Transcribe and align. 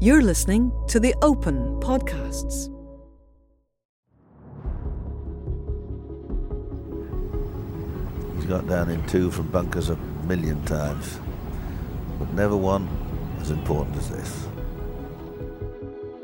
You're 0.00 0.22
listening 0.22 0.70
to 0.86 1.00
the 1.00 1.12
Open 1.22 1.80
Podcasts. 1.80 2.72
He's 8.36 8.44
got 8.44 8.68
down 8.68 8.90
in 8.90 9.04
two 9.08 9.32
from 9.32 9.48
bunkers 9.48 9.90
a 9.90 9.96
million 10.24 10.64
times, 10.66 11.18
but 12.20 12.32
never 12.32 12.56
one 12.56 12.88
as 13.40 13.50
important 13.50 13.96
as 13.96 14.08
this. 14.08 14.46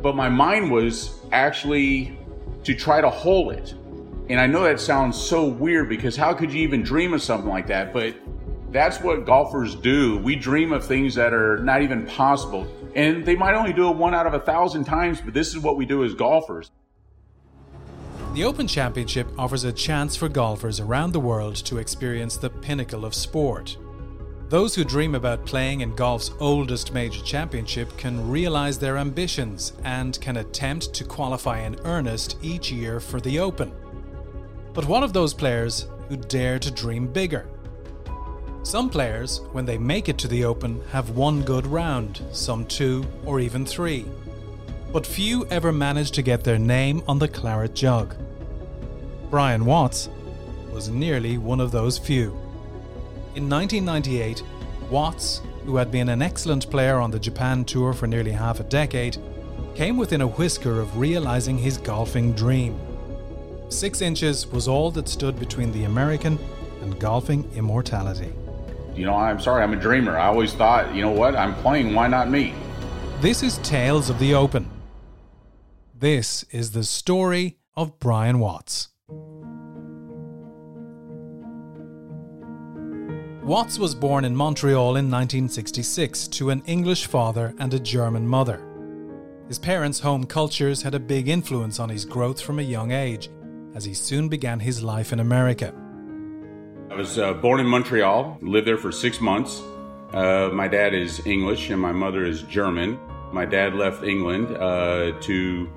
But 0.00 0.14
my 0.14 0.28
mind 0.28 0.70
was 0.70 1.18
actually 1.32 2.16
to 2.62 2.76
try 2.76 3.00
to 3.00 3.10
hole 3.10 3.50
it. 3.50 3.74
And 4.28 4.38
I 4.38 4.46
know 4.46 4.62
that 4.62 4.78
sounds 4.78 5.20
so 5.20 5.46
weird 5.46 5.88
because 5.88 6.14
how 6.14 6.32
could 6.32 6.52
you 6.52 6.62
even 6.62 6.84
dream 6.84 7.12
of 7.12 7.24
something 7.24 7.50
like 7.50 7.66
that? 7.66 7.92
But 7.92 8.14
that's 8.70 9.00
what 9.00 9.26
golfers 9.26 9.74
do. 9.74 10.18
We 10.18 10.36
dream 10.36 10.72
of 10.72 10.86
things 10.86 11.16
that 11.16 11.34
are 11.34 11.58
not 11.58 11.82
even 11.82 12.06
possible. 12.06 12.68
And 12.94 13.24
they 13.26 13.34
might 13.34 13.54
only 13.54 13.72
do 13.72 13.90
it 13.90 13.96
one 13.96 14.14
out 14.14 14.26
of 14.26 14.34
a 14.34 14.40
thousand 14.40 14.84
times, 14.84 15.20
but 15.20 15.34
this 15.34 15.48
is 15.48 15.58
what 15.58 15.76
we 15.76 15.84
do 15.84 16.04
as 16.04 16.14
golfers. 16.14 16.70
The 18.34 18.44
Open 18.44 18.66
Championship 18.66 19.28
offers 19.38 19.64
a 19.64 19.72
chance 19.72 20.16
for 20.16 20.28
golfers 20.28 20.80
around 20.80 21.12
the 21.12 21.20
world 21.20 21.56
to 21.66 21.78
experience 21.78 22.36
the 22.36 22.50
pinnacle 22.50 23.04
of 23.04 23.14
sport. 23.14 23.76
Those 24.48 24.74
who 24.74 24.84
dream 24.84 25.14
about 25.14 25.46
playing 25.46 25.80
in 25.80 25.94
golf's 25.94 26.30
oldest 26.38 26.92
major 26.92 27.22
championship 27.22 27.96
can 27.96 28.28
realize 28.28 28.78
their 28.78 28.98
ambitions 28.98 29.72
and 29.84 30.20
can 30.20 30.36
attempt 30.36 30.92
to 30.94 31.04
qualify 31.04 31.60
in 31.60 31.78
earnest 31.84 32.36
each 32.42 32.70
year 32.70 33.00
for 33.00 33.20
the 33.20 33.38
Open. 33.38 33.72
But 34.72 34.86
what 34.86 35.02
of 35.02 35.12
those 35.12 35.32
players 35.32 35.86
who 36.08 36.16
dare 36.16 36.58
to 36.58 36.70
dream 36.70 37.06
bigger? 37.12 37.48
Some 38.64 38.88
players, 38.88 39.42
when 39.52 39.66
they 39.66 39.76
make 39.76 40.08
it 40.08 40.16
to 40.18 40.26
the 40.26 40.46
Open, 40.46 40.80
have 40.90 41.10
one 41.10 41.42
good 41.42 41.66
round, 41.66 42.22
some 42.32 42.64
two 42.64 43.04
or 43.26 43.38
even 43.38 43.66
three. 43.66 44.06
But 44.90 45.06
few 45.06 45.46
ever 45.48 45.70
manage 45.70 46.12
to 46.12 46.22
get 46.22 46.44
their 46.44 46.58
name 46.58 47.02
on 47.06 47.18
the 47.18 47.28
claret 47.28 47.74
jug. 47.74 48.16
Brian 49.28 49.66
Watts 49.66 50.08
was 50.72 50.88
nearly 50.88 51.36
one 51.36 51.60
of 51.60 51.72
those 51.72 51.98
few. 51.98 52.30
In 53.36 53.50
1998, 53.50 54.42
Watts, 54.88 55.42
who 55.66 55.76
had 55.76 55.90
been 55.90 56.08
an 56.08 56.22
excellent 56.22 56.70
player 56.70 57.00
on 57.00 57.10
the 57.10 57.18
Japan 57.18 57.66
Tour 57.66 57.92
for 57.92 58.06
nearly 58.06 58.32
half 58.32 58.60
a 58.60 58.64
decade, 58.64 59.18
came 59.74 59.98
within 59.98 60.22
a 60.22 60.26
whisker 60.26 60.80
of 60.80 60.96
realizing 60.96 61.58
his 61.58 61.76
golfing 61.76 62.32
dream. 62.32 62.80
Six 63.68 64.00
inches 64.00 64.46
was 64.46 64.68
all 64.68 64.90
that 64.92 65.08
stood 65.08 65.38
between 65.38 65.70
the 65.70 65.84
American 65.84 66.38
and 66.80 66.98
golfing 66.98 67.50
immortality. 67.54 68.32
You 68.94 69.06
know, 69.06 69.14
I'm 69.14 69.40
sorry, 69.40 69.62
I'm 69.62 69.72
a 69.72 69.76
dreamer. 69.76 70.16
I 70.16 70.26
always 70.26 70.54
thought, 70.54 70.94
you 70.94 71.02
know 71.02 71.10
what, 71.10 71.34
I'm 71.34 71.54
playing, 71.56 71.94
why 71.94 72.06
not 72.06 72.30
me? 72.30 72.54
This 73.20 73.42
is 73.42 73.58
Tales 73.58 74.08
of 74.08 74.20
the 74.20 74.34
Open. 74.34 74.70
This 75.92 76.44
is 76.50 76.70
the 76.70 76.84
story 76.84 77.58
of 77.76 77.98
Brian 77.98 78.38
Watts. 78.38 78.90
Watts 83.42 83.78
was 83.78 83.94
born 83.94 84.24
in 84.24 84.36
Montreal 84.36 84.96
in 84.96 85.10
1966 85.10 86.28
to 86.28 86.50
an 86.50 86.62
English 86.66 87.06
father 87.06 87.52
and 87.58 87.74
a 87.74 87.80
German 87.80 88.26
mother. 88.26 88.64
His 89.48 89.58
parents' 89.58 90.00
home 90.00 90.24
cultures 90.24 90.82
had 90.82 90.94
a 90.94 91.00
big 91.00 91.28
influence 91.28 91.80
on 91.80 91.88
his 91.88 92.04
growth 92.04 92.40
from 92.40 92.58
a 92.58 92.62
young 92.62 92.92
age, 92.92 93.28
as 93.74 93.84
he 93.84 93.92
soon 93.92 94.28
began 94.28 94.60
his 94.60 94.82
life 94.82 95.12
in 95.12 95.20
America. 95.20 95.74
I 96.94 96.96
was 96.96 97.18
uh, 97.18 97.32
born 97.34 97.58
in 97.58 97.66
Montreal, 97.66 98.38
lived 98.40 98.68
there 98.68 98.76
for 98.76 98.92
six 98.92 99.20
months. 99.20 99.60
Uh, 100.12 100.50
my 100.52 100.68
dad 100.68 100.94
is 100.94 101.26
English 101.26 101.70
and 101.70 101.82
my 101.82 101.90
mother 101.90 102.24
is 102.24 102.42
German. 102.42 103.00
My 103.32 103.44
dad 103.44 103.74
left 103.74 104.04
England 104.04 104.56
uh, 104.56 105.18
to 105.22 105.68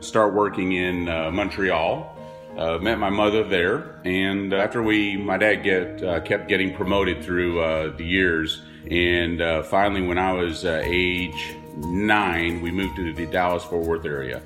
start 0.00 0.34
working 0.34 0.72
in 0.72 1.08
uh, 1.08 1.30
Montreal. 1.30 2.14
Uh, 2.58 2.76
met 2.82 2.98
my 2.98 3.08
mother 3.08 3.44
there, 3.44 3.98
and 4.04 4.52
after 4.52 4.82
we, 4.82 5.16
my 5.16 5.38
dad 5.38 5.62
get 5.62 6.02
uh, 6.02 6.20
kept 6.20 6.48
getting 6.48 6.74
promoted 6.74 7.24
through 7.24 7.54
the 7.96 8.04
years, 8.04 8.60
and 8.90 9.40
finally, 9.64 10.02
when 10.02 10.18
I 10.18 10.32
was 10.32 10.66
age 10.66 11.54
nine, 11.78 12.60
we 12.60 12.70
moved 12.70 12.96
to 12.96 13.14
the 13.14 13.24
Dallas 13.24 13.64
Fort 13.64 13.86
Worth 13.86 14.04
area, 14.04 14.42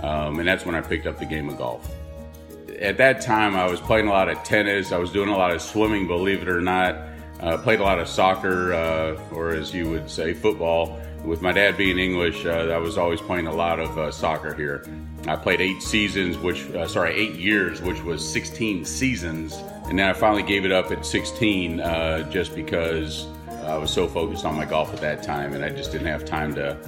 um, 0.00 0.40
and 0.40 0.48
that's 0.48 0.66
when 0.66 0.74
I 0.74 0.80
picked 0.80 1.06
up 1.06 1.18
the 1.18 1.26
game 1.26 1.48
of 1.48 1.58
golf 1.58 1.88
at 2.80 2.96
that 2.96 3.20
time, 3.20 3.54
I 3.54 3.66
was 3.70 3.80
playing 3.80 4.08
a 4.08 4.10
lot 4.10 4.28
of 4.28 4.42
tennis. 4.42 4.90
I 4.90 4.98
was 4.98 5.12
doing 5.12 5.28
a 5.28 5.36
lot 5.36 5.52
of 5.52 5.60
swimming, 5.60 6.06
believe 6.06 6.42
it 6.42 6.48
or 6.48 6.60
not. 6.60 6.96
Uh, 7.40 7.56
played 7.58 7.80
a 7.80 7.82
lot 7.82 7.98
of 7.98 8.08
soccer, 8.08 8.72
uh, 8.72 9.18
or 9.32 9.50
as 9.50 9.72
you 9.72 9.88
would 9.90 10.10
say, 10.10 10.34
football. 10.34 10.98
With 11.24 11.42
my 11.42 11.52
dad 11.52 11.76
being 11.76 11.98
English, 11.98 12.46
uh, 12.46 12.70
I 12.72 12.78
was 12.78 12.96
always 12.96 13.20
playing 13.20 13.46
a 13.46 13.52
lot 13.52 13.78
of 13.78 13.98
uh, 13.98 14.10
soccer 14.10 14.54
here. 14.54 14.84
I 15.26 15.36
played 15.36 15.60
eight 15.60 15.82
seasons, 15.82 16.38
which 16.38 16.70
uh, 16.70 16.86
sorry, 16.88 17.14
eight 17.14 17.34
years, 17.34 17.82
which 17.82 18.02
was 18.02 18.26
16 18.30 18.86
seasons, 18.86 19.54
and 19.86 19.98
then 19.98 20.08
I 20.08 20.14
finally 20.14 20.42
gave 20.42 20.64
it 20.64 20.72
up 20.72 20.90
at 20.90 21.04
16, 21.04 21.80
uh, 21.80 22.30
just 22.30 22.54
because 22.54 23.26
I 23.64 23.76
was 23.76 23.90
so 23.90 24.08
focused 24.08 24.46
on 24.46 24.54
my 24.54 24.64
golf 24.64 24.94
at 24.94 25.00
that 25.02 25.22
time, 25.22 25.52
and 25.52 25.62
I 25.62 25.68
just 25.68 25.92
didn't 25.92 26.06
have 26.06 26.24
time 26.24 26.54
to 26.54 26.78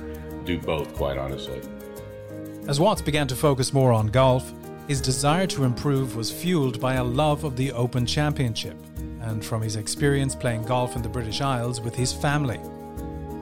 do 0.45 0.59
both, 0.59 0.95
quite 0.95 1.19
honestly. 1.19 1.61
As 2.69 2.81
Watts 2.81 3.03
began 3.03 3.27
to 3.29 3.37
focus 3.37 3.73
more 3.75 3.93
on 3.93 4.07
golf, 4.07 4.53
his 4.89 5.01
desire 5.01 5.47
to 5.49 5.65
improve 5.65 6.17
was 6.17 6.31
fueled 6.31 6.81
by 6.81 6.95
a 6.95 7.05
love 7.05 7.45
of 7.45 7.57
the 7.57 7.73
Open 7.73 8.05
Championship 8.05 8.77
and 9.21 9.45
from 9.45 9.63
his 9.63 9.77
experience 9.77 10.35
playing 10.35 10.65
golf 10.65 10.97
in 10.97 11.03
the 11.03 11.09
British 11.09 11.41
Isles 11.41 11.81
with 11.81 11.95
his 11.95 12.13
family. 12.13 12.61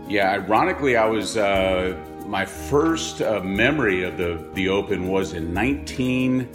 Yeah, 0.08 0.32
ironically, 0.32 0.96
I 0.96 1.06
was 1.06 1.36
uh, 1.36 1.96
my 2.26 2.44
first 2.44 3.22
uh, 3.22 3.40
memory 3.40 4.02
of 4.02 4.16
the 4.16 4.44
the 4.54 4.68
Open 4.68 5.08
was 5.08 5.32
in 5.32 5.54
19. 5.54 6.48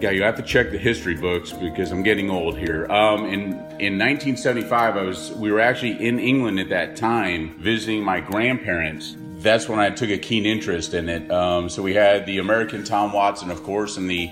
Yeah, 0.00 0.10
you 0.10 0.22
have 0.22 0.36
to 0.36 0.42
check 0.42 0.70
the 0.70 0.78
history 0.78 1.14
books 1.14 1.52
because 1.52 1.90
I'm 1.90 2.02
getting 2.02 2.28
old 2.28 2.58
here. 2.58 2.90
Um, 2.90 3.24
in 3.26 3.42
in 3.78 3.98
1975, 3.98 4.96
I 4.96 5.02
was 5.02 5.32
we 5.32 5.50
were 5.50 5.60
actually 5.60 6.04
in 6.04 6.18
England 6.18 6.60
at 6.60 6.68
that 6.68 6.96
time 6.96 7.56
visiting 7.58 8.02
my 8.02 8.20
grandparents 8.20 9.16
that's 9.46 9.68
when 9.68 9.78
I 9.78 9.90
took 9.90 10.10
a 10.10 10.18
keen 10.18 10.44
interest 10.44 10.92
in 10.92 11.08
it. 11.08 11.30
Um, 11.30 11.68
so 11.68 11.80
we 11.82 11.94
had 11.94 12.26
the 12.26 12.38
American 12.38 12.82
Tom 12.82 13.12
Watson, 13.12 13.50
of 13.50 13.62
course, 13.62 13.96
and 13.96 14.10
the 14.10 14.30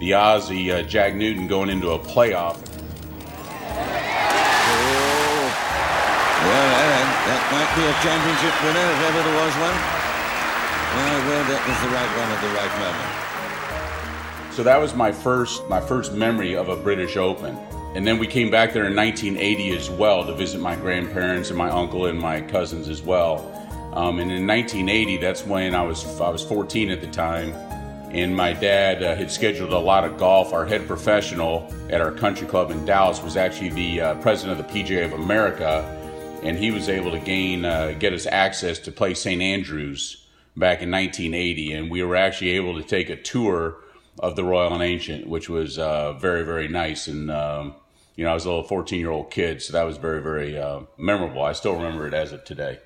the 0.00 0.10
Aussie 0.10 0.74
uh, 0.74 0.82
Jack 0.82 1.14
Newton 1.14 1.46
going 1.46 1.70
into 1.70 1.90
a 1.90 1.98
playoff. 1.98 2.58
Oh, 5.18 5.46
well, 6.44 6.68
that, 6.68 7.06
that 7.26 7.42
might 7.54 7.70
be 7.78 7.86
a 7.86 7.94
championship 8.04 8.52
winner 8.60 8.86
if 8.92 9.00
ever 9.08 9.22
there 9.24 9.38
was 9.40 9.54
one. 9.56 9.78
Well, 10.96 11.18
well, 11.26 11.44
that 11.48 11.62
was 11.64 11.78
the 11.80 11.90
right 11.94 12.12
one 12.18 12.28
at 12.34 12.40
the 12.42 12.52
right 12.52 12.74
moment. 12.82 14.54
So 14.54 14.62
that 14.62 14.80
was 14.80 14.94
my 14.94 15.12
first 15.12 15.68
my 15.68 15.80
first 15.80 16.12
memory 16.12 16.56
of 16.56 16.68
a 16.68 16.76
British 16.76 17.16
Open. 17.16 17.56
And 17.94 18.06
then 18.06 18.18
we 18.18 18.26
came 18.26 18.50
back 18.50 18.72
there 18.72 18.84
in 18.84 18.94
1980 18.94 19.76
as 19.76 19.88
well 19.88 20.26
to 20.26 20.34
visit 20.34 20.60
my 20.60 20.76
grandparents 20.76 21.48
and 21.50 21.56
my 21.56 21.70
uncle 21.70 22.06
and 22.06 22.18
my 22.18 22.42
cousins 22.42 22.88
as 22.88 23.00
well. 23.00 23.65
Um, 23.96 24.18
and 24.18 24.30
in 24.30 24.46
1980, 24.46 25.16
that's 25.16 25.46
when 25.46 25.74
I 25.74 25.82
was 25.82 26.04
I 26.20 26.28
was 26.28 26.44
14 26.44 26.90
at 26.90 27.00
the 27.00 27.06
time, 27.06 27.54
and 28.10 28.36
my 28.36 28.52
dad 28.52 29.02
uh, 29.02 29.16
had 29.16 29.30
scheduled 29.30 29.72
a 29.72 29.78
lot 29.78 30.04
of 30.04 30.18
golf. 30.18 30.52
Our 30.52 30.66
head 30.66 30.86
professional 30.86 31.72
at 31.88 32.02
our 32.02 32.12
country 32.12 32.46
club 32.46 32.70
in 32.70 32.84
Dallas 32.84 33.22
was 33.22 33.38
actually 33.38 33.70
the 33.70 34.00
uh, 34.02 34.14
president 34.16 34.60
of 34.60 34.66
the 34.66 34.70
PGA 34.70 35.06
of 35.06 35.14
America, 35.14 35.82
and 36.42 36.58
he 36.58 36.70
was 36.70 36.90
able 36.90 37.10
to 37.10 37.18
gain 37.18 37.64
uh, 37.64 37.94
get 37.98 38.12
us 38.12 38.26
access 38.26 38.78
to 38.80 38.92
play 38.92 39.14
St 39.14 39.40
Andrews 39.40 40.26
back 40.58 40.82
in 40.82 40.90
1980, 40.90 41.72
and 41.72 41.90
we 41.90 42.02
were 42.02 42.16
actually 42.16 42.50
able 42.50 42.76
to 42.76 42.86
take 42.86 43.08
a 43.08 43.16
tour 43.16 43.78
of 44.18 44.36
the 44.36 44.44
Royal 44.44 44.74
and 44.74 44.82
Ancient, 44.82 45.26
which 45.26 45.48
was 45.48 45.78
uh, 45.78 46.12
very 46.12 46.44
very 46.44 46.68
nice 46.68 47.08
and. 47.08 47.30
Um, 47.30 47.74
you 48.14 48.24
know, 48.24 48.30
I 48.30 48.34
was 48.34 48.46
a 48.46 48.48
little 48.48 48.64
14 48.64 48.98
year 48.98 49.10
old 49.10 49.30
kid, 49.30 49.60
so 49.60 49.74
that 49.74 49.82
was 49.82 49.98
very, 49.98 50.22
very 50.22 50.58
uh, 50.58 50.80
memorable. 50.96 51.42
I 51.42 51.52
still 51.52 51.74
remember 51.74 52.08
it 52.08 52.14
as 52.14 52.32
of 52.32 52.44
today. 52.44 52.78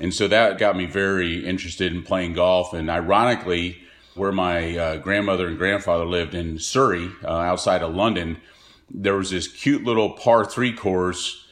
And 0.00 0.12
so 0.12 0.26
that 0.28 0.58
got 0.58 0.76
me 0.76 0.86
very 0.86 1.44
interested 1.44 1.92
in 1.92 2.02
playing 2.02 2.34
golf. 2.34 2.72
And 2.72 2.90
ironically, 2.90 3.80
where 4.14 4.32
my 4.32 4.76
uh, 4.76 4.96
grandmother 4.96 5.46
and 5.46 5.58
grandfather 5.58 6.04
lived 6.04 6.34
in 6.34 6.58
Surrey, 6.58 7.10
uh, 7.24 7.28
outside 7.28 7.82
of 7.82 7.94
London, 7.94 8.38
there 8.90 9.14
was 9.14 9.30
this 9.30 9.48
cute 9.48 9.84
little 9.84 10.10
par 10.10 10.44
three 10.44 10.72
course, 10.72 11.46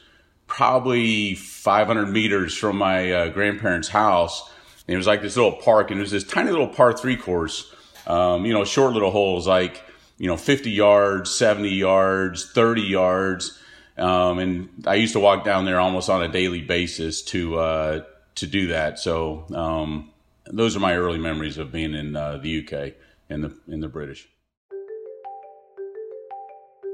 probably 0.47 1.35
500 1.35 2.07
meters 2.07 2.55
from 2.55 2.77
my 2.77 3.11
uh, 3.11 3.29
grandparents' 3.29 3.89
house. 3.89 4.49
And 4.87 4.93
it 4.93 4.97
was 4.97 5.07
like 5.07 5.21
this 5.21 5.35
little 5.35 5.53
park, 5.53 5.91
and 5.91 5.99
it 5.99 6.03
was 6.03 6.11
this 6.11 6.23
tiny 6.23 6.51
little 6.51 6.67
par 6.67 6.93
three 6.93 7.15
course, 7.15 7.73
um, 8.07 8.45
you 8.45 8.53
know, 8.53 8.65
short 8.65 8.93
little 8.93 9.11
holes, 9.11 9.47
like, 9.47 9.83
you 10.17 10.27
know, 10.27 10.37
50 10.37 10.69
yards, 10.69 11.31
70 11.31 11.69
yards, 11.69 12.51
30 12.51 12.81
yards. 12.81 13.59
Um, 13.97 14.39
and 14.39 14.69
I 14.85 14.95
used 14.95 15.13
to 15.13 15.19
walk 15.19 15.45
down 15.45 15.65
there 15.65 15.79
almost 15.79 16.09
on 16.09 16.21
a 16.21 16.27
daily 16.27 16.61
basis 16.61 17.21
to, 17.23 17.59
uh, 17.59 18.03
to 18.35 18.47
do 18.47 18.67
that. 18.67 18.99
So 18.99 19.45
um, 19.53 20.11
those 20.45 20.75
are 20.75 20.79
my 20.79 20.95
early 20.95 21.19
memories 21.19 21.57
of 21.57 21.71
being 21.71 21.93
in 21.93 22.15
uh, 22.15 22.37
the 22.37 22.59
UK 22.59 22.93
and 23.29 23.43
the 23.43 23.57
in 23.67 23.79
the 23.79 23.87
British. 23.87 24.27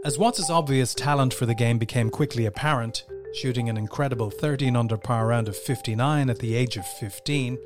As 0.05 0.17
Watts' 0.17 0.49
obvious 0.49 0.93
talent 0.93 1.33
for 1.33 1.45
the 1.45 1.53
game 1.53 1.77
became 1.77 2.09
quickly 2.09 2.45
apparent, 2.45 3.03
shooting 3.33 3.67
an 3.67 3.75
incredible 3.75 4.29
13 4.29 4.75
under 4.75 4.95
par 4.95 5.27
round 5.27 5.49
of 5.49 5.57
59 5.57 6.29
at 6.29 6.39
the 6.39 6.55
age 6.55 6.77
of 6.77 6.87
15, 6.87 7.57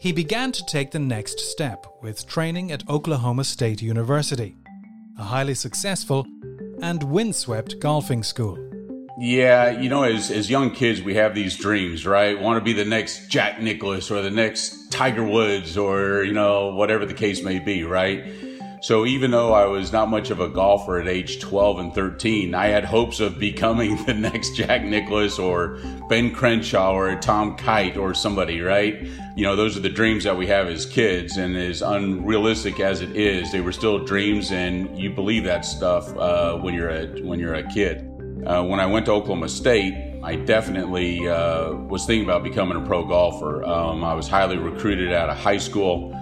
he 0.00 0.12
began 0.12 0.50
to 0.50 0.64
take 0.66 0.90
the 0.90 0.98
next 0.98 1.38
step 1.38 1.86
with 2.02 2.26
training 2.26 2.72
at 2.72 2.88
Oklahoma 2.88 3.44
State 3.44 3.82
University, 3.82 4.56
a 5.18 5.22
highly 5.22 5.54
successful 5.54 6.26
and 6.82 7.02
windswept 7.04 7.78
golfing 7.78 8.22
school. 8.22 8.69
Yeah, 9.22 9.72
you 9.72 9.90
know, 9.90 10.04
as, 10.04 10.30
as 10.30 10.48
young 10.48 10.70
kids, 10.70 11.02
we 11.02 11.16
have 11.16 11.34
these 11.34 11.54
dreams, 11.54 12.06
right? 12.06 12.40
Want 12.40 12.56
to 12.56 12.64
be 12.64 12.72
the 12.72 12.86
next 12.86 13.28
Jack 13.28 13.60
Nicklaus 13.60 14.10
or 14.10 14.22
the 14.22 14.30
next 14.30 14.90
Tiger 14.90 15.22
Woods 15.22 15.76
or, 15.76 16.24
you 16.24 16.32
know, 16.32 16.74
whatever 16.74 17.04
the 17.04 17.12
case 17.12 17.42
may 17.42 17.58
be, 17.58 17.84
right? 17.84 18.24
So 18.80 19.04
even 19.04 19.30
though 19.30 19.52
I 19.52 19.66
was 19.66 19.92
not 19.92 20.08
much 20.08 20.30
of 20.30 20.40
a 20.40 20.48
golfer 20.48 20.98
at 20.98 21.06
age 21.06 21.38
12 21.38 21.78
and 21.80 21.94
13, 21.94 22.54
I 22.54 22.68
had 22.68 22.86
hopes 22.86 23.20
of 23.20 23.38
becoming 23.38 24.02
the 24.06 24.14
next 24.14 24.56
Jack 24.56 24.84
Nicklaus 24.84 25.38
or 25.38 25.78
Ben 26.08 26.34
Crenshaw 26.34 26.94
or 26.94 27.14
Tom 27.16 27.58
Kite 27.58 27.98
or 27.98 28.14
somebody, 28.14 28.62
right? 28.62 29.02
You 29.36 29.44
know, 29.44 29.54
those 29.54 29.76
are 29.76 29.80
the 29.80 29.90
dreams 29.90 30.24
that 30.24 30.38
we 30.38 30.46
have 30.46 30.66
as 30.66 30.86
kids, 30.86 31.36
and 31.36 31.58
as 31.58 31.82
unrealistic 31.82 32.80
as 32.80 33.02
it 33.02 33.14
is, 33.14 33.52
they 33.52 33.60
were 33.60 33.72
still 33.72 34.02
dreams, 34.02 34.50
and 34.50 34.98
you 34.98 35.10
believe 35.10 35.44
that 35.44 35.66
stuff 35.66 36.08
uh, 36.16 36.56
when 36.56 36.72
you're 36.72 36.88
a 36.88 37.06
when 37.20 37.38
you're 37.38 37.54
a 37.54 37.70
kid. 37.70 38.09
Uh, 38.46 38.64
when 38.64 38.80
I 38.80 38.86
went 38.86 39.06
to 39.06 39.12
Oklahoma 39.12 39.48
State, 39.48 40.18
I 40.22 40.36
definitely 40.36 41.28
uh, 41.28 41.72
was 41.72 42.06
thinking 42.06 42.24
about 42.24 42.42
becoming 42.42 42.82
a 42.82 42.86
pro 42.86 43.04
golfer. 43.04 43.62
Um, 43.64 44.02
I 44.02 44.14
was 44.14 44.28
highly 44.28 44.56
recruited 44.56 45.12
out 45.12 45.28
of 45.28 45.36
high 45.36 45.58
school. 45.58 46.14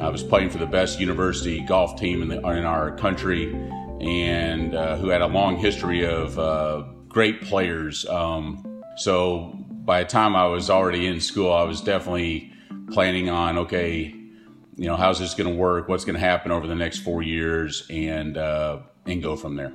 I 0.00 0.08
was 0.08 0.22
playing 0.22 0.50
for 0.50 0.58
the 0.58 0.66
best 0.66 1.00
university 1.00 1.60
golf 1.60 1.98
team 1.98 2.22
in, 2.22 2.28
the, 2.28 2.36
in 2.36 2.64
our 2.64 2.96
country, 2.96 3.52
and 4.00 4.74
uh, 4.74 4.96
who 4.96 5.08
had 5.08 5.20
a 5.20 5.26
long 5.26 5.56
history 5.56 6.04
of 6.04 6.38
uh, 6.38 6.84
great 7.08 7.42
players. 7.42 8.06
Um, 8.06 8.82
so 8.96 9.56
by 9.84 10.02
the 10.02 10.08
time 10.08 10.36
I 10.36 10.46
was 10.46 10.70
already 10.70 11.06
in 11.06 11.20
school, 11.20 11.52
I 11.52 11.64
was 11.64 11.80
definitely 11.80 12.52
planning 12.92 13.28
on 13.30 13.58
okay, 13.58 14.14
you 14.76 14.86
know, 14.86 14.96
how's 14.96 15.18
this 15.18 15.34
going 15.34 15.52
to 15.52 15.56
work? 15.56 15.88
What's 15.88 16.04
going 16.04 16.14
to 16.14 16.20
happen 16.20 16.52
over 16.52 16.66
the 16.66 16.74
next 16.74 16.98
four 16.98 17.22
years, 17.22 17.86
and 17.90 18.36
uh, 18.36 18.78
and 19.06 19.22
go 19.22 19.36
from 19.36 19.56
there. 19.56 19.72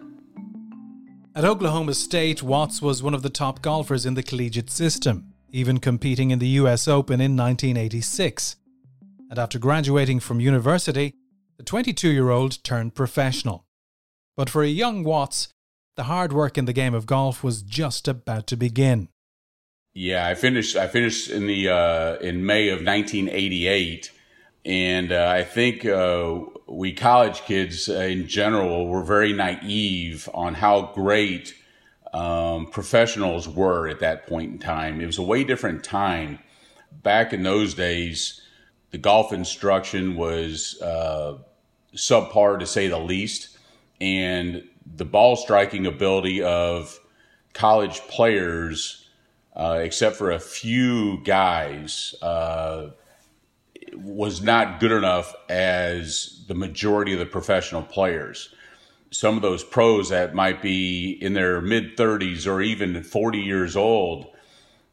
At 1.36 1.46
Oklahoma 1.46 1.94
State, 1.94 2.42
Watts 2.42 2.82
was 2.82 3.04
one 3.04 3.14
of 3.14 3.22
the 3.22 3.30
top 3.30 3.62
golfers 3.62 4.04
in 4.06 4.16
the 4.16 4.24
collegiate 4.24 4.72
system, 4.72 5.34
even 5.52 5.80
competing 5.80 6.32
in 6.32 6.40
the 6.40 6.48
US 6.48 6.88
Open 6.88 7.22
in 7.22 7.38
1986. 7.38 8.56
And 9.30 9.38
after 9.38 9.60
graduating 9.60 10.22
from 10.22 10.40
university, 10.40 11.14
the 11.58 11.64
22 11.64 12.10
year 12.10 12.32
old 12.32 12.64
turned 12.64 12.96
professional. 12.96 13.66
But 14.36 14.50
for 14.50 14.64
a 14.64 14.68
young 14.68 15.04
Watts, 15.04 15.50
the 15.96 16.04
hard 16.04 16.34
work 16.34 16.58
in 16.58 16.66
the 16.66 16.74
game 16.74 16.96
of 16.96 17.06
golf 17.06 17.44
was 17.44 17.62
just 17.62 18.08
about 18.08 18.48
to 18.48 18.58
begin. 18.58 19.10
Yeah, 19.94 20.26
I 20.26 20.34
finished. 20.34 20.76
I 20.76 20.88
finished 20.88 21.30
in 21.30 21.46
the 21.46 21.70
uh, 21.70 22.16
in 22.18 22.46
May 22.46 22.70
of 22.70 22.78
1988, 22.80 24.12
and 24.66 25.12
uh, 25.12 25.28
I 25.28 25.44
think 25.44 25.86
uh, 25.86 26.40
we 26.68 26.94
college 26.94 27.42
kids 27.42 27.88
in 27.88 28.28
general 28.28 28.88
were 28.88 29.04
very 29.04 29.34
naive 29.34 30.30
on 30.34 30.54
how 30.54 30.92
great 30.94 31.54
um, 32.14 32.68
professionals 32.68 33.48
were 33.48 33.88
at 33.88 34.00
that 34.00 34.28
point 34.28 34.52
in 34.52 34.60
time. 34.60 35.02
It 35.02 35.06
was 35.06 35.18
a 35.18 35.24
way 35.24 35.44
different 35.44 35.84
time. 35.84 36.40
Back 36.92 37.34
in 37.34 37.44
those 37.44 37.74
days, 37.74 38.42
the 38.92 38.98
golf 38.98 39.32
instruction 39.32 40.16
was 40.16 40.82
uh, 40.82 41.38
subpar 41.96 42.60
to 42.60 42.66
say 42.66 42.88
the 42.88 43.00
least, 43.00 43.58
and 44.02 44.64
the 44.96 45.06
ball 45.06 45.36
striking 45.36 45.86
ability 45.86 46.42
of 46.42 47.00
college 47.54 48.00
players, 48.08 49.08
uh, 49.56 49.80
except 49.82 50.16
for 50.16 50.32
a 50.32 50.40
few 50.40 51.24
guys, 51.24 52.16
uh, 52.22 52.88
was 53.96 54.42
not 54.42 54.80
good 54.80 54.92
enough 54.92 55.34
as 55.50 56.44
the 56.48 56.54
majority 56.54 57.14
of 57.14 57.20
the 57.20 57.26
professional 57.26 57.82
players. 57.82 58.54
Some 59.12 59.36
of 59.36 59.42
those 59.42 59.64
pros 59.64 60.10
that 60.10 60.36
might 60.36 60.62
be 60.62 61.18
in 61.22 61.34
their 61.34 61.62
mid 61.62 61.98
30s 61.98 62.46
or 62.48 62.62
even 62.62 63.04
40 63.04 63.40
years 63.40 63.76
old 63.76 64.28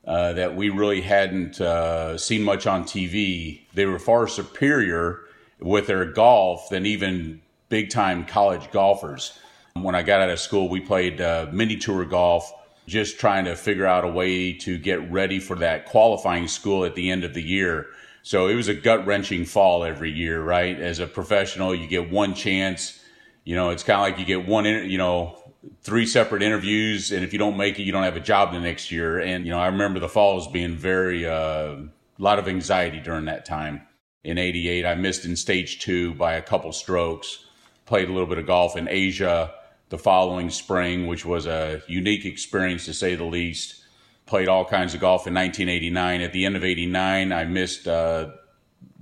uh, 0.06 0.32
that 0.34 0.54
we 0.54 0.70
really 0.70 1.00
hadn't 1.00 1.60
uh, 1.60 2.16
seen 2.16 2.43
much 2.43 2.66
on 2.66 2.84
TV, 2.84 3.62
they 3.75 3.87
were 3.87 3.98
far 3.98 4.28
superior 4.28 5.20
with 5.58 5.88
their 5.88 6.04
golf 6.04 6.69
than 6.70 6.87
even 6.87 7.43
big 7.69 7.90
time 7.90 8.25
college 8.25 8.70
golfers. 8.70 9.37
When 9.75 9.94
I 9.94 10.02
got 10.02 10.20
out 10.20 10.31
of 10.31 10.38
school, 10.38 10.69
we 10.69 10.81
played 10.81 11.20
uh, 11.20 11.48
mini 11.52 11.76
tour 11.76 12.04
golf, 12.04 12.50
just 12.87 13.19
trying 13.19 13.46
to 13.46 13.56
figure 13.56 13.87
out 13.87 14.04
a 14.04 14.08
way 14.08 14.52
to 14.52 14.78
get 14.78 15.10
ready 15.10 15.40
for 15.40 15.56
that 15.56 15.87
qualifying 15.87 16.46
school 16.46 16.84
at 16.84 16.94
the 16.94 17.10
end 17.10 17.25
of 17.25 17.34
the 17.34 17.43
year 17.43 17.87
so 18.26 18.49
it 18.49 18.56
was 18.56 18.67
a 18.67 18.75
gut 18.75 19.06
wrenching 19.06 19.44
fall 19.44 19.84
every 19.84 20.11
year, 20.11 20.43
right? 20.43 20.81
As 20.81 20.99
a 20.99 21.06
professional, 21.06 21.73
you 21.73 21.87
get 21.87 22.11
one 22.11 22.34
chance. 22.34 23.00
You 23.44 23.55
know, 23.55 23.70
it's 23.70 23.84
kind 23.84 24.00
of 24.00 24.02
like 24.02 24.19
you 24.19 24.25
get 24.25 24.49
one, 24.49 24.64
you 24.64 24.99
know, 24.99 25.38
three 25.82 26.06
separate 26.06 26.43
interviews, 26.43 27.12
and 27.12 27.23
if 27.23 27.32
you 27.32 27.38
don't 27.38 27.56
make 27.56 27.78
it, 27.78 27.84
you 27.84 27.93
don't 27.93 28.02
have 28.02 28.17
a 28.17 28.20
job 28.20 28.52
the 28.52 28.58
next 28.58 28.90
year. 28.90 29.20
And 29.20 29.44
you 29.44 29.52
know, 29.52 29.61
I 29.61 29.69
remember 29.69 30.00
the 30.00 30.08
falls 30.08 30.49
being 30.49 30.75
very 30.75 31.25
uh, 31.25 31.34
a 31.34 31.88
lot 32.19 32.40
of 32.40 32.49
anxiety 32.49 32.99
during 32.99 33.26
that 33.26 33.44
time. 33.44 33.82
In 34.25 34.38
'88, 34.38 34.84
I 34.84 34.96
missed 34.96 35.25
in 35.25 35.37
stage 35.37 35.79
two 35.79 36.12
by 36.14 36.32
a 36.32 36.43
couple 36.43 36.72
strokes. 36.72 37.46
Played 37.84 38.08
a 38.08 38.12
little 38.12 38.26
bit 38.26 38.38
of 38.38 38.46
golf 38.49 38.76
in 38.76 38.88
Asia 38.88 39.55
the 39.88 39.99
following 39.99 40.50
spring, 40.50 41.06
which 41.06 41.25
was 41.25 41.46
a 41.46 41.81
unique 41.87 42.25
experience 42.25 42.87
to 42.87 42.93
say 42.93 43.14
the 43.14 43.22
least 43.22 43.84
played 44.26 44.49
all 44.49 44.64
kinds 44.64 44.94
of 44.94 45.00
golf 45.00 45.26
in 45.26 45.34
1989. 45.34 46.20
At 46.20 46.32
the 46.32 46.44
end 46.44 46.56
of 46.56 46.64
89, 46.64 47.32
I 47.32 47.44
missed 47.44 47.88
uh, 47.88 48.31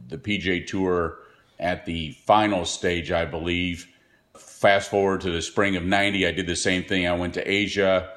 the 0.09 0.19
PGA 0.19 0.67
Tour 0.67 1.19
at 1.59 1.87
the 1.87 2.13
final 2.27 2.65
stage, 2.65 3.11
I 3.11 3.25
believe. 3.25 3.89
Fast 4.37 4.91
forward 4.91 5.23
to 5.23 5.31
the 5.31 5.43
spring 5.43 5.77
of 5.77 5.85
90, 5.85 6.27
I 6.27 6.33
did 6.33 6.47
the 6.47 6.57
same 6.57 6.85
thing. 6.85 7.07
I 7.07 7.15
went 7.15 7.35
to 7.35 7.51
Asia, 7.51 8.11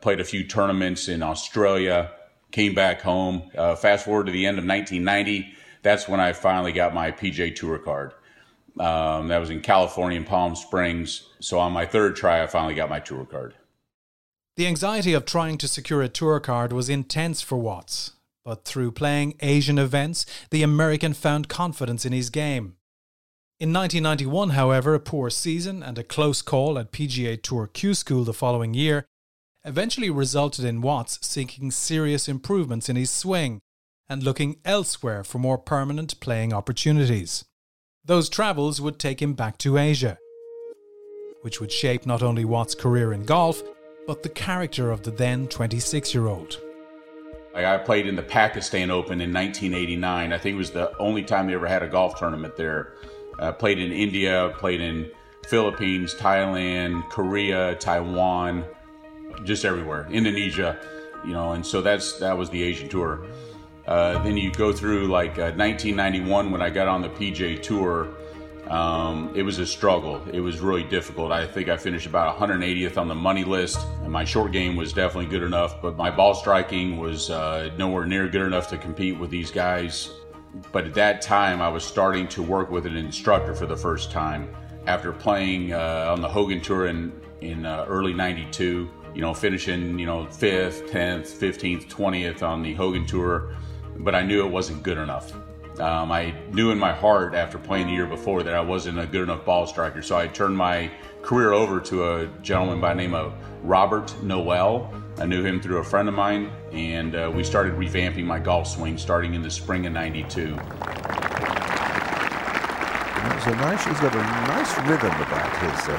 played 0.00 0.20
a 0.20 0.24
few 0.24 0.44
tournaments 0.44 1.08
in 1.08 1.22
Australia, 1.22 2.12
came 2.52 2.74
back 2.74 3.02
home. 3.02 3.50
Uh, 3.56 3.76
fast 3.76 4.04
forward 4.04 4.26
to 4.26 4.32
the 4.32 4.46
end 4.46 4.58
of 4.58 4.64
1990, 4.64 5.54
that's 5.82 6.08
when 6.08 6.20
I 6.20 6.32
finally 6.32 6.72
got 6.72 6.94
my 6.94 7.12
PGA 7.12 7.54
Tour 7.54 7.78
card. 7.78 8.12
Um, 8.78 9.28
that 9.28 9.38
was 9.38 9.50
in 9.50 9.60
California 9.60 10.18
in 10.18 10.24
Palm 10.24 10.54
Springs. 10.54 11.28
So 11.40 11.58
on 11.58 11.72
my 11.72 11.86
third 11.86 12.16
try, 12.16 12.42
I 12.42 12.46
finally 12.46 12.74
got 12.74 12.90
my 12.90 13.00
tour 13.00 13.24
card. 13.24 13.54
The 14.56 14.66
anxiety 14.66 15.12
of 15.12 15.26
trying 15.26 15.58
to 15.58 15.68
secure 15.68 16.00
a 16.00 16.08
tour 16.08 16.40
card 16.40 16.72
was 16.72 16.88
intense 16.88 17.42
for 17.42 17.58
Watts, 17.58 18.12
but 18.42 18.64
through 18.64 18.92
playing 18.92 19.34
Asian 19.40 19.78
events, 19.78 20.24
the 20.50 20.62
American 20.62 21.12
found 21.12 21.50
confidence 21.50 22.06
in 22.06 22.14
his 22.14 22.30
game. 22.30 22.76
In 23.60 23.70
1991, 23.74 24.50
however, 24.50 24.94
a 24.94 25.00
poor 25.00 25.28
season 25.28 25.82
and 25.82 25.98
a 25.98 26.02
close 26.02 26.40
call 26.40 26.78
at 26.78 26.90
PGA 26.90 27.42
Tour 27.42 27.66
Q 27.66 27.92
School 27.92 28.24
the 28.24 28.32
following 28.32 28.72
year 28.72 29.04
eventually 29.62 30.08
resulted 30.08 30.64
in 30.64 30.80
Watts 30.80 31.18
seeking 31.20 31.70
serious 31.70 32.26
improvements 32.26 32.88
in 32.88 32.96
his 32.96 33.10
swing 33.10 33.60
and 34.08 34.22
looking 34.22 34.56
elsewhere 34.64 35.22
for 35.22 35.38
more 35.38 35.58
permanent 35.58 36.18
playing 36.20 36.54
opportunities. 36.54 37.44
Those 38.06 38.30
travels 38.30 38.80
would 38.80 38.98
take 38.98 39.20
him 39.20 39.34
back 39.34 39.58
to 39.58 39.76
Asia, 39.76 40.16
which 41.42 41.60
would 41.60 41.72
shape 41.72 42.06
not 42.06 42.22
only 42.22 42.44
Watts' 42.46 42.74
career 42.74 43.12
in 43.12 43.24
golf, 43.24 43.62
but 44.06 44.22
the 44.22 44.28
character 44.28 44.90
of 44.90 45.02
the 45.02 45.10
then 45.10 45.48
26 45.48 46.14
year 46.14 46.26
old. 46.26 46.60
I 47.54 47.78
played 47.78 48.06
in 48.06 48.16
the 48.16 48.22
Pakistan 48.22 48.90
Open 48.90 49.20
in 49.20 49.32
1989. 49.32 50.32
I 50.32 50.38
think 50.38 50.54
it 50.54 50.58
was 50.58 50.72
the 50.72 50.96
only 50.98 51.22
time 51.22 51.46
they 51.46 51.54
ever 51.54 51.66
had 51.66 51.82
a 51.82 51.88
golf 51.88 52.18
tournament 52.18 52.54
there. 52.56 52.92
I 53.38 53.50
played 53.50 53.78
in 53.78 53.92
India, 53.92 54.54
played 54.58 54.82
in 54.82 55.10
Philippines, 55.48 56.14
Thailand, 56.14 57.08
Korea, 57.08 57.74
Taiwan, 57.76 58.64
just 59.44 59.64
everywhere. 59.64 60.06
Indonesia, 60.10 60.78
you 61.24 61.32
know, 61.32 61.52
and 61.52 61.64
so 61.64 61.80
that's 61.80 62.18
that 62.18 62.36
was 62.36 62.50
the 62.50 62.62
Asian 62.62 62.90
tour. 62.90 63.26
Uh, 63.86 64.22
then 64.22 64.36
you 64.36 64.50
go 64.52 64.72
through 64.72 65.06
like 65.06 65.38
uh, 65.38 65.52
1991 65.56 66.50
when 66.50 66.60
I 66.60 66.70
got 66.70 66.88
on 66.88 67.02
the 67.02 67.08
PGA 67.08 67.62
Tour. 67.62 68.08
Um, 68.68 69.32
it 69.36 69.42
was 69.42 69.58
a 69.58 69.66
struggle. 69.66 70.20
It 70.32 70.40
was 70.40 70.58
really 70.58 70.82
difficult. 70.82 71.30
I 71.30 71.46
think 71.46 71.68
I 71.68 71.76
finished 71.76 72.06
about 72.06 72.36
180th 72.36 72.98
on 72.98 73.06
the 73.06 73.14
money 73.14 73.44
list, 73.44 73.78
and 74.02 74.10
my 74.10 74.24
short 74.24 74.50
game 74.50 74.74
was 74.74 74.92
definitely 74.92 75.30
good 75.30 75.44
enough, 75.44 75.80
but 75.80 75.96
my 75.96 76.10
ball 76.10 76.34
striking 76.34 76.98
was 76.98 77.30
uh, 77.30 77.70
nowhere 77.78 78.06
near 78.06 78.28
good 78.28 78.42
enough 78.42 78.68
to 78.70 78.78
compete 78.78 79.18
with 79.18 79.30
these 79.30 79.52
guys. 79.52 80.10
But 80.72 80.84
at 80.84 80.94
that 80.94 81.22
time, 81.22 81.62
I 81.62 81.68
was 81.68 81.84
starting 81.84 82.26
to 82.28 82.42
work 82.42 82.70
with 82.70 82.86
an 82.86 82.96
instructor 82.96 83.54
for 83.54 83.66
the 83.66 83.76
first 83.76 84.10
time 84.10 84.48
after 84.86 85.12
playing 85.12 85.72
uh, 85.72 86.08
on 86.10 86.20
the 86.20 86.28
Hogan 86.28 86.60
Tour 86.60 86.86
in 86.86 87.12
in 87.42 87.66
uh, 87.66 87.84
early 87.88 88.14
'92. 88.14 88.90
You 89.14 89.20
know, 89.20 89.34
finishing 89.34 89.98
you 89.98 90.06
know 90.06 90.26
fifth, 90.26 90.90
tenth, 90.90 91.28
fifteenth, 91.28 91.88
twentieth 91.88 92.42
on 92.42 92.62
the 92.62 92.74
Hogan 92.74 93.06
Tour, 93.06 93.54
but 93.98 94.14
I 94.14 94.22
knew 94.22 94.44
it 94.44 94.50
wasn't 94.50 94.82
good 94.82 94.98
enough 94.98 95.32
Um, 95.78 96.10
I 96.10 96.34
knew 96.52 96.70
in 96.70 96.78
my 96.78 96.92
heart 96.92 97.34
after 97.34 97.58
playing 97.58 97.88
the 97.88 97.92
year 97.92 98.06
before 98.06 98.42
that 98.42 98.54
I 98.54 98.60
wasn't 98.60 98.98
a 98.98 99.06
good 99.06 99.24
enough 99.24 99.44
ball 99.44 99.66
striker, 99.66 100.00
so 100.00 100.16
I 100.16 100.26
turned 100.26 100.56
my 100.56 100.90
career 101.22 101.52
over 101.52 101.80
to 101.80 102.14
a 102.14 102.26
gentleman 102.42 102.80
by 102.80 102.94
the 102.94 103.02
name 103.02 103.14
of 103.14 103.34
Robert 103.62 104.14
Noel. 104.22 104.90
I 105.18 105.26
knew 105.26 105.44
him 105.44 105.60
through 105.60 105.78
a 105.78 105.84
friend 105.84 106.08
of 106.08 106.14
mine, 106.14 106.50
and 106.72 107.14
uh, 107.14 107.30
we 107.34 107.44
started 107.44 107.74
revamping 107.74 108.24
my 108.24 108.38
golf 108.38 108.68
swing 108.68 108.96
starting 108.96 109.34
in 109.34 109.42
the 109.42 109.50
spring 109.50 109.86
of 109.86 109.92
'92. 109.92 110.56
So 113.44 113.52
nice. 113.52 113.84
He's 113.84 114.00
got 114.00 114.14
a 114.14 114.18
nice 114.18 114.76
rhythm 114.88 115.12
about 115.20 115.56
his 115.58 115.88
uh, 115.88 115.98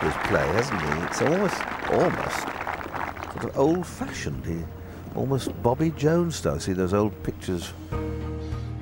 his 0.00 0.14
play, 0.28 0.46
hasn't 0.48 0.80
he? 0.80 0.88
It's 1.04 1.22
almost 1.22 1.62
almost 1.92 2.40
sort 3.32 3.44
of 3.44 3.58
old-fashioned. 3.58 4.44
He 4.44 4.64
almost 5.14 5.62
Bobby 5.62 5.90
Jones 5.90 6.36
style. 6.36 6.58
See 6.58 6.72
those 6.72 6.94
old 6.94 7.22
pictures. 7.22 7.72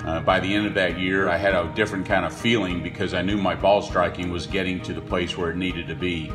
Uh, 0.09 0.19
by 0.21 0.41
the 0.41 0.55
end 0.55 0.67
of 0.67 0.73
that 0.73 0.99
year, 0.99 1.29
I 1.29 1.37
had 1.37 1.55
a 1.55 1.71
different 1.75 2.07
kind 2.07 2.25
of 2.25 2.33
feeling 2.33 2.83
because 2.83 3.13
I 3.13 3.21
knew 3.21 3.37
my 3.37 3.55
ball 3.55 3.83
striking 3.83 4.31
was 4.31 4.47
getting 4.47 4.81
to 4.85 4.95
the 4.95 5.03
place 5.03 5.37
where 5.37 5.51
it 5.51 5.57
needed 5.57 5.87
to 5.87 5.95
be. 5.95 6.33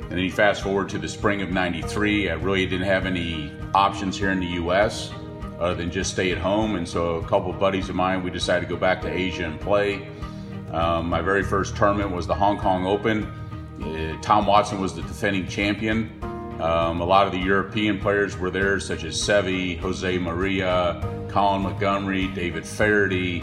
And 0.00 0.12
then 0.12 0.20
you 0.20 0.32
fast 0.32 0.62
forward 0.62 0.88
to 0.88 0.98
the 0.98 1.06
spring 1.06 1.42
of 1.42 1.50
'93. 1.50 2.30
I 2.30 2.34
really 2.36 2.64
didn't 2.64 2.86
have 2.86 3.04
any 3.04 3.52
options 3.74 4.16
here 4.16 4.30
in 4.30 4.40
the 4.40 4.46
U.S. 4.62 5.10
other 5.58 5.74
than 5.74 5.90
just 5.90 6.12
stay 6.12 6.32
at 6.32 6.38
home. 6.38 6.76
And 6.76 6.88
so 6.88 7.16
a 7.16 7.26
couple 7.26 7.50
of 7.50 7.60
buddies 7.60 7.90
of 7.90 7.94
mine, 7.94 8.22
we 8.22 8.30
decided 8.30 8.66
to 8.66 8.74
go 8.74 8.80
back 8.80 9.02
to 9.02 9.12
Asia 9.12 9.44
and 9.44 9.60
play. 9.60 10.08
Um, 10.72 11.10
my 11.10 11.20
very 11.20 11.42
first 11.42 11.76
tournament 11.76 12.12
was 12.12 12.26
the 12.26 12.34
Hong 12.34 12.58
Kong 12.58 12.86
Open. 12.86 13.24
Uh, 13.82 14.18
Tom 14.22 14.46
Watson 14.46 14.80
was 14.80 14.94
the 14.94 15.02
defending 15.02 15.46
champion. 15.46 16.08
Um, 16.60 17.00
a 17.00 17.04
lot 17.04 17.26
of 17.26 17.32
the 17.32 17.38
European 17.38 17.98
players 17.98 18.36
were 18.36 18.50
there, 18.50 18.78
such 18.78 19.04
as 19.04 19.16
Seve, 19.16 19.78
Jose 19.78 20.18
Maria, 20.18 21.00
Colin 21.30 21.62
Montgomerie, 21.62 22.28
David 22.28 22.66
Feherty, 22.66 23.42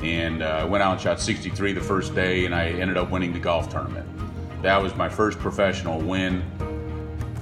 and 0.00 0.42
uh, 0.42 0.46
I 0.46 0.64
went 0.64 0.82
out 0.82 0.92
and 0.92 1.00
shot 1.00 1.20
63 1.20 1.72
the 1.72 1.80
first 1.80 2.16
day, 2.16 2.46
and 2.46 2.54
I 2.54 2.70
ended 2.70 2.96
up 2.96 3.10
winning 3.10 3.32
the 3.32 3.38
golf 3.38 3.68
tournament. 3.68 4.08
That 4.62 4.82
was 4.82 4.94
my 4.96 5.08
first 5.08 5.38
professional 5.38 6.00
win, 6.00 6.42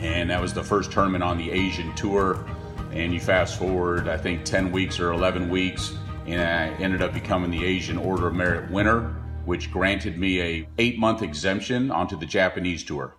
and 0.02 0.28
that 0.28 0.40
was 0.40 0.52
the 0.52 0.62
first 0.62 0.92
tournament 0.92 1.24
on 1.24 1.38
the 1.38 1.50
Asian 1.50 1.94
Tour. 1.94 2.44
And 2.92 3.14
you 3.14 3.20
fast 3.20 3.58
forward, 3.58 4.08
I 4.08 4.18
think 4.18 4.44
10 4.44 4.70
weeks 4.70 5.00
or 5.00 5.12
11 5.12 5.48
weeks, 5.48 5.94
and 6.26 6.42
I 6.42 6.76
ended 6.82 7.00
up 7.00 7.14
becoming 7.14 7.50
the 7.50 7.64
Asian 7.64 7.96
Order 7.96 8.28
of 8.28 8.34
Merit 8.34 8.70
winner, 8.70 9.14
which 9.46 9.70
granted 9.70 10.18
me 10.18 10.42
a 10.42 10.68
eight 10.76 10.98
month 10.98 11.22
exemption 11.22 11.90
onto 11.90 12.18
the 12.18 12.26
Japanese 12.26 12.84
tour. 12.84 13.16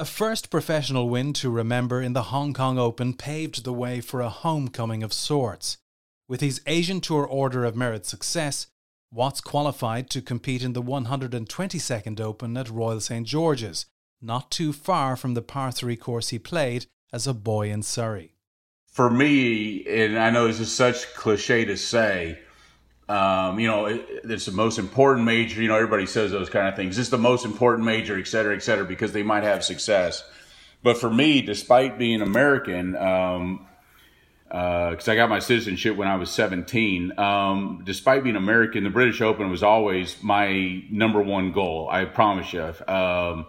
A 0.00 0.06
first 0.06 0.48
professional 0.48 1.10
win 1.10 1.34
to 1.34 1.50
remember 1.50 2.00
in 2.00 2.14
the 2.14 2.32
Hong 2.32 2.54
Kong 2.54 2.78
Open 2.78 3.12
paved 3.12 3.64
the 3.64 3.72
way 3.74 4.00
for 4.00 4.22
a 4.22 4.30
homecoming 4.30 5.02
of 5.02 5.12
sorts. 5.12 5.76
With 6.26 6.40
his 6.40 6.62
Asian 6.66 7.02
Tour 7.02 7.26
Order 7.26 7.66
of 7.66 7.76
Merit 7.76 8.06
success, 8.06 8.68
Watts 9.12 9.42
qualified 9.42 10.08
to 10.08 10.22
compete 10.22 10.62
in 10.62 10.72
the 10.72 10.82
122nd 10.82 12.18
Open 12.18 12.56
at 12.56 12.70
Royal 12.70 13.00
St 13.00 13.26
George's, 13.26 13.84
not 14.22 14.50
too 14.50 14.72
far 14.72 15.16
from 15.16 15.34
the 15.34 15.42
par 15.42 15.70
3 15.70 15.94
course 15.96 16.30
he 16.30 16.38
played 16.38 16.86
as 17.12 17.26
a 17.26 17.34
boy 17.34 17.70
in 17.70 17.82
Surrey 17.82 18.32
for 18.90 19.08
me, 19.08 19.86
and 19.86 20.18
I 20.18 20.30
know 20.30 20.46
this 20.46 20.60
is 20.60 20.72
such 20.72 21.14
cliche 21.14 21.64
to 21.64 21.76
say, 21.76 22.40
um, 23.10 23.58
you 23.58 23.66
know, 23.66 23.86
it, 23.86 24.06
it's 24.22 24.46
the 24.46 24.52
most 24.52 24.78
important 24.78 25.26
major. 25.26 25.60
You 25.60 25.66
know, 25.66 25.74
everybody 25.74 26.06
says 26.06 26.30
those 26.30 26.48
kind 26.48 26.68
of 26.68 26.76
things. 26.76 26.96
It's 26.96 27.08
the 27.08 27.18
most 27.18 27.44
important 27.44 27.84
major, 27.84 28.16
et 28.16 28.28
cetera, 28.28 28.54
et 28.54 28.62
cetera, 28.62 28.84
because 28.84 29.12
they 29.12 29.24
might 29.24 29.42
have 29.42 29.64
success. 29.64 30.22
But 30.84 30.96
for 30.96 31.10
me, 31.10 31.42
despite 31.42 31.98
being 31.98 32.22
American, 32.22 32.94
um, 32.96 33.66
because 34.46 35.08
uh, 35.08 35.12
I 35.12 35.16
got 35.16 35.28
my 35.28 35.40
citizenship 35.40 35.96
when 35.96 36.06
I 36.06 36.14
was 36.16 36.30
17. 36.30 37.18
Um, 37.18 37.82
despite 37.84 38.22
being 38.22 38.36
American, 38.36 38.84
the 38.84 38.90
British 38.90 39.20
Open 39.20 39.50
was 39.50 39.64
always 39.64 40.22
my 40.22 40.84
number 40.88 41.20
one 41.20 41.50
goal. 41.50 41.88
I 41.90 42.04
promise 42.04 42.52
you. 42.52 42.72
Um, 42.86 43.46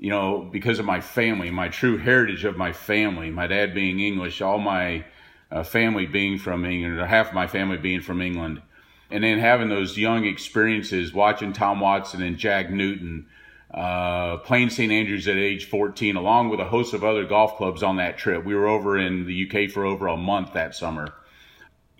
you 0.00 0.10
know, 0.10 0.48
because 0.50 0.80
of 0.80 0.84
my 0.84 1.00
family, 1.00 1.50
my 1.50 1.68
true 1.68 1.96
heritage 1.96 2.44
of 2.44 2.56
my 2.56 2.72
family, 2.72 3.30
my 3.30 3.46
dad 3.46 3.72
being 3.72 4.00
English, 4.00 4.40
all 4.40 4.58
my 4.58 5.04
uh, 5.52 5.62
family 5.62 6.06
being 6.06 6.38
from 6.38 6.64
England, 6.64 6.98
or 6.98 7.06
half 7.06 7.28
of 7.28 7.34
my 7.34 7.46
family 7.46 7.76
being 7.76 8.00
from 8.00 8.20
England. 8.20 8.62
And 9.10 9.24
then 9.24 9.38
having 9.38 9.68
those 9.68 9.98
young 9.98 10.24
experiences, 10.24 11.12
watching 11.12 11.52
Tom 11.52 11.80
Watson 11.80 12.22
and 12.22 12.36
Jack 12.36 12.70
Newton, 12.70 13.26
uh, 13.72 14.38
playing 14.38 14.70
St. 14.70 14.90
Andrews 14.92 15.28
at 15.28 15.36
age 15.36 15.66
14, 15.66 16.16
along 16.16 16.48
with 16.48 16.60
a 16.60 16.64
host 16.64 16.94
of 16.94 17.04
other 17.04 17.24
golf 17.24 17.56
clubs 17.56 17.82
on 17.82 17.96
that 17.96 18.18
trip. 18.18 18.44
We 18.44 18.54
were 18.54 18.68
over 18.68 18.98
in 18.98 19.26
the 19.26 19.48
UK 19.48 19.70
for 19.70 19.84
over 19.84 20.06
a 20.08 20.16
month 20.16 20.52
that 20.54 20.74
summer. 20.74 21.14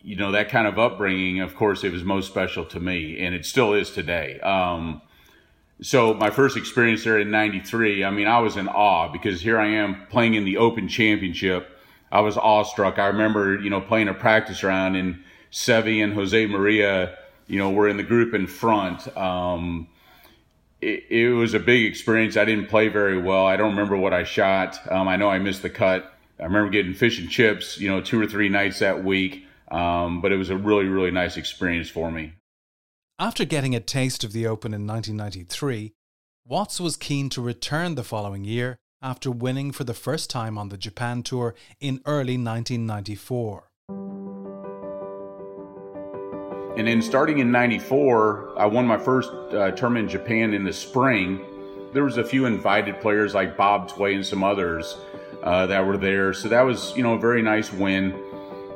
You 0.03 0.17
know, 0.17 0.33
that 0.33 0.49
kind 0.49 0.67
of 0.67 0.79
upbringing, 0.79 1.41
of 1.41 1.55
course, 1.55 1.85
it 1.85 1.93
was 1.93 2.03
most 2.03 2.29
special 2.29 2.65
to 2.67 2.81
me, 2.81 3.21
and 3.21 3.35
it 3.35 3.45
still 3.45 3.75
is 3.75 3.91
today. 3.91 4.41
Um, 4.41 5.03
so 5.83 6.13
my 6.15 6.31
first 6.31 6.57
experience 6.57 7.05
there 7.05 7.19
in 7.19 7.31
93 7.31 8.05
i 8.05 8.11
mean 8.11 8.27
i 8.27 8.39
was 8.39 8.57
in 8.57 8.69
awe 8.69 9.11
because 9.11 9.41
here 9.41 9.59
i 9.59 9.67
am 9.67 10.07
playing 10.11 10.35
in 10.35 10.45
the 10.45 10.57
open 10.57 10.89
championship 10.89 11.79
i 12.13 12.21
was 12.21 12.37
awestruck 12.37 12.99
i 12.99 13.07
remember 13.07 13.59
you 13.59 13.71
know 13.71 13.81
playing 13.81 14.09
a 14.09 14.15
practice 14.15 14.63
round 14.63 14.97
and 14.97 15.23
Seve 15.53 16.03
and 16.03 16.13
jose 16.15 16.47
maria 16.47 17.17
you 17.47 17.59
know 17.59 17.71
were 17.71 17.89
in 17.89 17.97
the 17.97 18.03
group 18.03 18.33
in 18.33 18.47
front. 18.47 19.15
Um, 19.17 19.89
it, 20.81 21.05
it, 21.11 21.29
was 21.31 21.53
a 21.53 21.59
big 21.59 21.85
experience. 21.85 22.39
I 22.39 22.47
didn't 22.47 22.69
play 22.69 22.89
very 22.89 23.21
well. 23.21 23.45
I 23.45 23.57
don't 23.57 23.71
remember 23.71 23.97
what 23.97 24.15
i 24.15 24.25
shot. 24.25 24.79
Um, 24.91 25.09
i 25.09 25.17
know 25.17 25.29
i 25.29 25.39
missed 25.39 25.63
the 25.63 25.71
cut. 25.71 26.13
I 26.39 26.45
remember 26.45 26.71
getting 26.71 26.95
fish 26.95 27.19
and 27.19 27.29
chips 27.29 27.79
you 27.79 27.89
know 27.89 28.01
two 28.01 28.21
or 28.21 28.27
three 28.27 28.49
nights 28.49 28.79
that 28.79 29.05
week. 29.05 29.47
Um, 29.71 30.21
but 30.21 30.33
it 30.33 30.37
was 30.37 30.51
a 30.51 30.57
really 30.57 30.87
really 30.87 31.11
nice 31.11 31.37
experience 31.37 31.91
for 31.91 32.11
me. 32.11 32.35
After 33.19 33.45
getting 33.45 33.75
a 33.75 33.81
taste 33.81 34.25
of 34.25 34.33
the 34.33 34.47
Open 34.47 34.73
in 34.73 34.87
1993, 34.87 35.93
Watts 36.47 36.81
was 36.81 36.97
keen 36.97 37.29
to 37.31 37.43
return 37.43 37.95
the 37.95 38.03
following 38.03 38.45
year 38.45 38.79
after 39.03 39.31
winning 39.31 39.73
for 39.73 39.85
the 39.85 39.95
first 39.95 40.31
time 40.31 40.57
on 40.57 40.69
the 40.69 40.79
Japan 40.79 41.23
Tour 41.23 41.55
in 41.81 42.01
early 42.07 42.39
1994. 42.39 43.70
And 46.77 46.87
then 46.87 47.03
starting 47.03 47.39
in 47.39 47.51
94, 47.51 48.53
I 48.57 48.67
won 48.67 48.87
my 48.87 48.97
first 48.97 49.31
uh, 49.31 49.73
tournament 49.73 50.05
in 50.05 50.09
Japan 50.09 50.55
in 50.55 50.65
the 50.65 50.73
spring. 50.73 51.45
There 51.93 52.05
was 52.05 52.17
a 52.17 52.25
few 52.25 52.47
invited 52.47 53.01
players 53.01 53.35
like 53.35 53.57
Bob 53.57 53.91
Tway 53.91 54.15
and 54.15 54.25
some 54.25 54.45
others 54.45 54.97
uh, 55.43 55.67
that 55.67 55.85
were 55.85 55.97
there. 55.97 56.33
So 56.33 56.49
that 56.49 56.63
was, 56.63 56.97
you 56.97 57.03
know, 57.03 57.15
a 57.15 57.19
very 57.19 57.43
nice 57.43 57.73
win. 57.73 58.15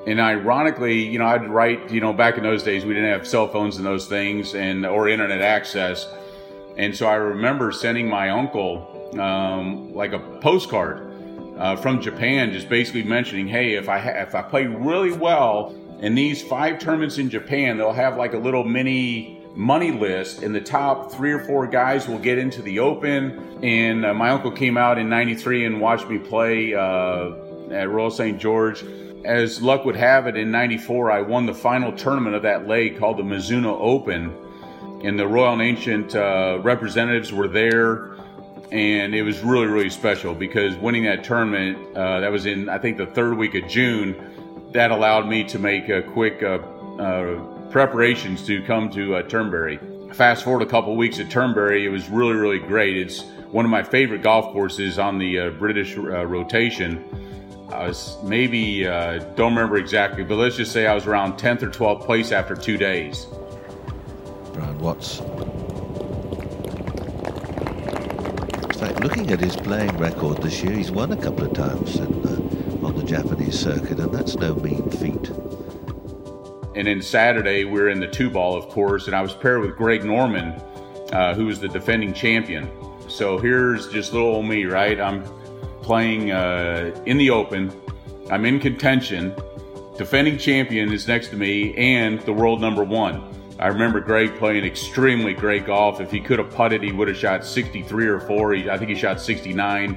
And 0.06 0.20
ironically, 0.20 1.02
you 1.02 1.18
know, 1.18 1.26
I'd 1.26 1.48
write, 1.48 1.90
you 1.90 2.00
know, 2.00 2.12
back 2.12 2.36
in 2.36 2.42
those 2.42 2.62
days, 2.62 2.84
we 2.84 2.94
didn't 2.94 3.10
have 3.10 3.26
cell 3.26 3.48
phones 3.48 3.76
and 3.76 3.86
those 3.86 4.06
things 4.06 4.54
and, 4.54 4.84
or 4.84 5.08
internet 5.08 5.40
access. 5.40 6.08
And 6.76 6.94
so 6.94 7.06
I 7.06 7.14
remember 7.14 7.70
sending 7.70 8.08
my 8.08 8.30
uncle, 8.30 9.12
um, 9.20 9.94
like 9.94 10.12
a 10.12 10.18
postcard, 10.18 11.12
uh, 11.58 11.76
from 11.76 12.00
Japan, 12.00 12.52
just 12.52 12.68
basically 12.68 13.04
mentioning, 13.04 13.46
hey, 13.46 13.74
if 13.74 13.88
I 13.88 13.98
ha- 13.98 14.22
if 14.22 14.34
I 14.34 14.42
play 14.42 14.66
really 14.66 15.12
well 15.12 15.74
in 16.00 16.14
these 16.14 16.42
five 16.42 16.78
tournaments 16.78 17.18
in 17.18 17.30
Japan, 17.30 17.78
they'll 17.78 17.92
have 17.92 18.16
like 18.16 18.34
a 18.34 18.38
little 18.38 18.64
mini 18.64 19.40
money 19.54 19.92
list, 19.92 20.42
and 20.42 20.54
the 20.54 20.60
top 20.60 21.12
three 21.12 21.32
or 21.32 21.38
four 21.38 21.66
guys 21.66 22.08
will 22.08 22.18
get 22.18 22.38
into 22.38 22.60
the 22.62 22.80
Open. 22.80 23.58
And 23.62 24.04
uh, 24.04 24.12
my 24.12 24.30
uncle 24.30 24.50
came 24.50 24.76
out 24.76 24.98
in 24.98 25.08
'93 25.08 25.64
and 25.64 25.80
watched 25.80 26.08
me 26.08 26.18
play 26.18 26.74
uh, 26.74 27.32
at 27.70 27.88
Royal 27.88 28.10
St. 28.10 28.38
George 28.38 28.84
as 29.24 29.62
luck 29.62 29.84
would 29.84 29.96
have 29.96 30.26
it, 30.26 30.36
in 30.36 30.50
94, 30.50 31.10
I 31.10 31.20
won 31.22 31.46
the 31.46 31.54
final 31.54 31.92
tournament 31.92 32.36
of 32.36 32.42
that 32.42 32.68
leg 32.68 32.98
called 32.98 33.16
the 33.16 33.22
Mizuno 33.22 33.78
Open. 33.80 34.32
And 35.02 35.18
the 35.18 35.26
Royal 35.26 35.54
and 35.54 35.62
Ancient 35.62 36.14
uh, 36.14 36.60
representatives 36.62 37.32
were 37.32 37.48
there. 37.48 38.14
And 38.70 39.14
it 39.14 39.22
was 39.22 39.40
really, 39.42 39.66
really 39.66 39.90
special 39.90 40.34
because 40.34 40.74
winning 40.76 41.04
that 41.04 41.24
tournament, 41.24 41.96
uh, 41.96 42.20
that 42.20 42.30
was 42.30 42.46
in, 42.46 42.68
I 42.68 42.78
think, 42.78 42.98
the 42.98 43.06
third 43.06 43.36
week 43.36 43.54
of 43.54 43.68
June, 43.68 44.14
that 44.74 44.90
allowed 44.90 45.26
me 45.26 45.44
to 45.44 45.58
make 45.58 45.88
a 45.88 46.02
quick 46.02 46.42
uh, 46.42 46.58
uh 47.00 47.40
preparations 47.70 48.46
to 48.46 48.62
come 48.64 48.90
to 48.90 49.16
uh, 49.16 49.22
Turnberry. 49.22 49.80
Fast 50.12 50.44
forward 50.44 50.62
a 50.62 50.66
couple 50.66 50.94
weeks 50.96 51.18
at 51.18 51.30
Turnberry, 51.30 51.86
it 51.86 51.88
was 51.88 52.08
really, 52.08 52.34
really 52.34 52.60
great. 52.60 52.96
It's 52.96 53.22
one 53.50 53.64
of 53.64 53.70
my 53.70 53.82
favorite 53.82 54.22
golf 54.22 54.52
courses 54.52 54.98
on 54.98 55.18
the 55.18 55.40
uh, 55.40 55.50
British 55.50 55.96
rotation 55.96 57.02
I 57.74 57.88
was 57.88 58.16
maybe, 58.22 58.86
uh, 58.86 59.18
don't 59.34 59.52
remember 59.54 59.76
exactly, 59.76 60.22
but 60.22 60.36
let's 60.36 60.54
just 60.56 60.70
say 60.70 60.86
I 60.86 60.94
was 60.94 61.06
around 61.06 61.38
10th 61.38 61.62
or 61.62 61.70
12th 61.70 62.04
place 62.04 62.30
after 62.30 62.54
two 62.54 62.76
days. 62.76 63.26
Brian 64.52 64.78
Watts. 64.78 65.18
In 68.62 68.78
fact, 68.78 69.00
looking 69.00 69.30
at 69.32 69.40
his 69.40 69.56
playing 69.56 69.96
record 69.96 70.42
this 70.42 70.62
year, 70.62 70.72
he's 70.72 70.92
won 70.92 71.10
a 71.10 71.16
couple 71.16 71.46
of 71.46 71.52
times 71.54 71.96
in, 71.96 72.43
on 72.84 72.96
the 72.96 73.04
Japanese 73.04 73.58
circuit, 73.58 73.98
and 73.98 74.12
that's 74.12 74.36
no 74.36 74.54
mean 74.54 74.90
feat. 74.90 75.30
And 76.76 76.86
then 76.86 77.00
Saturday, 77.00 77.64
we 77.64 77.80
are 77.80 77.88
in 77.88 78.00
the 78.00 78.08
two 78.08 78.28
ball, 78.30 78.56
of 78.56 78.68
course, 78.68 79.06
and 79.06 79.14
I 79.14 79.22
was 79.22 79.32
paired 79.32 79.60
with 79.60 79.76
Greg 79.76 80.04
Norman, 80.04 80.60
uh, 81.12 81.34
who 81.34 81.46
was 81.46 81.60
the 81.60 81.68
defending 81.68 82.12
champion. 82.12 82.70
So 83.08 83.38
here's 83.38 83.88
just 83.88 84.12
little 84.12 84.28
old 84.28 84.46
me, 84.46 84.64
right? 84.64 85.00
I'm 85.00 85.24
playing 85.82 86.32
uh, 86.32 86.94
in 87.06 87.16
the 87.16 87.30
open. 87.30 87.72
I'm 88.30 88.44
in 88.44 88.58
contention, 88.58 89.34
defending 89.96 90.38
champion 90.38 90.92
is 90.92 91.06
next 91.06 91.28
to 91.28 91.36
me 91.36 91.74
and 91.76 92.20
the 92.22 92.32
world 92.32 92.60
number 92.60 92.82
one. 92.82 93.30
I 93.58 93.68
remember 93.68 94.00
Greg 94.00 94.34
playing 94.36 94.64
extremely 94.64 95.32
great 95.32 95.66
golf. 95.66 96.00
If 96.00 96.10
he 96.10 96.20
could 96.20 96.40
have 96.40 96.50
putted, 96.50 96.82
he 96.82 96.90
would 96.90 97.06
have 97.06 97.16
shot 97.16 97.46
63 97.46 98.06
or 98.08 98.20
4. 98.20 98.52
He, 98.54 98.70
I 98.70 98.76
think 98.76 98.90
he 98.90 98.96
shot 98.96 99.20
69. 99.20 99.96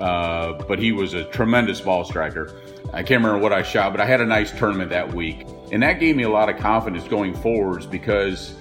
Uh, 0.00 0.52
but 0.68 0.78
he 0.78 0.92
was 0.92 1.14
a 1.14 1.24
tremendous 1.24 1.80
ball 1.80 2.04
striker. 2.04 2.52
I 2.92 3.02
can't 3.02 3.22
remember 3.22 3.38
what 3.38 3.52
I 3.52 3.62
shot, 3.62 3.92
but 3.92 4.00
I 4.00 4.06
had 4.06 4.20
a 4.20 4.26
nice 4.26 4.50
tournament 4.50 4.90
that 4.90 5.12
week. 5.12 5.46
And 5.72 5.82
that 5.82 5.94
gave 6.00 6.16
me 6.16 6.22
a 6.24 6.28
lot 6.28 6.48
of 6.48 6.58
confidence 6.58 7.08
going 7.08 7.34
forwards 7.34 7.86
because 7.86 8.54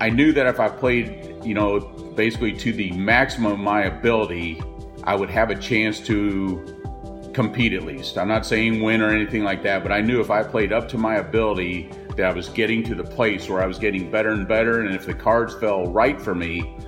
I 0.00 0.10
knew 0.10 0.32
that 0.32 0.46
if 0.46 0.60
I 0.60 0.68
played, 0.68 1.34
you 1.44 1.54
know, 1.54 1.80
basically 1.80 2.52
to 2.52 2.72
the 2.72 2.92
maximum 2.92 3.52
of 3.52 3.58
my 3.58 3.84
ability, 3.84 4.62
I 5.04 5.14
would 5.14 5.30
have 5.30 5.50
a 5.50 5.56
chance 5.56 6.00
to 6.00 7.30
compete 7.34 7.72
at 7.72 7.82
least. 7.82 8.16
I'm 8.16 8.28
not 8.28 8.46
saying 8.46 8.82
win 8.82 9.02
or 9.02 9.10
anything 9.10 9.44
like 9.44 9.62
that, 9.64 9.82
but 9.82 9.92
I 9.92 10.00
knew 10.00 10.20
if 10.20 10.30
I 10.30 10.42
played 10.42 10.72
up 10.72 10.88
to 10.90 10.98
my 10.98 11.16
ability, 11.16 11.90
that 12.16 12.24
I 12.24 12.32
was 12.32 12.48
getting 12.48 12.82
to 12.84 12.94
the 12.94 13.04
place 13.04 13.48
where 13.48 13.62
I 13.62 13.66
was 13.66 13.78
getting 13.78 14.10
better 14.10 14.30
and 14.30 14.48
better. 14.48 14.80
And 14.80 14.94
if 14.94 15.06
the 15.06 15.14
cards 15.14 15.54
fell 15.54 15.86
right 15.86 16.20
for 16.20 16.34
me, 16.34 16.78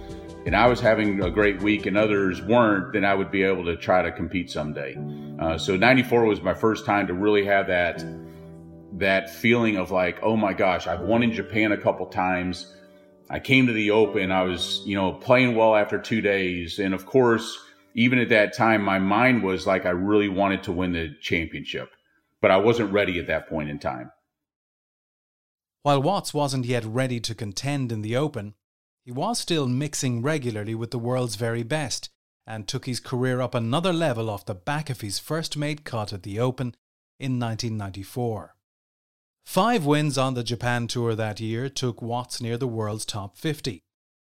and 0.49 0.57
I 0.57 0.67
was 0.67 0.81
having 0.81 1.23
a 1.23 1.31
great 1.31 1.61
week 1.61 1.85
and 1.85 1.95
others 1.95 2.41
weren't, 2.41 2.95
then 2.95 3.05
I 3.05 3.15
would 3.15 3.31
be 3.31 3.43
able 3.43 3.67
to 3.67 3.77
try 3.77 4.01
to 4.01 4.11
compete 4.11 4.51
someday. 4.51 4.97
Uh, 5.39 5.59
so 5.59 5.77
94 5.77 6.25
was 6.25 6.41
my 6.41 6.55
first 6.55 6.87
time 6.87 7.07
to 7.09 7.13
really 7.13 7.45
have 7.45 7.67
that 7.67 8.03
that 8.95 9.29
feeling 9.29 9.77
of 9.77 9.91
like, 9.91 10.19
oh 10.23 10.39
my 10.39 10.55
gosh, 10.55 10.87
I've 10.87 11.03
won 11.03 11.23
in 11.23 11.33
Japan 11.33 11.73
a 11.73 11.77
couple 11.77 12.07
times. 12.07 12.75
I 13.29 13.41
came 13.41 13.67
to 13.67 13.75
the 13.75 13.91
Open. 13.91 14.33
I 14.33 14.45
was, 14.45 14.81
you 14.87 14.97
know, 14.97 15.13
playing 15.13 15.55
well 15.55 15.77
after 15.77 15.99
two 15.99 16.23
days. 16.23 16.79
And 16.79 16.95
of 16.95 17.05
course, 17.05 17.59
even 17.93 18.19
at 18.19 18.31
that 18.31 18.55
time, 18.55 18.81
my 18.81 18.99
mind 18.99 19.43
was 19.43 19.67
like, 19.67 19.85
I 19.85 19.91
really 19.91 20.31
wanted 20.31 20.63
to 20.63 20.73
win 20.73 20.93
the 20.93 21.15
championship, 21.21 21.91
but 22.41 22.51
I 22.51 22.57
wasn't 22.57 22.91
ready 22.91 23.19
at 23.19 23.27
that 23.27 23.51
point 23.51 23.69
in 23.69 23.79
time. 23.79 24.13
While 25.83 26.01
Watts 26.01 26.33
wasn't 26.33 26.65
yet 26.65 26.87
ready 26.87 27.21
to 27.21 27.35
contend 27.35 27.93
in 27.93 28.01
the 28.01 28.17
Open, 28.17 28.55
he 29.09 29.13
was 29.13 29.39
still 29.39 29.67
mixing 29.67 30.21
regularly 30.21 30.75
with 30.75 30.91
the 30.91 30.99
world's 30.99 31.37
very 31.37 31.63
best 31.63 32.11
and 32.47 32.69
took 32.69 32.85
his 32.85 33.01
career 33.01 33.41
up 33.41 33.55
another 33.55 33.91
level 33.91 34.29
off 34.29 34.45
the 34.45 34.55
back 34.55 34.91
of 34.91 35.01
his 35.01 35.19
first 35.19 35.57
made 35.57 35.83
cut 35.83 36.13
at 36.13 36.25
the 36.25 36.39
Open 36.39 36.75
in 37.19 37.41
1994. 37.41 38.55
Five 39.47 39.87
wins 39.87 40.19
on 40.19 40.35
the 40.35 40.45
Japan 40.45 40.87
Tour 40.87 41.15
that 41.15 41.41
year 41.41 41.71
took 41.71 42.03
Watts 42.03 42.43
near 42.43 42.59
the 42.59 42.67
world's 42.67 43.07
top 43.07 43.39
50 43.39 43.83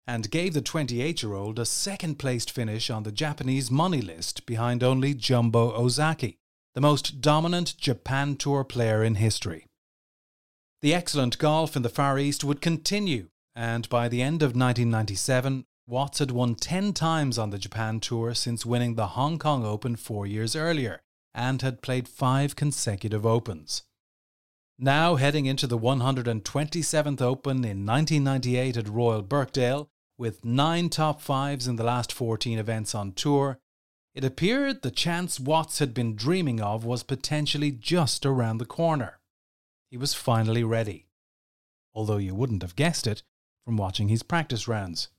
and 0.07 0.31
gave 0.31 0.55
the 0.55 0.63
28 0.63 1.21
year 1.21 1.35
old 1.35 1.59
a 1.59 1.65
second 1.65 2.17
placed 2.17 2.49
finish 2.49 2.89
on 2.89 3.03
the 3.03 3.11
Japanese 3.11 3.69
money 3.69 4.01
list 4.01 4.47
behind 4.47 4.81
only 4.81 5.13
Jumbo 5.13 5.75
Ozaki, 5.75 6.39
the 6.73 6.81
most 6.81 7.21
dominant 7.21 7.77
Japan 7.77 8.35
Tour 8.35 8.63
player 8.63 9.03
in 9.03 9.13
history. 9.13 9.67
The 10.81 10.95
excellent 10.95 11.37
golf 11.37 11.75
in 11.75 11.83
the 11.83 11.89
Far 11.89 12.17
East 12.17 12.43
would 12.43 12.61
continue, 12.61 13.27
and 13.55 13.87
by 13.89 14.07
the 14.07 14.21
end 14.21 14.41
of 14.41 14.55
1997, 14.55 15.65
Watts 15.87 16.19
had 16.19 16.31
won 16.31 16.55
10 16.55 16.93
times 16.93 17.37
on 17.37 17.49
the 17.49 17.57
Japan 17.57 17.99
Tour 17.99 18.33
since 18.33 18.65
winning 18.65 18.95
the 18.95 19.07
Hong 19.07 19.37
Kong 19.37 19.65
Open 19.65 19.95
four 19.95 20.25
years 20.25 20.55
earlier, 20.55 21.01
and 21.33 21.61
had 21.61 21.81
played 21.81 22.07
five 22.07 22.55
consecutive 22.55 23.25
Opens. 23.25 23.83
Now 24.79 25.15
heading 25.15 25.45
into 25.45 25.67
the 25.67 25.77
127th 25.77 27.21
Open 27.21 27.57
in 27.57 27.85
1998 27.85 28.77
at 28.77 28.87
Royal 28.87 29.21
Birkdale, 29.21 29.89
with 30.17 30.45
nine 30.45 30.89
top 30.89 31.19
fives 31.21 31.67
in 31.67 31.75
the 31.75 31.83
last 31.83 32.13
14 32.13 32.57
events 32.57 32.95
on 32.95 33.11
tour, 33.11 33.59
it 34.13 34.23
appeared 34.23 34.81
the 34.81 34.91
chance 34.91 35.39
Watts 35.39 35.79
had 35.79 35.93
been 35.93 36.15
dreaming 36.15 36.61
of 36.61 36.85
was 36.85 37.03
potentially 37.03 37.71
just 37.71 38.25
around 38.25 38.57
the 38.57 38.65
corner. 38.65 39.19
He 39.89 39.97
was 39.97 40.13
finally 40.13 40.63
ready. 40.63 41.07
Although 41.93 42.17
you 42.17 42.35
wouldn't 42.35 42.61
have 42.61 42.75
guessed 42.75 43.07
it 43.07 43.23
from 43.65 43.77
watching 43.77 44.07
his 44.07 44.23
practice 44.23 44.67
rounds. 44.67 45.09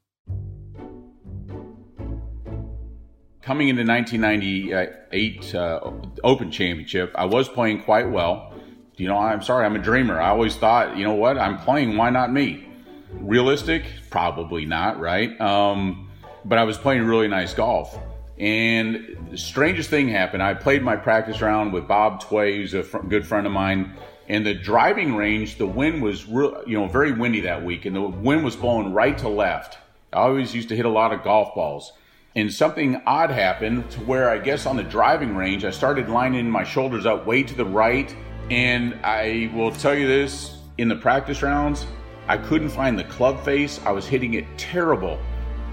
Coming 3.43 3.69
into 3.69 3.85
1998 3.85 5.55
uh, 5.55 5.81
Open 6.23 6.51
Championship, 6.51 7.13
I 7.17 7.25
was 7.25 7.49
playing 7.49 7.83
quite 7.83 8.09
well. 8.09 8.55
You 8.97 9.09
know, 9.09 9.17
I'm 9.17 9.43
sorry, 9.43 9.67
I'm 9.67 9.75
a 9.75 9.81
dreamer. 9.81 10.21
I 10.21 10.29
always 10.29 10.55
thought, 10.57 10.97
you 10.97 11.05
know 11.05 11.15
what, 11.15 11.39
I'm 11.39 11.59
playing, 11.59 11.97
why 11.97 12.11
not 12.11 12.33
me? 12.33 12.69
Realistic? 13.13 13.85
Probably 14.11 14.65
not, 14.65 15.01
right? 15.01 15.39
Um, 15.41 16.11
but 16.45 16.59
I 16.59 16.65
was 16.65 16.79
playing 16.79 17.05
really 17.05 17.29
nice 17.29 17.53
golf. 17.53 17.99
And 18.39 19.29
the 19.31 19.39
strangest 19.39 19.91
thing 19.91 20.09
happened. 20.09 20.43
I 20.43 20.55
played 20.55 20.83
my 20.83 20.97
practice 20.97 21.41
round 21.41 21.73
with 21.73 21.89
Bob 21.89 22.23
Tway, 22.23 22.57
who's 22.57 22.75
a 22.75 22.83
fr- 22.83 22.99
good 22.99 23.27
friend 23.27 23.47
of 23.47 23.53
mine 23.53 23.97
and 24.29 24.47
the 24.47 24.55
driving 24.55 25.17
range, 25.17 25.59
the 25.59 25.67
wind 25.67 26.03
was 26.03 26.27
real, 26.27 26.63
you 26.67 26.79
know 26.79 26.87
very 26.87 27.13
windy 27.13 27.41
that 27.41 27.65
week, 27.65 27.85
and 27.85 27.97
the 27.97 28.03
wind 28.03 28.45
was 28.45 28.57
blowing 28.57 28.93
right 28.93 29.17
to 29.19 29.29
left. 29.29 29.79
I 30.13 30.19
always 30.19 30.55
used 30.55 30.69
to 30.71 30.77
hit 30.77 30.85
a 30.85 30.91
lot 30.91 31.13
of 31.13 31.23
golf 31.25 31.55
balls, 31.55 31.93
and 32.37 32.53
something 32.53 33.01
odd 33.07 33.31
happened 33.31 33.91
to 33.93 34.01
where 34.01 34.31
I 34.31 34.39
guess 34.39 34.67
on 34.67 34.77
the 34.77 34.83
driving 34.83 35.37
range 35.37 35.65
I 35.65 35.71
started 35.71 36.09
lining 36.09 36.51
my 36.51 36.65
shoulders 36.65 37.07
up 37.07 37.27
way 37.27 37.43
to 37.43 37.55
the 37.55 37.65
right, 37.65 38.15
and 38.51 38.95
I 39.05 39.51
will 39.55 39.73
tell 39.73 39.95
you 39.95 40.07
this: 40.07 40.57
in 40.79 40.89
the 40.89 40.97
practice 40.97 41.43
rounds, 41.43 41.87
I 42.29 42.39
couldn't 42.39 42.71
find 42.71 42.99
the 42.99 43.05
club 43.05 43.45
face. 43.45 43.81
I 43.85 43.91
was 43.91 44.07
hitting 44.07 44.35
it 44.35 44.47
terrible. 44.57 45.19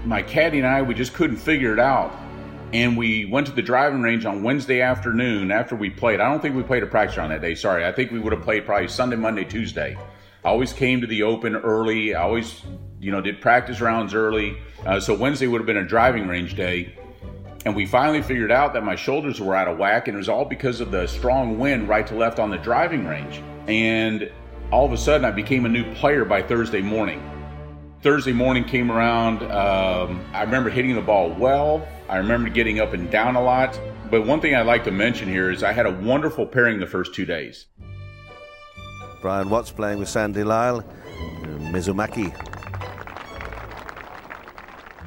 My 0.04 0.22
caddy 0.22 0.58
and 0.58 0.66
I, 0.66 0.82
we 0.82 0.94
just 0.94 1.12
couldn't 1.12 1.36
figure 1.36 1.72
it 1.72 1.78
out 1.78 2.12
and 2.72 2.96
we 2.96 3.24
went 3.24 3.46
to 3.48 3.52
the 3.52 3.62
driving 3.62 4.02
range 4.02 4.24
on 4.24 4.42
Wednesday 4.42 4.80
afternoon 4.80 5.50
after 5.50 5.74
we 5.74 5.90
played. 5.90 6.20
I 6.20 6.30
don't 6.30 6.40
think 6.40 6.54
we 6.54 6.62
played 6.62 6.82
a 6.82 6.86
practice 6.86 7.16
round 7.16 7.32
that 7.32 7.40
day. 7.40 7.54
Sorry, 7.54 7.84
I 7.84 7.92
think 7.92 8.12
we 8.12 8.20
would 8.20 8.32
have 8.32 8.42
played 8.42 8.64
probably 8.64 8.88
Sunday, 8.88 9.16
Monday, 9.16 9.44
Tuesday. 9.44 9.98
I 10.44 10.48
always 10.48 10.72
came 10.72 11.00
to 11.00 11.06
the 11.06 11.24
Open 11.24 11.56
early. 11.56 12.14
I 12.14 12.22
always, 12.22 12.62
you 13.00 13.10
know, 13.10 13.20
did 13.20 13.40
practice 13.40 13.80
rounds 13.80 14.14
early. 14.14 14.56
Uh, 14.86 15.00
so 15.00 15.14
Wednesday 15.14 15.46
would 15.46 15.60
have 15.60 15.66
been 15.66 15.76
a 15.76 15.86
driving 15.86 16.28
range 16.28 16.54
day. 16.54 16.96
And 17.66 17.76
we 17.76 17.84
finally 17.84 18.22
figured 18.22 18.50
out 18.50 18.72
that 18.72 18.84
my 18.84 18.94
shoulders 18.94 19.38
were 19.38 19.54
out 19.54 19.68
of 19.68 19.76
whack, 19.76 20.08
and 20.08 20.14
it 20.14 20.18
was 20.18 20.30
all 20.30 20.46
because 20.46 20.80
of 20.80 20.90
the 20.90 21.06
strong 21.06 21.58
wind 21.58 21.88
right 21.88 22.06
to 22.06 22.14
left 22.14 22.38
on 22.38 22.50
the 22.50 22.56
driving 22.56 23.04
range. 23.04 23.42
And 23.66 24.30
all 24.70 24.86
of 24.86 24.92
a 24.92 24.96
sudden, 24.96 25.26
I 25.26 25.30
became 25.30 25.66
a 25.66 25.68
new 25.68 25.92
player 25.96 26.24
by 26.24 26.40
Thursday 26.40 26.80
morning. 26.80 27.22
Thursday 28.02 28.32
morning 28.32 28.64
came 28.64 28.90
around. 28.90 29.42
Um, 29.42 30.24
I 30.32 30.42
remember 30.42 30.70
hitting 30.70 30.94
the 30.94 31.02
ball 31.02 31.34
well. 31.34 31.86
I 32.10 32.16
remember 32.16 32.50
getting 32.50 32.80
up 32.80 32.92
and 32.92 33.08
down 33.08 33.36
a 33.36 33.40
lot. 33.40 33.78
But 34.10 34.26
one 34.26 34.40
thing 34.40 34.56
I'd 34.56 34.66
like 34.66 34.82
to 34.84 34.90
mention 34.90 35.28
here 35.28 35.48
is 35.48 35.62
I 35.62 35.72
had 35.72 35.86
a 35.86 35.92
wonderful 35.92 36.44
pairing 36.44 36.80
the 36.80 36.86
first 36.86 37.14
two 37.14 37.24
days. 37.24 37.66
Brian 39.22 39.48
Watts 39.48 39.70
playing 39.70 40.00
with 40.00 40.08
Sandy 40.08 40.42
Lyle, 40.42 40.82
Mizumaki. 41.70 42.34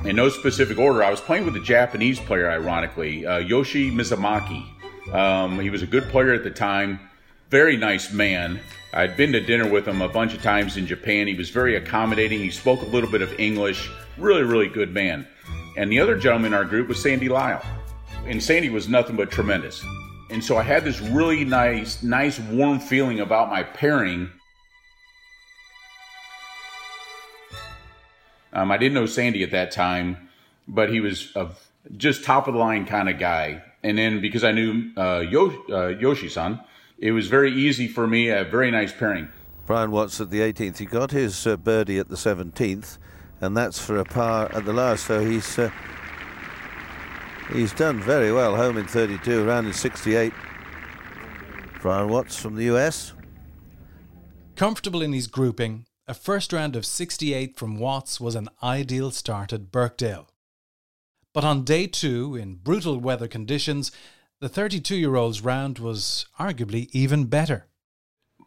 In 0.05 0.15
no 0.15 0.29
specific 0.29 0.77
order, 0.77 1.03
I 1.03 1.11
was 1.11 1.19
playing 1.19 1.43
with 1.43 1.57
a 1.57 1.59
Japanese 1.59 2.21
player, 2.21 2.49
ironically, 2.49 3.25
uh, 3.25 3.39
Yoshi 3.39 3.91
Mizumaki. 3.91 4.65
Um, 5.13 5.59
he 5.59 5.69
was 5.69 5.81
a 5.81 5.87
good 5.87 6.03
player 6.05 6.33
at 6.33 6.45
the 6.45 6.51
time, 6.51 7.01
very 7.49 7.75
nice 7.75 8.13
man. 8.13 8.61
I'd 8.93 9.17
been 9.17 9.33
to 9.33 9.41
dinner 9.41 9.69
with 9.69 9.87
him 9.87 10.01
a 10.01 10.07
bunch 10.07 10.33
of 10.33 10.41
times 10.41 10.77
in 10.77 10.87
Japan. 10.87 11.27
He 11.27 11.33
was 11.33 11.49
very 11.49 11.75
accommodating. 11.75 12.39
He 12.39 12.51
spoke 12.51 12.81
a 12.81 12.85
little 12.85 13.11
bit 13.11 13.21
of 13.21 13.37
English. 13.39 13.91
Really, 14.17 14.43
really 14.43 14.67
good 14.67 14.93
man. 14.93 15.27
And 15.75 15.91
the 15.91 15.99
other 15.99 16.17
gentleman 16.17 16.53
in 16.53 16.57
our 16.57 16.65
group 16.65 16.87
was 16.87 17.01
Sandy 17.01 17.29
Lyle. 17.29 17.63
And 18.25 18.41
Sandy 18.41 18.69
was 18.69 18.87
nothing 18.87 19.15
but 19.15 19.31
tremendous. 19.31 19.83
And 20.29 20.43
so 20.43 20.57
I 20.57 20.63
had 20.63 20.83
this 20.83 20.99
really 20.99 21.43
nice, 21.43 22.01
nice, 22.01 22.39
warm 22.39 22.79
feeling 22.79 23.19
about 23.19 23.49
my 23.49 23.63
pairing. 23.63 24.29
Um, 28.53 28.71
I 28.71 28.77
didn't 28.77 28.93
know 28.93 29.05
Sandy 29.05 29.43
at 29.43 29.51
that 29.51 29.71
time, 29.71 30.29
but 30.67 30.89
he 30.89 30.99
was 30.99 31.35
a 31.35 31.49
just 31.97 32.23
top 32.23 32.47
of 32.47 32.53
the 32.53 32.59
line 32.59 32.85
kind 32.85 33.09
of 33.09 33.19
guy. 33.19 33.61
And 33.83 33.97
then 33.97 34.21
because 34.21 34.43
I 34.43 34.51
knew 34.51 34.91
uh, 34.95 35.23
Yoshi, 35.29 35.57
uh, 35.69 35.87
Yoshi-san, 35.87 36.59
it 36.97 37.11
was 37.11 37.27
very 37.27 37.51
easy 37.51 37.87
for 37.87 38.07
me, 38.07 38.29
a 38.29 38.43
very 38.45 38.71
nice 38.71 38.93
pairing. 38.93 39.29
Brian 39.65 39.91
Watts 39.91 40.19
at 40.21 40.29
the 40.29 40.39
18th. 40.39 40.77
He 40.77 40.85
got 40.85 41.11
his 41.11 41.45
uh, 41.47 41.57
birdie 41.57 41.99
at 41.99 42.09
the 42.09 42.15
17th, 42.15 42.97
and 43.43 43.57
that's 43.57 43.77
for 43.77 43.97
a 43.97 44.05
par 44.05 44.49
at 44.53 44.65
the 44.65 44.73
last. 44.73 45.05
So 45.05 45.23
he's 45.23 45.59
uh, 45.59 45.69
he's 47.51 47.73
done 47.73 47.99
very 47.99 48.31
well. 48.31 48.55
Home 48.55 48.77
in 48.77 48.87
32, 48.87 49.47
around 49.47 49.65
in 49.65 49.73
68. 49.73 50.33
Brian 51.81 52.07
Watts 52.07 52.37
from 52.37 52.55
the 52.55 52.63
US. 52.75 53.13
Comfortable 54.55 55.01
in 55.01 55.11
his 55.11 55.27
grouping, 55.27 55.85
a 56.07 56.13
first 56.13 56.53
round 56.53 56.75
of 56.75 56.85
68 56.85 57.57
from 57.57 57.77
Watts 57.77 58.21
was 58.21 58.35
an 58.35 58.47
ideal 58.61 59.11
start 59.11 59.51
at 59.51 59.71
Birkdale. 59.71 60.29
But 61.33 61.43
on 61.43 61.65
day 61.65 61.87
two, 61.87 62.35
in 62.35 62.55
brutal 62.55 62.99
weather 62.99 63.27
conditions, 63.27 63.91
the 64.39 64.47
32 64.47 64.95
year 64.95 65.15
old's 65.15 65.41
round 65.41 65.79
was 65.79 66.27
arguably 66.39 66.87
even 66.91 67.25
better. 67.25 67.67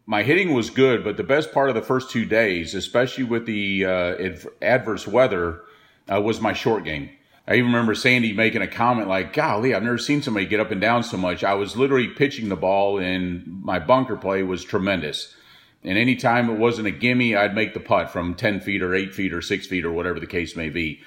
My 0.09 0.23
hitting 0.23 0.55
was 0.55 0.71
good, 0.71 1.03
but 1.03 1.17
the 1.17 1.25
best 1.25 1.53
part 1.53 1.69
of 1.69 1.75
the 1.75 1.83
first 1.83 2.11
two 2.11 2.25
days, 2.25 2.75
especially 2.75 3.25
with 3.25 3.45
the 3.45 3.85
uh, 3.85 4.37
adverse 4.63 5.07
weather, 5.07 5.63
uh, 6.11 6.21
was 6.21 6.41
my 6.41 6.53
short 6.53 6.85
game. 6.85 7.11
I 7.49 7.55
even 7.55 7.67
remember 7.67 7.95
Sandy 7.95 8.33
making 8.33 8.63
a 8.63 8.69
comment 8.69 9.09
like, 9.09 9.33
golly, 9.33 9.75
I've 9.75 9.83
never 9.83 9.99
seen 9.99 10.23
somebody 10.23 10.47
get 10.47 10.61
up 10.61 10.71
and 10.71 10.81
down 10.81 11.03
so 11.03 11.17
much. 11.17 11.43
I 11.43 11.55
was 11.55 11.77
literally 11.77 12.09
pitching 12.09 12.49
the 12.49 12.57
ball, 12.57 12.99
and 12.99 13.63
my 13.65 13.81
bunker 13.81 14.17
play 14.17 14.45
was 14.45 14.65
tremendous. 14.65 15.35
And 15.83 15.99
anytime 15.99 16.51
it 16.51 16.59
wasn't 16.59 16.89
a 16.89 16.93
gimme, 16.93 17.37
I'd 17.37 17.55
make 17.55 17.75
the 17.75 17.81
putt 17.81 18.11
from 18.11 18.35
10 18.35 18.61
feet 18.61 18.83
or 18.83 18.95
8 18.95 19.13
feet 19.13 19.33
or 19.33 19.43
6 19.43 19.67
feet 19.67 19.85
or 19.85 19.93
whatever 19.93 20.21
the 20.21 20.27
case 20.27 20.57
may 20.57 20.69
be. 20.69 21.01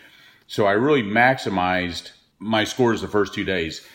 So 0.48 0.66
I 0.66 0.74
really 0.74 1.04
maximized 1.04 2.12
my 2.38 2.64
scores 2.64 3.02
the 3.02 3.08
first 3.08 3.34
two 3.34 3.44
days. 3.44 3.86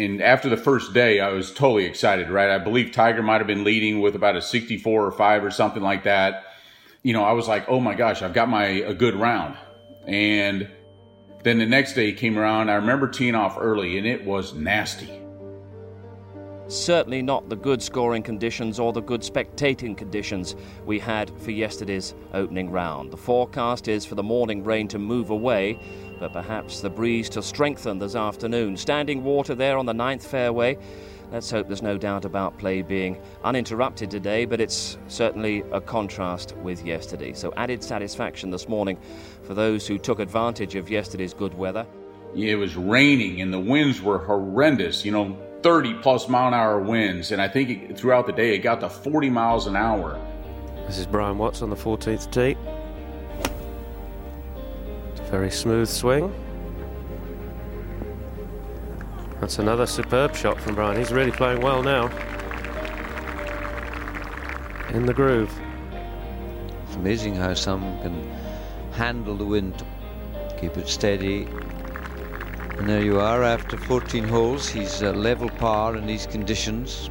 And 0.00 0.22
after 0.22 0.48
the 0.48 0.56
first 0.56 0.94
day, 0.94 1.20
I 1.20 1.28
was 1.28 1.52
totally 1.52 1.84
excited, 1.84 2.30
right? 2.30 2.48
I 2.48 2.56
believe 2.56 2.90
Tiger 2.90 3.22
might 3.22 3.38
have 3.38 3.46
been 3.46 3.64
leading 3.64 4.00
with 4.00 4.16
about 4.16 4.34
a 4.34 4.40
64 4.40 5.06
or 5.06 5.12
5 5.12 5.44
or 5.44 5.50
something 5.50 5.82
like 5.82 6.04
that. 6.04 6.44
You 7.02 7.12
know, 7.12 7.22
I 7.22 7.32
was 7.32 7.46
like, 7.46 7.68
oh 7.68 7.80
my 7.80 7.94
gosh, 7.94 8.22
I've 8.22 8.32
got 8.32 8.48
my 8.48 8.64
a 8.64 8.94
good 8.94 9.14
round. 9.14 9.58
And 10.06 10.70
then 11.44 11.58
the 11.58 11.66
next 11.66 11.92
day 11.92 12.12
came 12.12 12.38
around. 12.38 12.70
I 12.70 12.76
remember 12.76 13.08
teeing 13.08 13.34
off 13.34 13.58
early, 13.60 13.98
and 13.98 14.06
it 14.06 14.24
was 14.24 14.54
nasty. 14.54 15.19
Certainly 16.70 17.22
not 17.22 17.48
the 17.48 17.56
good 17.56 17.82
scoring 17.82 18.22
conditions 18.22 18.78
or 18.78 18.92
the 18.92 19.00
good 19.00 19.22
spectating 19.22 19.96
conditions 19.96 20.54
we 20.86 21.00
had 21.00 21.28
for 21.40 21.50
yesterday's 21.50 22.14
opening 22.32 22.70
round. 22.70 23.10
The 23.10 23.16
forecast 23.16 23.88
is 23.88 24.06
for 24.06 24.14
the 24.14 24.22
morning 24.22 24.62
rain 24.62 24.86
to 24.88 24.98
move 25.00 25.30
away, 25.30 25.80
but 26.20 26.32
perhaps 26.32 26.80
the 26.80 26.88
breeze 26.88 27.28
to 27.30 27.42
strengthen 27.42 27.98
this 27.98 28.14
afternoon. 28.14 28.76
Standing 28.76 29.24
water 29.24 29.56
there 29.56 29.78
on 29.78 29.86
the 29.86 29.92
ninth 29.92 30.24
fairway. 30.24 30.78
Let's 31.32 31.50
hope 31.50 31.66
there's 31.66 31.82
no 31.82 31.98
doubt 31.98 32.24
about 32.24 32.56
play 32.56 32.82
being 32.82 33.20
uninterrupted 33.42 34.08
today, 34.08 34.44
but 34.44 34.60
it's 34.60 34.96
certainly 35.08 35.64
a 35.72 35.80
contrast 35.80 36.54
with 36.58 36.86
yesterday. 36.86 37.32
So, 37.32 37.52
added 37.56 37.82
satisfaction 37.82 38.52
this 38.52 38.68
morning 38.68 38.96
for 39.42 39.54
those 39.54 39.88
who 39.88 39.98
took 39.98 40.20
advantage 40.20 40.76
of 40.76 40.88
yesterday's 40.88 41.34
good 41.34 41.54
weather. 41.54 41.84
It 42.36 42.54
was 42.54 42.76
raining 42.76 43.40
and 43.40 43.52
the 43.52 43.58
winds 43.58 44.00
were 44.00 44.18
horrendous, 44.18 45.04
you 45.04 45.10
know, 45.10 45.36
30 45.62 45.94
plus 45.94 46.28
mile 46.28 46.48
an 46.48 46.54
hour 46.54 46.80
winds. 46.80 47.32
And 47.32 47.40
I 47.40 47.48
think 47.48 47.70
it, 47.70 47.98
throughout 47.98 48.26
the 48.26 48.32
day 48.32 48.54
it 48.54 48.58
got 48.58 48.80
to 48.80 48.88
40 48.88 49.30
miles 49.30 49.66
an 49.66 49.76
hour. 49.76 50.18
This 50.86 50.98
is 50.98 51.06
Brian 51.06 51.38
Watts 51.38 51.62
on 51.62 51.70
the 51.70 51.76
14th 51.76 52.30
tee. 52.30 52.56
It's 55.12 55.20
a 55.20 55.30
very 55.30 55.50
smooth 55.50 55.88
swing. 55.88 56.34
That's 59.40 59.58
another 59.58 59.86
superb 59.86 60.36
shot 60.36 60.60
from 60.60 60.74
Brian. 60.74 60.98
He's 60.98 61.12
really 61.12 61.32
playing 61.32 61.62
well 61.62 61.82
now. 61.82 62.08
In 64.90 65.06
the 65.06 65.14
groove. 65.14 65.52
It's 66.86 66.96
amazing 66.96 67.36
how 67.36 67.54
some 67.54 67.80
can 68.02 68.28
handle 68.92 69.36
the 69.36 69.44
wind, 69.44 69.84
keep 70.60 70.76
it 70.76 70.88
steady. 70.88 71.46
And 72.80 72.88
there 72.88 73.04
you 73.04 73.20
are 73.20 73.42
after 73.42 73.76
14 73.76 74.24
holes. 74.24 74.68
He's 74.68 75.02
a 75.02 75.12
level 75.12 75.50
par 75.50 75.96
in 75.96 76.06
these 76.06 76.26
conditions. 76.26 77.10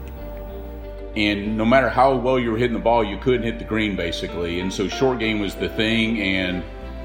And 1.15 1.55
no 1.55 1.63
matter 1.63 1.89
how 1.89 2.15
well 2.15 2.39
you 2.39 2.51
were 2.51 2.57
hitting 2.57 2.73
the 2.73 2.79
ball, 2.79 3.03
you 3.03 3.17
couldn't 3.19 3.43
hit 3.43 3.59
the 3.59 3.65
green 3.65 3.95
basically. 3.95 4.61
And 4.61 4.73
so 4.73 4.87
short 4.87 5.19
game 5.19 5.39
was 5.39 5.53
the 5.53 5.69
thing, 5.69 6.19
and 6.19 6.63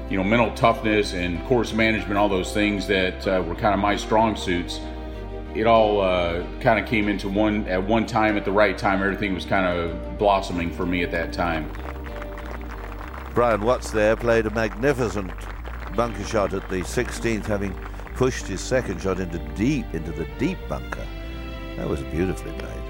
you 0.09 0.17
know 0.17 0.23
mental 0.23 0.51
toughness 0.55 1.13
and 1.13 1.45
course 1.45 1.73
management, 1.73 2.17
all 2.17 2.27
those 2.27 2.53
things 2.53 2.87
that 2.87 3.27
uh, 3.27 3.43
were 3.47 3.53
kind 3.53 3.75
of 3.75 3.79
my 3.79 3.95
strong 3.95 4.35
suits 4.35 4.81
it 5.55 5.67
all 5.67 6.01
uh, 6.01 6.43
kind 6.59 6.77
of 6.77 6.85
came 6.85 7.07
into 7.07 7.29
one 7.29 7.65
at 7.67 7.81
one 7.81 8.05
time 8.05 8.35
at 8.35 8.43
the 8.43 8.51
right 8.51 8.77
time. 8.77 9.01
Everything 9.01 9.33
was 9.33 9.45
kind 9.45 9.65
of 9.65 10.17
blossoming 10.17 10.69
for 10.69 10.85
me 10.85 11.01
at 11.01 11.11
that 11.11 11.31
time. 11.31 11.71
Brian 13.33 13.61
Watts 13.61 13.91
there 13.91 14.15
played 14.15 14.47
a 14.47 14.49
magnificent 14.49 15.31
bunker 15.95 16.23
shot 16.25 16.53
at 16.53 16.67
the 16.69 16.81
16th, 16.81 17.45
having 17.45 17.73
pushed 18.15 18.47
his 18.47 18.61
second 18.61 19.01
shot 19.01 19.19
into 19.19 19.37
deep 19.55 19.85
into 19.93 20.11
the 20.11 20.27
deep 20.39 20.57
bunker. 20.67 21.05
That 21.77 21.87
was 21.87 22.01
beautifully 22.01 22.51
played. 22.53 22.83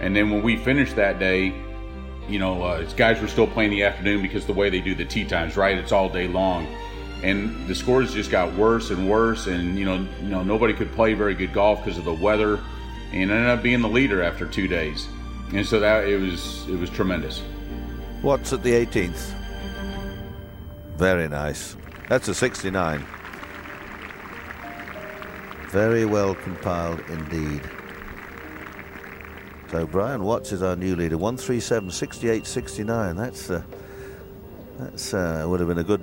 And 0.00 0.14
then 0.14 0.30
when 0.30 0.42
we 0.42 0.56
finished 0.56 0.96
that 0.96 1.18
day, 1.18 1.52
you 2.28 2.38
know, 2.38 2.62
uh, 2.62 2.82
guys 2.96 3.20
were 3.20 3.28
still 3.28 3.48
playing 3.48 3.70
the 3.70 3.82
afternoon 3.82 4.22
because 4.22 4.46
the 4.46 4.52
way 4.52 4.70
they 4.70 4.80
do 4.80 4.94
the 4.94 5.04
tee 5.04 5.24
times, 5.24 5.56
right? 5.56 5.76
It's 5.76 5.92
all 5.92 6.08
day 6.08 6.28
long 6.28 6.66
and 7.22 7.66
the 7.66 7.74
scores 7.74 8.14
just 8.14 8.30
got 8.30 8.52
worse 8.54 8.90
and 8.90 9.08
worse 9.08 9.46
and 9.46 9.76
you 9.76 9.84
know 9.84 9.96
you 10.22 10.28
know 10.28 10.42
nobody 10.42 10.72
could 10.72 10.90
play 10.92 11.14
very 11.14 11.34
good 11.34 11.52
golf 11.52 11.84
because 11.84 11.98
of 11.98 12.04
the 12.04 12.12
weather 12.12 12.60
and 13.12 13.30
ended 13.30 13.46
up 13.46 13.62
being 13.62 13.80
the 13.80 13.88
leader 13.88 14.22
after 14.22 14.46
two 14.46 14.68
days 14.68 15.08
and 15.52 15.66
so 15.66 15.80
that 15.80 16.06
it 16.06 16.18
was 16.18 16.68
it 16.68 16.78
was 16.78 16.90
tremendous 16.90 17.42
Watts 18.22 18.52
at 18.52 18.62
the 18.62 18.70
18th 18.70 19.32
very 20.96 21.28
nice 21.28 21.76
that's 22.08 22.28
a 22.28 22.34
69 22.34 23.04
very 25.70 26.04
well 26.04 26.34
compiled 26.34 27.00
indeed. 27.08 27.62
So 29.70 29.86
Brian 29.86 30.24
Watts 30.24 30.52
is 30.52 30.62
our 30.62 30.76
new 30.76 30.96
leader. 30.96 31.18
137 31.18 31.90
68 31.90 32.46
69 32.46 33.16
that's 33.16 33.50
uh, 33.50 33.62
that's 34.78 35.12
uh, 35.12 35.44
would 35.46 35.60
have 35.60 35.68
been 35.68 35.78
a 35.78 35.84
good 35.84 36.02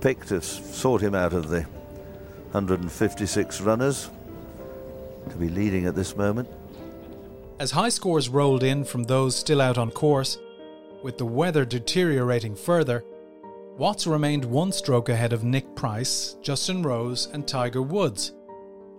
pick 0.00 0.24
to 0.26 0.40
sort 0.40 1.02
him 1.02 1.14
out 1.14 1.32
of 1.32 1.48
the 1.48 1.62
156 2.52 3.60
runners 3.60 4.10
to 5.28 5.36
be 5.36 5.48
leading 5.48 5.86
at 5.86 5.94
this 5.94 6.16
moment. 6.16 6.48
As 7.60 7.70
high 7.70 7.90
scores 7.90 8.28
rolled 8.28 8.62
in 8.62 8.84
from 8.84 9.04
those 9.04 9.36
still 9.36 9.60
out 9.60 9.78
on 9.78 9.90
course, 9.90 10.38
with 11.02 11.18
the 11.18 11.26
weather 11.26 11.64
deteriorating 11.64 12.56
further, 12.56 13.04
Watts 13.76 14.06
remained 14.06 14.44
one 14.44 14.72
stroke 14.72 15.08
ahead 15.08 15.32
of 15.32 15.44
Nick 15.44 15.76
Price, 15.76 16.36
Justin 16.42 16.82
Rose, 16.82 17.28
and 17.32 17.46
Tiger 17.46 17.82
Woods, 17.82 18.32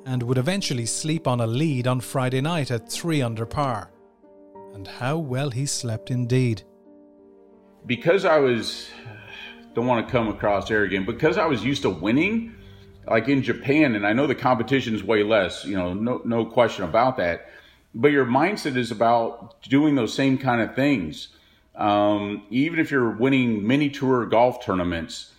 and 0.06 0.24
would 0.24 0.38
eventually 0.38 0.86
sleep 0.86 1.28
on 1.28 1.42
a 1.42 1.48
lead 1.48 1.88
on 1.88 2.00
Friday 2.00 2.42
night 2.42 2.72
at 2.72 2.90
3 2.90 3.22
under 3.22 3.46
par. 3.46 3.92
And 4.74 4.88
how 4.88 5.18
well 5.18 5.50
he 5.50 5.66
slept 5.66 6.12
indeed. 6.12 6.64
Because 7.86 8.26
I 8.26 8.38
was 8.38 8.90
don't 9.74 9.88
want 9.88 10.06
to 10.06 10.12
come 10.12 10.28
across 10.28 10.70
arrogant 10.70 11.06
because 11.06 11.38
I 11.38 11.46
was 11.46 11.64
used 11.64 11.84
to 11.84 11.90
winning, 11.90 12.56
like 13.08 13.28
in 13.30 13.42
Japan, 13.42 13.96
and 13.96 14.06
I 14.06 14.14
know 14.14 14.28
the 14.28 14.36
competition 14.36 14.94
is 14.94 15.04
way 15.04 15.24
less, 15.24 15.66
you 15.66 15.76
know, 15.76 15.94
no, 15.94 16.22
no 16.26 16.46
question 16.46 16.84
about 16.84 17.18
that. 17.18 17.50
But 17.94 18.12
your 18.12 18.26
mindset 18.26 18.78
is 18.78 18.92
about 18.92 19.62
doing 19.64 19.96
those 19.96 20.14
same 20.14 20.38
kind 20.38 20.62
of 20.62 20.76
things. 20.76 21.30
Um, 21.76 22.44
even 22.50 22.80
if 22.80 22.92
you're 22.92 23.12
winning 23.12 23.66
mini 23.66 23.90
tour 23.90 24.26
golf 24.26 24.64
tournaments, 24.64 25.32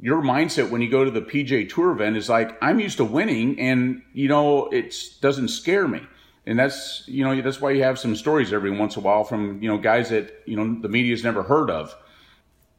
your 0.00 0.22
mindset 0.22 0.70
when 0.70 0.80
you 0.80 0.90
go 0.90 1.04
to 1.04 1.10
the 1.10 1.20
PGA 1.20 1.68
Tour 1.68 1.92
event 1.92 2.16
is 2.16 2.28
like, 2.28 2.56
I'm 2.62 2.80
used 2.80 2.96
to 2.98 3.04
winning, 3.04 3.60
and 3.60 4.02
you 4.12 4.28
know, 4.28 4.68
it 4.68 4.94
doesn't 5.20 5.48
scare 5.48 5.86
me. 5.86 6.02
And 6.46 6.58
that's 6.58 7.04
you 7.06 7.22
know 7.22 7.40
that's 7.42 7.60
why 7.60 7.72
you 7.72 7.82
have 7.82 7.98
some 7.98 8.16
stories 8.16 8.52
every 8.52 8.70
once 8.70 8.96
in 8.96 9.02
a 9.02 9.04
while 9.04 9.24
from 9.24 9.62
you 9.62 9.68
know 9.68 9.78
guys 9.78 10.08
that 10.08 10.42
you 10.46 10.56
know 10.56 10.80
the 10.80 10.88
media's 10.88 11.22
never 11.22 11.42
heard 11.42 11.70
of 11.70 11.94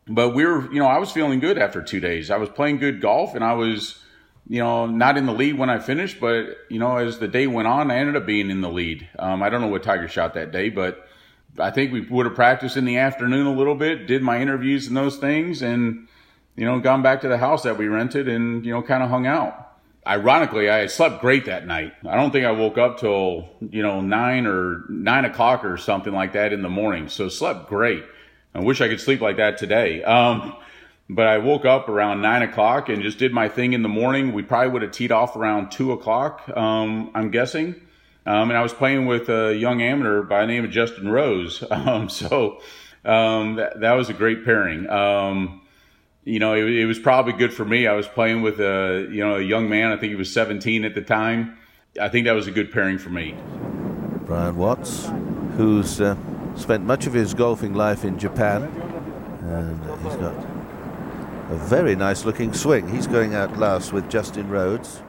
but 0.07 0.31
we 0.31 0.45
were, 0.45 0.71
you 0.71 0.79
know, 0.79 0.87
I 0.87 0.97
was 0.97 1.11
feeling 1.11 1.39
good 1.39 1.57
after 1.57 1.81
two 1.81 1.99
days. 1.99 2.31
I 2.31 2.37
was 2.37 2.49
playing 2.49 2.77
good 2.77 3.01
golf 3.01 3.35
and 3.35 3.43
I 3.43 3.53
was, 3.53 3.97
you 4.47 4.59
know, 4.59 4.85
not 4.85 5.17
in 5.17 5.25
the 5.25 5.33
lead 5.33 5.57
when 5.57 5.69
I 5.69 5.79
finished, 5.79 6.19
but, 6.19 6.57
you 6.69 6.79
know, 6.79 6.97
as 6.97 7.19
the 7.19 7.27
day 7.27 7.47
went 7.47 7.67
on, 7.67 7.91
I 7.91 7.97
ended 7.97 8.15
up 8.15 8.25
being 8.25 8.49
in 8.49 8.61
the 8.61 8.69
lead. 8.69 9.07
Um, 9.17 9.43
I 9.43 9.49
don't 9.49 9.61
know 9.61 9.67
what 9.67 9.83
Tiger 9.83 10.07
shot 10.07 10.33
that 10.33 10.51
day, 10.51 10.69
but 10.69 11.07
I 11.59 11.71
think 11.71 11.93
we 11.93 12.01
would 12.01 12.25
have 12.25 12.35
practiced 12.35 12.77
in 12.77 12.85
the 12.85 12.97
afternoon 12.97 13.45
a 13.45 13.53
little 13.53 13.75
bit, 13.75 14.07
did 14.07 14.21
my 14.21 14.41
interviews 14.41 14.87
and 14.87 14.97
those 14.97 15.17
things, 15.17 15.61
and, 15.61 16.07
you 16.61 16.67
know, 16.67 16.79
gone 16.79 17.01
back 17.01 17.21
to 17.21 17.27
the 17.27 17.39
house 17.39 17.63
that 17.63 17.79
we 17.79 17.87
rented 17.87 18.27
and, 18.27 18.63
you 18.63 18.71
know, 18.71 18.83
kind 18.83 19.01
of 19.01 19.09
hung 19.09 19.25
out. 19.25 19.79
Ironically, 20.05 20.69
I 20.69 20.85
slept 20.85 21.19
great 21.19 21.45
that 21.45 21.65
night. 21.65 21.91
I 22.07 22.15
don't 22.15 22.29
think 22.29 22.45
I 22.45 22.51
woke 22.51 22.77
up 22.77 22.99
till, 22.99 23.49
you 23.71 23.81
know, 23.81 23.99
nine 23.99 24.45
or 24.45 24.83
nine 24.87 25.25
o'clock 25.25 25.65
or 25.65 25.77
something 25.77 26.13
like 26.13 26.33
that 26.33 26.53
in 26.53 26.61
the 26.61 26.69
morning. 26.69 27.09
So 27.09 27.29
slept 27.29 27.67
great. 27.67 28.03
I 28.53 28.59
wish 28.59 28.79
I 28.79 28.89
could 28.89 28.99
sleep 28.99 29.21
like 29.21 29.37
that 29.37 29.57
today. 29.57 30.03
Um, 30.03 30.55
but 31.09 31.25
I 31.25 31.39
woke 31.39 31.65
up 31.65 31.89
around 31.89 32.21
nine 32.21 32.43
o'clock 32.43 32.89
and 32.89 33.01
just 33.01 33.17
did 33.17 33.33
my 33.33 33.49
thing 33.49 33.73
in 33.73 33.81
the 33.81 33.89
morning. 33.89 34.31
We 34.31 34.43
probably 34.43 34.69
would 34.69 34.83
have 34.83 34.91
teed 34.91 35.11
off 35.11 35.35
around 35.35 35.71
two 35.71 35.93
o'clock, 35.93 36.47
um, 36.55 37.09
I'm 37.15 37.31
guessing. 37.31 37.73
Um, 38.27 38.51
and 38.51 38.53
I 38.55 38.61
was 38.61 38.71
playing 38.71 39.07
with 39.07 39.29
a 39.29 39.55
young 39.55 39.81
amateur 39.81 40.21
by 40.21 40.41
the 40.41 40.47
name 40.47 40.63
of 40.63 40.69
Justin 40.69 41.09
Rose. 41.09 41.63
Um, 41.71 42.07
so 42.07 42.61
um, 43.03 43.55
that, 43.55 43.79
that, 43.79 43.93
was 43.93 44.11
a 44.11 44.13
great 44.13 44.45
pairing. 44.45 44.87
You 46.23 46.39
know, 46.39 46.53
it, 46.53 46.69
it, 46.69 46.85
was 46.85 46.99
probably 46.99 47.33
good 47.33 47.51
for 47.51 47.65
me. 47.65 47.87
I 47.87 47.93
was 47.93 48.07
playing 48.07 48.43
with 48.43 48.59
a 48.59 49.07
you 49.11 49.21
know 49.21 49.37
a 49.37 49.41
young 49.41 49.69
man. 49.69 49.91
I 49.91 49.97
think 49.97 50.11
he 50.11 50.15
was 50.15 50.31
17 50.31 50.85
at 50.85 50.93
the 50.93 51.01
time. 51.01 51.57
I 51.99 52.09
think 52.09 52.25
that 52.25 52.33
was 52.33 52.47
a 52.47 52.51
good 52.51 52.71
pairing 52.71 52.99
for 52.99 53.09
me. 53.09 53.35
Brian 54.25 54.55
Watts, 54.55 55.09
who's 55.57 55.99
uh 55.99 56.15
spent 56.55 56.83
much 56.83 57.07
of 57.07 57.13
his 57.13 57.33
golfing 57.33 57.73
life 57.73 58.03
in 58.03 58.19
Japan, 58.19 58.63
and 59.41 59.79
he's 60.03 60.15
got 60.17 60.35
a 61.49 61.57
very 61.57 61.95
nice 61.95 62.23
looking 62.23 62.53
swing. 62.53 62.87
He's 62.87 63.07
going 63.07 63.33
out 63.33 63.57
last 63.57 63.91
with 63.91 64.09
Justin 64.09 64.47
Rose. 64.49 65.01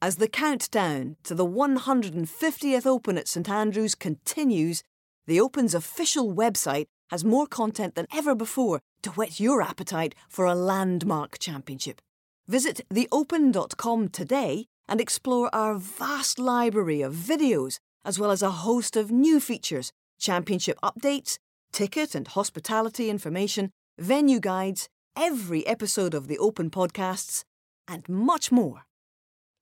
As 0.00 0.16
the 0.16 0.28
countdown 0.28 1.16
to 1.24 1.34
the 1.34 1.46
150th 1.46 2.86
Open 2.86 3.18
at 3.18 3.28
St 3.28 3.48
Andrews 3.48 3.94
continues, 3.94 4.82
the 5.26 5.40
Open's 5.40 5.74
official 5.74 6.34
website 6.34 6.86
has 7.12 7.24
more 7.24 7.46
content 7.46 7.94
than 7.94 8.06
ever 8.12 8.34
before 8.34 8.80
to 9.02 9.10
whet 9.10 9.38
your 9.38 9.62
appetite 9.62 10.14
for 10.28 10.46
a 10.46 10.54
landmark 10.54 11.38
championship. 11.38 12.00
Visit 12.48 12.80
theopen.com 12.92 14.08
today 14.08 14.66
and 14.88 15.00
explore 15.00 15.54
our 15.54 15.74
vast 15.74 16.38
library 16.38 17.02
of 17.02 17.14
videos, 17.14 17.78
as 18.04 18.18
well 18.18 18.30
as 18.30 18.42
a 18.42 18.50
host 18.66 18.96
of 18.96 19.10
new 19.10 19.38
features, 19.38 19.92
championship 20.18 20.78
updates, 20.82 21.38
ticket 21.72 22.14
and 22.14 22.28
hospitality 22.28 23.10
information, 23.10 23.70
venue 23.98 24.40
guides, 24.40 24.88
every 25.14 25.66
episode 25.66 26.14
of 26.14 26.26
the 26.28 26.38
Open 26.38 26.70
podcasts, 26.70 27.44
and 27.86 28.08
much 28.08 28.50
more. 28.50 28.86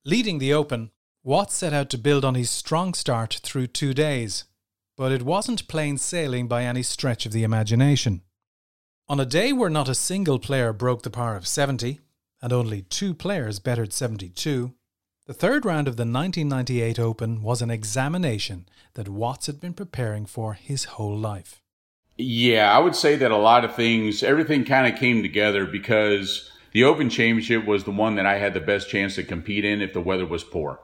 Leading 0.05 0.39
the 0.39 0.53
Open, 0.53 0.91
Watt 1.23 1.51
set 1.51 1.73
out 1.73 1.89
to 1.91 1.97
build 1.97 2.25
on 2.25 2.33
his 2.33 2.49
strong 2.49 2.93
start 2.93 3.41
through 3.43 3.67
two 3.67 3.93
days, 3.93 4.45
but 4.97 5.11
it 5.11 5.23
wasn't 5.23 5.67
plain 5.67 5.97
sailing 5.97 6.47
by 6.47 6.63
any 6.63 6.83
stretch 6.83 7.25
of 7.25 7.31
the 7.31 7.43
imagination. 7.43 8.21
On 9.09 9.19
a 9.19 9.25
day 9.25 9.51
where 9.51 9.69
not 9.69 9.89
a 9.89 9.95
single 9.95 10.39
player 10.39 10.71
broke 10.73 11.03
the 11.03 11.09
par 11.09 11.35
of 11.35 11.47
70, 11.47 11.99
and 12.41 12.53
only 12.53 12.83
two 12.83 13.13
players 13.13 13.59
bettered 13.59 13.93
72, 13.93 14.73
the 15.27 15.33
third 15.33 15.65
round 15.65 15.87
of 15.87 15.97
the 15.97 16.01
1998 16.01 16.99
Open 16.99 17.41
was 17.41 17.61
an 17.61 17.69
examination 17.69 18.67
that 18.95 19.07
Watts 19.07 19.47
had 19.47 19.59
been 19.59 19.73
preparing 19.73 20.25
for 20.25 20.53
his 20.53 20.85
whole 20.85 21.17
life. 21.17 21.61
Yeah, 22.17 22.71
I 22.71 22.79
would 22.79 22.95
say 22.95 23.15
that 23.15 23.31
a 23.31 23.37
lot 23.37 23.63
of 23.63 23.75
things, 23.75 24.23
everything 24.23 24.63
kind 24.65 24.91
of 24.91 24.99
came 24.99 25.21
together 25.21 25.65
because 25.65 26.51
the 26.71 26.83
Open 26.83 27.09
Championship 27.09 27.65
was 27.65 27.83
the 27.83 27.91
one 27.91 28.15
that 28.15 28.25
I 28.25 28.37
had 28.37 28.53
the 28.53 28.59
best 28.59 28.89
chance 28.89 29.15
to 29.15 29.23
compete 29.23 29.65
in 29.65 29.81
if 29.81 29.93
the 29.93 30.01
weather 30.01 30.25
was 30.25 30.43
poor. 30.43 30.79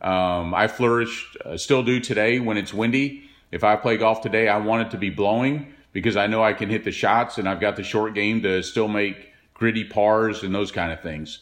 Um, 0.00 0.54
I 0.54 0.68
flourished, 0.68 1.36
uh, 1.44 1.56
still 1.56 1.82
do 1.82 2.00
today 2.00 2.38
when 2.40 2.56
it's 2.56 2.74
windy. 2.74 3.30
If 3.54 3.62
I 3.62 3.76
play 3.76 3.96
golf 3.96 4.20
today, 4.20 4.48
I 4.48 4.56
want 4.58 4.88
it 4.88 4.90
to 4.90 4.96
be 4.96 5.10
blowing 5.10 5.72
because 5.92 6.16
I 6.16 6.26
know 6.26 6.42
I 6.42 6.54
can 6.54 6.68
hit 6.68 6.82
the 6.82 6.90
shots 6.90 7.38
and 7.38 7.48
I've 7.48 7.60
got 7.60 7.76
the 7.76 7.84
short 7.84 8.12
game 8.12 8.42
to 8.42 8.64
still 8.64 8.88
make 8.88 9.32
gritty 9.54 9.84
pars 9.84 10.42
and 10.42 10.52
those 10.52 10.72
kind 10.72 10.90
of 10.90 11.00
things. 11.00 11.38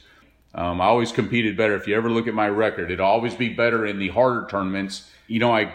Um, 0.55 0.83
I 0.83 0.85
always 0.85 1.11
competed 1.11 1.57
better. 1.57 1.75
If 1.75 1.89
you 1.89 1.97
ever 1.97 2.11
look 2.11 2.27
at 2.29 2.35
my 2.35 2.51
record, 2.51 2.91
it'll 2.91 3.07
always 3.07 3.35
be 3.35 3.49
better 3.49 3.87
in 3.87 3.99
the 3.99 4.09
harder 4.09 4.47
tournaments. 4.47 5.11
You 5.27 5.41
know, 5.41 5.55
I 5.55 5.73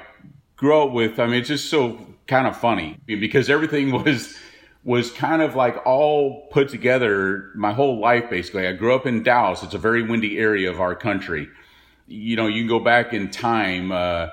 grew 0.57 0.79
up 0.79 0.91
with, 0.91 1.19
I 1.19 1.25
mean, 1.25 1.39
it's 1.39 1.47
just 1.47 1.71
so 1.71 2.05
kind 2.27 2.45
of 2.45 2.55
funny 2.55 2.99
because 3.07 3.49
everything 3.49 3.91
was 4.03 4.37
was 4.83 5.11
kind 5.11 5.41
of 5.41 5.55
like 5.55 5.75
all 5.85 6.47
put 6.51 6.69
together 6.69 7.49
my 7.55 7.73
whole 7.73 7.99
life 7.99 8.29
basically. 8.29 8.67
I 8.67 8.73
grew 8.73 8.93
up 8.93 9.07
in 9.07 9.23
Dallas. 9.23 9.63
It's 9.63 9.73
a 9.73 9.79
very 9.79 10.03
windy 10.03 10.37
area 10.37 10.69
of 10.69 10.79
our 10.79 10.93
country. 10.93 11.49
You 12.07 12.35
know, 12.35 12.45
you 12.45 12.61
can 12.61 12.69
go 12.69 12.79
back 12.79 13.11
in 13.11 13.31
time, 13.31 13.91
uh, 13.91 14.27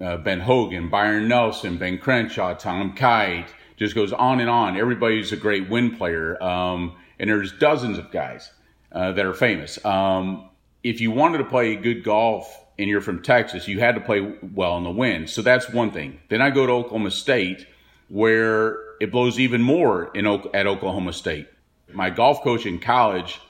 uh, 0.00 0.16
Ben 0.18 0.40
Hogan, 0.40 0.88
Byron 0.88 1.28
Nelson, 1.28 1.78
Ben 1.78 1.98
Crenshaw, 1.98 2.54
Tom 2.54 2.94
Kite, 2.94 3.48
just 3.76 3.94
goes 3.94 4.12
on 4.12 4.40
and 4.40 4.50
on. 4.50 4.76
Everybody's 4.76 5.32
a 5.32 5.36
great 5.36 5.68
wind 5.68 5.98
player. 5.98 6.42
Um, 6.42 6.96
and 7.18 7.30
there's 7.30 7.52
dozens 7.52 7.98
of 7.98 8.10
guys 8.10 8.50
uh, 8.92 9.12
that 9.12 9.24
are 9.24 9.34
famous. 9.34 9.82
Um, 9.84 10.50
if 10.82 11.00
you 11.00 11.10
wanted 11.10 11.38
to 11.38 11.44
play 11.44 11.74
good 11.76 12.04
golf 12.04 12.64
and 12.78 12.88
you're 12.88 13.00
from 13.00 13.22
Texas, 13.22 13.68
you 13.68 13.80
had 13.80 13.94
to 13.94 14.00
play 14.00 14.20
well 14.54 14.76
in 14.78 14.84
the 14.84 14.90
wind. 14.90 15.30
So 15.30 15.42
that's 15.42 15.70
one 15.70 15.90
thing. 15.90 16.20
Then 16.28 16.40
I 16.42 16.50
go 16.50 16.66
to 16.66 16.72
Oklahoma 16.72 17.10
State, 17.10 17.66
where 18.08 18.78
it 19.00 19.10
blows 19.10 19.38
even 19.38 19.62
more 19.62 20.10
in 20.14 20.26
at 20.26 20.66
Oklahoma 20.66 21.12
State. 21.12 21.48
My 21.92 22.10
golf 22.10 22.42
coach 22.42 22.66
in 22.66 22.78
college, 22.78 23.40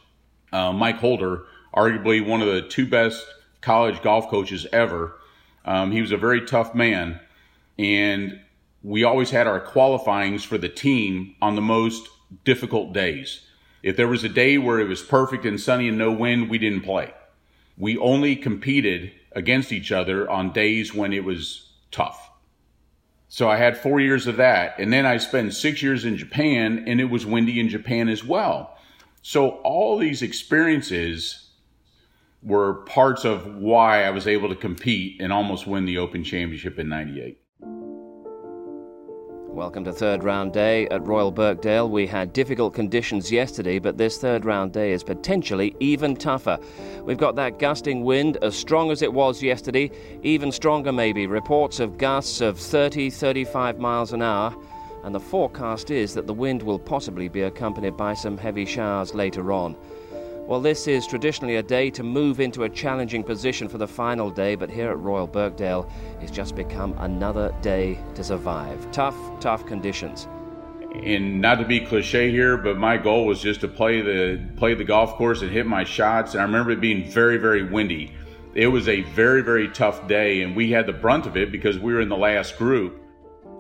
uh, 0.53 0.73
Mike 0.73 0.99
Holder, 0.99 1.45
arguably 1.75 2.25
one 2.25 2.41
of 2.41 2.49
the 2.49 2.63
two 2.63 2.87
best 2.87 3.25
college 3.61 4.01
golf 4.03 4.29
coaches 4.31 4.67
ever. 4.73 5.16
Um, 5.67 5.91
he 5.93 6.01
was 6.01 6.13
a 6.13 6.17
very 6.17 6.47
tough 6.47 6.75
man, 6.75 7.21
and 7.79 8.41
we 8.83 9.05
always 9.05 9.31
had 9.31 9.47
our 9.47 9.61
qualifyings 9.61 10.45
for 10.45 10.57
the 10.57 10.69
team 10.69 11.35
on 11.43 11.57
the 11.57 11.61
most 11.61 12.09
difficult 12.45 12.93
days. 12.93 13.41
If 13.83 13.97
there 13.97 14.09
was 14.09 14.25
a 14.25 14.29
day 14.29 14.59
where 14.59 14.79
it 14.79 14.89
was 14.89 15.03
perfect 15.03 15.45
and 15.45 15.61
sunny 15.61 15.89
and 15.89 15.99
no 15.99 16.13
wind, 16.13 16.49
we 16.49 16.59
didn't 16.59 16.83
play. 16.83 17.13
We 17.77 17.99
only 17.99 18.37
competed 18.37 19.13
against 19.33 19.73
each 19.73 19.93
other 19.93 20.29
on 20.31 20.53
days 20.53 20.95
when 20.95 21.13
it 21.13 21.25
was 21.25 21.73
tough. 21.91 22.31
So 23.29 23.51
I 23.51 23.57
had 23.57 23.77
four 23.77 24.01
years 24.01 24.27
of 24.27 24.37
that. 24.37 24.79
And 24.79 24.93
then 24.93 25.05
I 25.05 25.19
spent 25.19 25.53
six 25.53 25.83
years 25.83 26.05
in 26.05 26.17
Japan 26.17 26.85
and 26.87 27.01
it 27.01 27.11
was 27.11 27.27
windy 27.27 27.61
in 27.61 27.69
Japan 27.69 28.09
as 28.09 28.25
well. 28.25 28.79
So 29.23 29.51
all 29.63 29.99
these 29.99 30.23
experiences 30.23 31.46
were 32.47 32.75
parts 32.85 33.25
of 33.25 33.57
why 33.57 34.05
I 34.05 34.11
was 34.11 34.29
able 34.29 34.49
to 34.49 34.55
compete 34.55 35.21
and 35.21 35.33
almost 35.33 35.67
win 35.67 35.85
the 35.85 35.99
Open 35.99 36.23
Championship 36.23 36.79
in 36.79 36.89
98. 36.89 37.41
Welcome 39.49 39.83
to 39.85 39.93
third 39.93 40.23
round 40.23 40.53
day 40.53 40.87
at 40.89 41.05
Royal 41.05 41.33
Birkdale. 41.33 41.91
We 41.91 42.07
had 42.07 42.33
difficult 42.33 42.73
conditions 42.73 43.33
yesterday, 43.33 43.81
but 43.81 43.99
this 43.99 44.19
third 44.19 44.45
round 44.45 44.73
day 44.73 44.93
is 44.93 45.03
potentially 45.03 45.75
even 45.81 46.15
tougher. 46.15 46.61
We've 47.03 47.19
got 47.19 47.35
that 47.35 47.59
gusting 47.59 48.05
wind 48.05 48.37
as 48.43 48.55
strong 48.55 48.93
as 48.93 49.03
it 49.03 49.13
was 49.13 49.43
yesterday, 49.43 49.91
even 50.23 50.53
stronger 50.53 50.93
maybe. 50.93 51.27
Reports 51.27 51.81
of 51.81 51.99
gusts 51.99 52.41
of 52.41 52.61
30, 52.61 53.11
35 53.11 53.81
miles 53.81 54.13
an 54.13 54.23
hour. 54.23 54.55
And 55.03 55.13
the 55.13 55.21
forecast 55.21 55.91
is 55.91 56.15
that 56.15 56.29
the 56.29 56.35
wind 56.35 56.63
will 56.63 56.79
possibly 56.79 57.29
be 57.29 57.43
accompanied 57.43 57.97
by 57.97 58.15
some 58.15 58.39
heavy 58.39 58.67
showers 58.67 59.15
later 59.15 59.53
on. 59.53 59.75
Well, 60.47 60.61
this 60.61 60.87
is 60.87 61.09
traditionally 61.09 61.57
a 61.57 61.63
day 61.63 61.91
to 61.91 62.05
move 62.05 62.39
into 62.39 62.63
a 62.63 62.69
challenging 62.69 63.25
position 63.25 63.69
for 63.69 63.79
the 63.79 63.89
final 63.89 64.31
day, 64.31 64.55
but 64.55 64.71
here 64.71 64.91
at 64.91 64.99
Royal 65.01 65.27
Birkdale, 65.27 65.91
it's 66.21 66.31
just 66.31 66.55
become 66.55 66.95
another 66.99 67.53
day 67.63 67.99
to 68.15 68.23
survive. 68.23 68.89
Tough, 68.93 69.17
tough 69.41 69.67
conditions. 69.67 70.29
And 71.03 71.41
not 71.41 71.57
to 71.57 71.65
be 71.65 71.81
cliche 71.81 72.31
here, 72.31 72.57
but 72.57 72.79
my 72.79 72.97
goal 72.97 73.27
was 73.27 73.43
just 73.43 73.61
to 73.63 73.69
play 73.69 74.01
the 74.03 74.41
play 74.57 74.75
the 74.75 74.85
golf 74.85 75.15
course 75.15 75.43
and 75.43 75.51
hit 75.51 75.67
my 75.67 75.83
shots. 75.83 76.35
And 76.35 76.41
I 76.41 76.45
remember 76.45 76.71
it 76.71 76.81
being 76.81 77.11
very, 77.11 77.39
very 77.39 77.65
windy. 77.65 78.15
It 78.55 78.69
was 78.69 78.89
a 78.89 79.03
very, 79.03 79.43
very 79.43 79.69
tough 79.69 80.07
day, 80.07 80.43
and 80.43 80.55
we 80.55 80.71
had 80.71 80.87
the 80.87 80.93
brunt 80.93 81.27
of 81.27 81.37
it 81.37 81.51
because 81.51 81.77
we 81.77 81.93
were 81.93 82.01
in 82.01 82.09
the 82.09 82.17
last 82.17 82.57
group. 82.57 83.03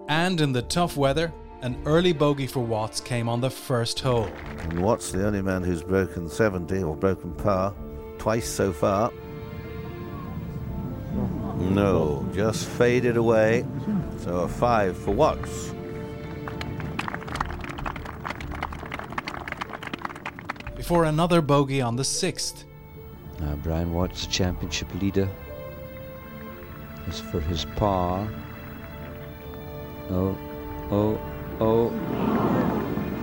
And 0.08 0.40
in 0.40 0.52
the 0.52 0.62
tough 0.62 0.96
weather, 0.96 1.32
an 1.66 1.76
early 1.84 2.12
bogey 2.12 2.46
for 2.46 2.60
Watts 2.60 3.00
came 3.00 3.28
on 3.28 3.40
the 3.40 3.50
first 3.50 3.98
hole. 3.98 4.30
And 4.60 4.80
Watts, 4.80 5.10
the 5.10 5.26
only 5.26 5.42
man 5.42 5.64
who's 5.64 5.82
broken 5.82 6.28
70 6.28 6.84
or 6.84 6.94
broken 6.96 7.32
par 7.34 7.74
twice 8.18 8.48
so 8.48 8.72
far. 8.72 9.10
No, 11.58 12.24
just 12.32 12.68
faded 12.68 13.16
away. 13.16 13.66
So 14.18 14.42
a 14.42 14.48
five 14.48 14.96
for 14.96 15.10
Watts. 15.10 15.74
Before 20.76 21.06
another 21.06 21.42
bogey 21.42 21.80
on 21.80 21.96
the 21.96 22.04
sixth. 22.04 22.64
Now 23.40 23.56
Brian 23.56 23.92
Watts, 23.92 24.26
championship 24.26 24.94
leader. 25.02 25.28
is 27.08 27.18
for 27.18 27.40
his 27.40 27.64
par, 27.64 28.28
oh, 30.10 30.38
oh, 30.92 31.18
Oh, 31.58 31.90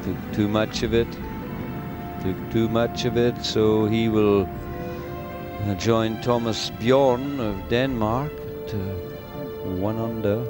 took 0.04 0.34
too 0.34 0.48
much 0.48 0.82
of 0.82 0.94
it. 0.94 1.12
Took 2.24 2.52
too 2.52 2.68
much 2.68 3.06
of 3.06 3.16
it, 3.16 3.46
so 3.46 3.86
he 3.86 4.10
will 4.10 4.50
uh, 5.68 5.76
join 5.76 6.20
Thomas 6.22 6.72
Bjorn 6.72 7.40
of 7.40 7.70
Denmark 7.70 8.32
at 8.32 8.74
uh, 8.74 8.78
one 9.78 9.98
under. 9.98 10.44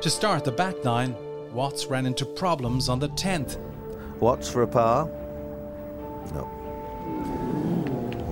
To 0.00 0.08
start 0.08 0.44
the 0.44 0.52
back 0.52 0.82
nine, 0.82 1.14
Watts 1.52 1.86
ran 1.86 2.06
into 2.06 2.24
problems 2.24 2.88
on 2.88 2.98
the 2.98 3.08
10th. 3.10 3.58
Watts 4.20 4.48
for 4.48 4.62
a 4.62 4.66
par? 4.66 5.10
No. 6.32 6.48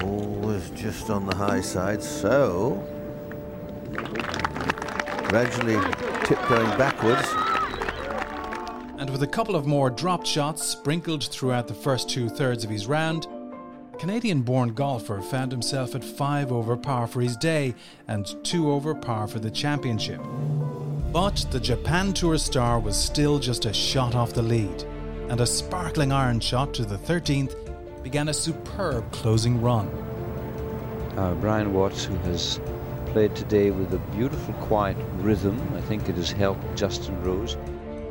Always 0.03 0.71
just 0.71 1.11
on 1.11 1.27
the 1.27 1.37
high 1.37 1.61
side, 1.61 2.03
so 2.03 2.83
gradually 5.29 5.77
tiptoeing 6.25 6.71
backwards 6.79 7.56
and 8.99 9.11
with 9.11 9.23
a 9.23 9.27
couple 9.27 9.57
of 9.57 9.67
more 9.67 9.91
dropped 9.91 10.27
shots 10.27 10.63
sprinkled 10.63 11.25
throughout 11.25 11.69
the 11.69 11.75
first 11.75 12.09
two 12.09 12.29
thirds 12.29 12.65
of 12.65 12.71
his 12.71 12.87
round, 12.87 13.27
Canadian 13.99 14.43
born 14.43 14.75
golfer 14.75 15.21
found 15.21 15.53
himself 15.53 15.95
at 15.95 16.05
5 16.05 16.53
over 16.53 16.77
par 16.77 17.07
for 17.07 17.21
his 17.21 17.37
day 17.37 17.75
and 18.09 18.27
2 18.45 18.71
over 18.71 18.95
par 18.95 19.27
for 19.27 19.39
the 19.39 19.51
championship. 19.51 20.21
But 21.13 21.47
the 21.51 21.61
Japan 21.61 22.13
Tour 22.13 22.39
star 22.39 22.79
was 22.79 22.97
still 22.97 23.39
just 23.39 23.65
a 23.65 23.73
shot 23.73 24.15
off 24.15 24.33
the 24.33 24.43
lead, 24.43 24.83
and 25.29 25.41
a 25.41 25.47
sparkling 25.47 26.13
iron 26.13 26.41
shot 26.41 26.75
to 26.75 26.85
the 26.85 26.99
13th 26.99 27.55
began 28.03 28.29
a 28.29 28.35
superb 28.35 29.11
closing 29.13 29.61
run. 29.61 29.89
Uh, 31.17 31.35
Brian 31.41 31.73
Watts, 31.73 32.05
who 32.05 32.17
has 32.19 32.61
played 33.07 33.35
today 33.35 33.71
with 33.71 33.93
a 33.95 33.99
beautiful, 34.15 34.53
quiet 34.55 34.97
rhythm, 35.17 35.61
I 35.75 35.81
think 35.83 36.09
it 36.09 36.17
has 36.17 36.31
helped 36.31 36.77
Justin 36.77 37.23
Rose. 37.23 37.57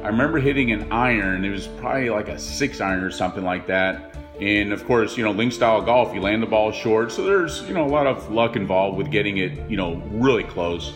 I 0.06 0.10
remember 0.10 0.38
hitting 0.38 0.72
an 0.72 0.92
iron. 0.92 1.44
It 1.44 1.50
was 1.50 1.66
probably 1.66 2.12
like 2.12 2.28
a 2.28 2.38
six 2.38 2.80
iron 2.80 3.04
or 3.04 3.10
something 3.10 3.44
like 3.44 3.66
that. 3.66 4.16
And 4.40 4.72
of 4.72 4.86
course, 4.86 5.18
you 5.18 5.24
know, 5.24 5.32
link 5.32 5.52
style 5.52 5.82
golf, 5.82 6.14
you 6.14 6.22
land 6.22 6.44
the 6.44 6.48
ball 6.48 6.72
short. 6.72 7.12
So 7.12 7.24
there's, 7.24 7.64
you 7.64 7.74
know, 7.74 7.84
a 7.84 7.90
lot 7.90 8.06
of 8.06 8.30
luck 8.30 8.56
involved 8.56 9.00
with 9.00 9.10
getting 9.10 9.40
it, 9.40 9.68
you 9.68 9.78
know, 9.78 9.96
really 10.12 10.44
close. 10.44 10.94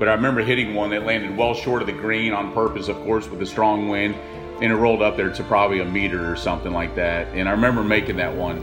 But 0.00 0.08
I 0.08 0.14
remember 0.14 0.40
hitting 0.40 0.74
one 0.74 0.90
that 0.90 1.06
landed 1.06 1.36
well 1.36 1.54
short 1.54 1.82
of 1.82 1.86
the 1.86 1.92
green 1.92 2.32
on 2.32 2.52
purpose, 2.52 2.88
of 2.88 2.96
course, 3.04 3.28
with 3.28 3.40
a 3.42 3.46
strong 3.46 3.88
wind. 3.88 4.16
And 4.60 4.72
it 4.72 4.74
rolled 4.74 5.02
up 5.02 5.16
there 5.16 5.32
to 5.32 5.44
probably 5.44 5.78
a 5.78 5.84
meter 5.84 6.28
or 6.28 6.34
something 6.34 6.72
like 6.72 6.96
that. 6.96 7.28
And 7.28 7.48
I 7.48 7.52
remember 7.52 7.84
making 7.84 8.16
that 8.16 8.34
one. 8.34 8.58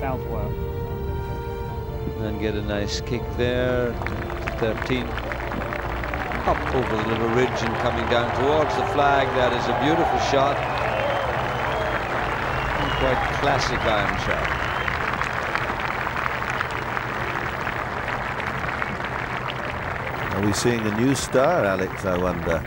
Southwell. 0.00 0.52
And 2.20 2.38
get 2.42 2.56
a 2.56 2.62
nice 2.62 3.00
kick 3.00 3.22
there. 3.38 3.94
13. 4.58 5.25
Up 6.46 6.74
over 6.76 6.96
the 6.96 7.08
little 7.08 7.28
ridge 7.30 7.48
and 7.48 7.74
coming 7.78 8.08
down 8.08 8.32
towards 8.40 8.72
the 8.76 8.86
flag. 8.94 9.26
That 9.34 9.52
is 9.52 9.66
a 9.66 9.74
beautiful 9.82 10.18
shot. 10.30 10.56
Quite 13.00 13.18
classic 13.40 13.80
iron 13.80 14.16
shot. 14.24 14.46
Are 20.36 20.46
we 20.46 20.52
seeing 20.52 20.86
a 20.86 21.00
new 21.00 21.16
star, 21.16 21.64
Alex, 21.64 22.04
I 22.04 22.16
wonder? 22.16 22.62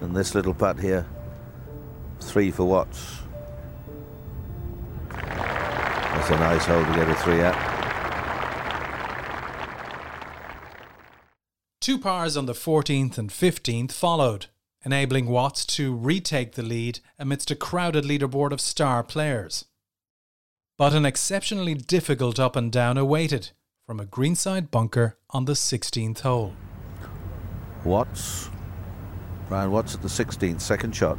And 0.00 0.16
this 0.16 0.34
little 0.34 0.54
putt 0.54 0.80
here, 0.80 1.04
three 2.20 2.50
for 2.50 2.64
Watts. 2.64 3.18
That's 5.10 6.30
a 6.30 6.38
nice 6.38 6.64
hole 6.64 6.84
to 6.84 6.92
get 6.94 7.06
a 7.06 7.14
three 7.16 7.42
at. 7.42 7.75
Two 11.86 11.98
pars 11.98 12.36
on 12.36 12.46
the 12.46 12.52
14th 12.52 13.16
and 13.16 13.30
15th 13.30 13.92
followed, 13.92 14.46
enabling 14.84 15.26
Watts 15.26 15.64
to 15.66 15.94
retake 15.94 16.56
the 16.56 16.62
lead 16.64 16.98
amidst 17.16 17.52
a 17.52 17.54
crowded 17.54 18.02
leaderboard 18.04 18.50
of 18.50 18.60
star 18.60 19.04
players. 19.04 19.66
But 20.76 20.94
an 20.94 21.06
exceptionally 21.06 21.74
difficult 21.74 22.40
up 22.40 22.56
and 22.56 22.72
down 22.72 22.98
awaited 22.98 23.52
from 23.86 24.00
a 24.00 24.04
greenside 24.04 24.68
bunker 24.68 25.16
on 25.30 25.44
the 25.44 25.52
16th 25.52 26.22
hole. 26.22 26.54
Watts. 27.84 28.50
Brian 29.48 29.70
Watts 29.70 29.94
at 29.94 30.02
the 30.02 30.08
16th, 30.08 30.60
second 30.60 30.90
shot. 30.90 31.16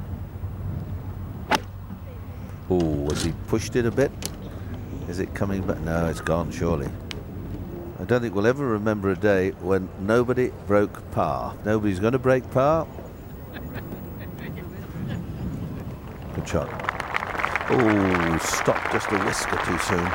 Oh, 2.69 3.05
has 3.07 3.23
he 3.23 3.31
pushed 3.47 3.77
it 3.77 3.85
a 3.85 3.91
bit? 3.91 4.11
Is 5.07 5.19
it 5.19 5.33
coming 5.33 5.61
back? 5.61 5.79
No, 5.79 6.07
it's 6.07 6.19
gone, 6.19 6.51
surely. 6.51 6.89
I 7.99 8.03
don't 8.03 8.21
think 8.21 8.35
we'll 8.35 8.45
ever 8.45 8.65
remember 8.65 9.09
a 9.09 9.15
day 9.15 9.51
when 9.59 9.89
nobody 9.99 10.51
broke 10.67 11.09
par. 11.11 11.55
Nobody's 11.65 11.99
going 11.99 12.13
to 12.13 12.19
break 12.19 12.49
par. 12.51 12.87
Good 16.35 16.47
shot. 16.47 16.69
Oh, 17.69 18.37
stopped 18.39 18.91
just 18.91 19.11
a 19.11 19.17
whisker 19.17 19.57
too 19.65 19.77
soon. 19.79 20.07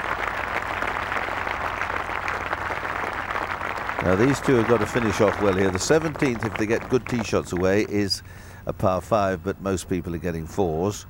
Now 4.02 4.16
these 4.16 4.40
two 4.40 4.54
have 4.54 4.68
got 4.68 4.78
to 4.78 4.86
finish 4.86 5.20
off 5.20 5.40
well 5.42 5.54
here. 5.54 5.70
The 5.70 5.78
17th, 5.78 6.46
if 6.46 6.56
they 6.56 6.66
get 6.66 6.88
good 6.88 7.06
tee 7.06 7.22
shots 7.24 7.52
away, 7.52 7.86
is 7.88 8.22
a 8.66 8.72
par 8.72 9.00
five, 9.00 9.42
but 9.42 9.60
most 9.60 9.88
people 9.88 10.14
are 10.14 10.18
getting 10.18 10.46
fours. 10.46 11.06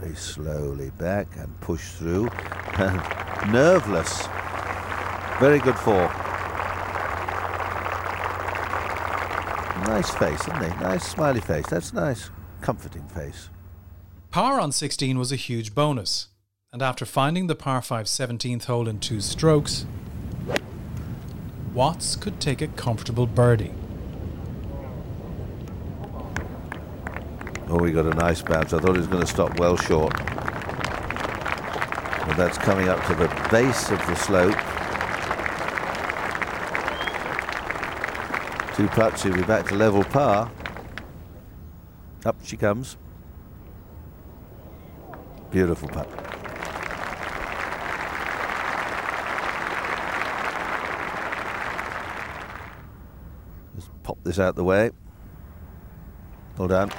Very 0.00 0.14
slowly 0.14 0.90
back 0.98 1.36
and 1.36 1.60
push 1.60 1.92
through. 1.92 2.24
Nerveless. 3.50 4.26
Very 5.40 5.58
good 5.58 5.78
four. 5.78 6.08
Nice 9.86 10.10
face, 10.10 10.40
isn't 10.42 10.62
he? 10.62 10.80
Nice 10.80 11.08
smiley 11.08 11.40
face. 11.40 11.66
That's 11.66 11.92
nice. 11.92 12.30
Comforting 12.60 13.06
face. 13.08 13.48
Par 14.30 14.60
on 14.60 14.72
16 14.72 15.18
was 15.18 15.32
a 15.32 15.36
huge 15.36 15.74
bonus, 15.74 16.28
and 16.72 16.82
after 16.82 17.06
finding 17.06 17.46
the 17.46 17.54
par 17.54 17.80
5 17.80 18.06
17th 18.06 18.64
hole 18.64 18.88
in 18.88 19.00
two 19.00 19.20
strokes, 19.20 19.86
Watts 21.72 22.16
could 22.16 22.40
take 22.40 22.60
a 22.60 22.66
comfortable 22.66 23.26
birdie. 23.26 23.72
Oh, 27.70 27.84
he 27.84 27.92
got 27.92 28.06
a 28.06 28.14
nice 28.14 28.40
bounce. 28.42 28.72
I 28.72 28.78
thought 28.78 28.92
he 28.92 28.98
was 28.98 29.06
going 29.06 29.20
to 29.20 29.26
stop 29.26 29.58
well 29.58 29.76
short. 29.76 30.12
But 32.26 32.36
that's 32.36 32.58
coming 32.58 32.88
up 32.88 33.04
to 33.06 33.14
the 33.14 33.28
base 33.50 33.90
of 33.90 33.98
the 34.06 34.14
slope. 34.14 34.56
Two 38.74 38.86
putts, 38.88 39.22
he'll 39.24 39.34
be 39.34 39.42
back 39.42 39.66
to 39.66 39.74
level 39.74 40.04
par. 40.04 40.50
Up 42.24 42.36
she 42.44 42.56
comes. 42.56 42.96
Beautiful 45.50 45.88
putt. 45.88 46.08
Just 53.74 53.90
pop 54.02 54.18
this 54.24 54.38
out 54.38 54.56
the 54.56 54.64
way. 54.64 54.90
Well 56.58 56.68
done. 56.68 56.90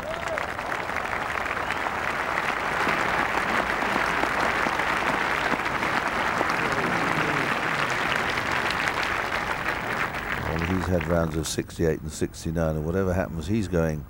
Well, 10.42 10.60
he's 10.66 10.88
had 10.88 10.99
rounds 11.10 11.36
of 11.36 11.48
68 11.48 12.02
and 12.02 12.12
69, 12.12 12.76
and 12.76 12.86
whatever 12.86 13.14
happens, 13.14 13.48
he's 13.48 13.68
going 13.68 14.06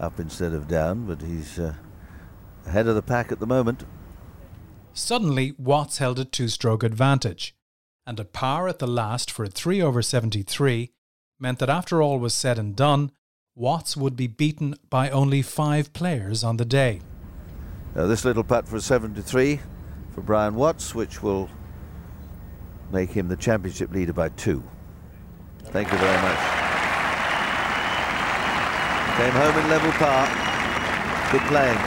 up 0.00 0.18
instead 0.18 0.52
of 0.52 0.68
down, 0.68 1.06
but 1.06 1.22
he's 1.22 1.58
uh, 1.58 1.74
ahead 2.66 2.86
of 2.86 2.94
the 2.94 3.02
pack 3.02 3.32
at 3.32 3.40
the 3.40 3.46
moment. 3.46 3.84
Suddenly, 4.92 5.54
Watts 5.58 5.98
held 5.98 6.18
a 6.18 6.24
two 6.24 6.48
stroke 6.48 6.82
advantage, 6.82 7.54
and 8.06 8.18
a 8.18 8.24
par 8.24 8.68
at 8.68 8.78
the 8.78 8.86
last 8.86 9.30
for 9.30 9.44
a 9.44 9.48
3 9.48 9.80
over 9.82 10.02
73 10.02 10.90
meant 11.38 11.58
that 11.60 11.70
after 11.70 12.02
all 12.02 12.18
was 12.18 12.34
said 12.34 12.58
and 12.58 12.74
done, 12.74 13.12
Watts 13.54 13.96
would 13.96 14.16
be 14.16 14.26
beaten 14.26 14.74
by 14.88 15.10
only 15.10 15.42
five 15.42 15.92
players 15.92 16.44
on 16.44 16.56
the 16.56 16.64
day. 16.64 17.00
Now, 17.94 18.06
this 18.06 18.24
little 18.24 18.44
putt 18.44 18.68
for 18.68 18.76
a 18.76 18.80
73 18.80 19.60
for 20.14 20.20
Brian 20.20 20.54
Watts, 20.54 20.94
which 20.94 21.22
will 21.22 21.48
make 22.92 23.10
him 23.10 23.28
the 23.28 23.36
championship 23.36 23.92
leader 23.92 24.12
by 24.12 24.28
two. 24.30 24.62
Thank 25.70 25.92
you 25.92 25.98
very 25.98 26.22
much. 26.22 26.38
Came 29.18 29.32
home 29.32 29.58
in 29.58 29.70
level 29.70 29.92
par. 29.92 30.26
Good 31.32 31.42
playing. 31.48 31.78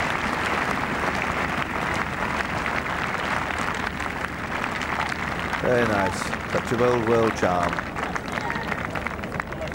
Very 5.62 5.86
nice. 5.88 6.22
Touch 6.50 6.72
of 6.72 6.82
old 6.82 7.08
world 7.08 7.36
charm. 7.36 7.72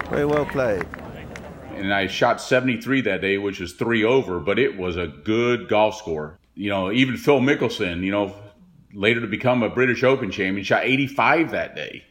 Very 0.10 0.26
well 0.26 0.46
played. 0.46 0.86
and 1.76 1.94
I 1.94 2.08
shot 2.08 2.42
73 2.42 3.02
that 3.02 3.22
day, 3.22 3.38
which 3.38 3.60
was 3.60 3.74
three 3.74 4.04
over, 4.04 4.40
but 4.40 4.58
it 4.60 4.78
was 4.78 4.98
a 4.98 5.08
good 5.08 5.68
golf 5.70 5.96
score. 5.98 6.40
You 6.56 6.70
know, 6.70 6.92
even 6.92 7.18
Phil 7.18 7.40
Mickelson, 7.40 8.04
you 8.04 8.12
know, 8.12 8.36
later 8.94 9.22
to 9.22 9.28
become 9.28 9.64
a 9.64 9.70
British 9.70 10.04
Open 10.04 10.32
champion, 10.32 10.64
shot 10.64 10.84
85 10.86 11.52
that 11.52 11.76
day. 11.76 12.04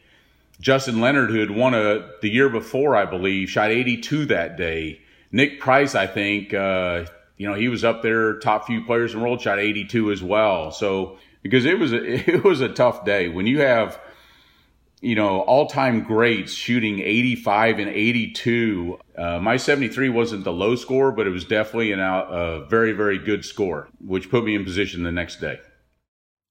Justin 0.59 1.01
Leonard, 1.01 1.29
who 1.29 1.39
had 1.39 1.51
won 1.51 1.73
a, 1.73 2.09
the 2.21 2.29
year 2.29 2.49
before, 2.49 2.95
I 2.95 3.05
believe, 3.05 3.49
shot 3.49 3.69
82 3.69 4.25
that 4.25 4.57
day. 4.57 5.01
Nick 5.31 5.59
Price, 5.59 5.93
I 5.93 6.07
think, 6.07 6.53
uh, 6.53 7.05
you 7.37 7.47
know, 7.47 7.53
he 7.53 7.67
was 7.67 7.83
up 7.83 8.01
there, 8.01 8.39
top 8.39 8.65
few 8.65 8.83
players 8.83 9.13
in 9.13 9.19
the 9.19 9.23
world, 9.25 9.41
shot 9.41 9.59
82 9.59 10.11
as 10.11 10.23
well. 10.23 10.71
So, 10.71 11.19
because 11.43 11.65
it 11.65 11.77
was 11.77 11.93
a, 11.93 11.97
it 12.35 12.43
was 12.43 12.61
a 12.61 12.69
tough 12.69 13.05
day 13.05 13.29
when 13.29 13.45
you 13.45 13.61
have 13.61 13.99
you 15.01 15.15
know, 15.15 15.41
all 15.41 15.67
time 15.67 16.01
greats 16.01 16.53
shooting 16.53 16.99
85 16.99 17.79
and 17.79 17.89
82. 17.89 18.99
Uh, 19.17 19.39
my 19.39 19.57
73 19.57 20.09
wasn't 20.09 20.43
the 20.43 20.51
low 20.51 20.75
score, 20.75 21.11
but 21.11 21.27
it 21.27 21.29
was 21.29 21.45
definitely 21.45 21.91
an, 21.91 21.99
out, 21.99 22.27
a 22.31 22.65
very, 22.65 22.93
very 22.93 23.19
good 23.19 23.45
score, 23.45 23.89
which 24.03 24.29
put 24.29 24.43
me 24.43 24.55
in 24.55 24.63
position 24.63 25.03
the 25.03 25.11
next 25.11 25.39
day. 25.39 25.59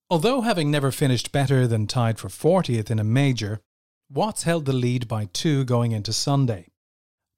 Although 0.08 0.42
having 0.42 0.70
never 0.70 0.92
finished 0.92 1.32
better 1.32 1.66
than 1.66 1.88
tied 1.88 2.20
for 2.20 2.28
40th 2.28 2.90
in 2.90 3.00
a 3.00 3.04
major, 3.04 3.60
Watts 4.08 4.44
held 4.44 4.66
the 4.66 4.72
lead 4.72 5.08
by 5.08 5.24
two 5.32 5.64
going 5.64 5.90
into 5.90 6.12
Sunday. 6.12 6.68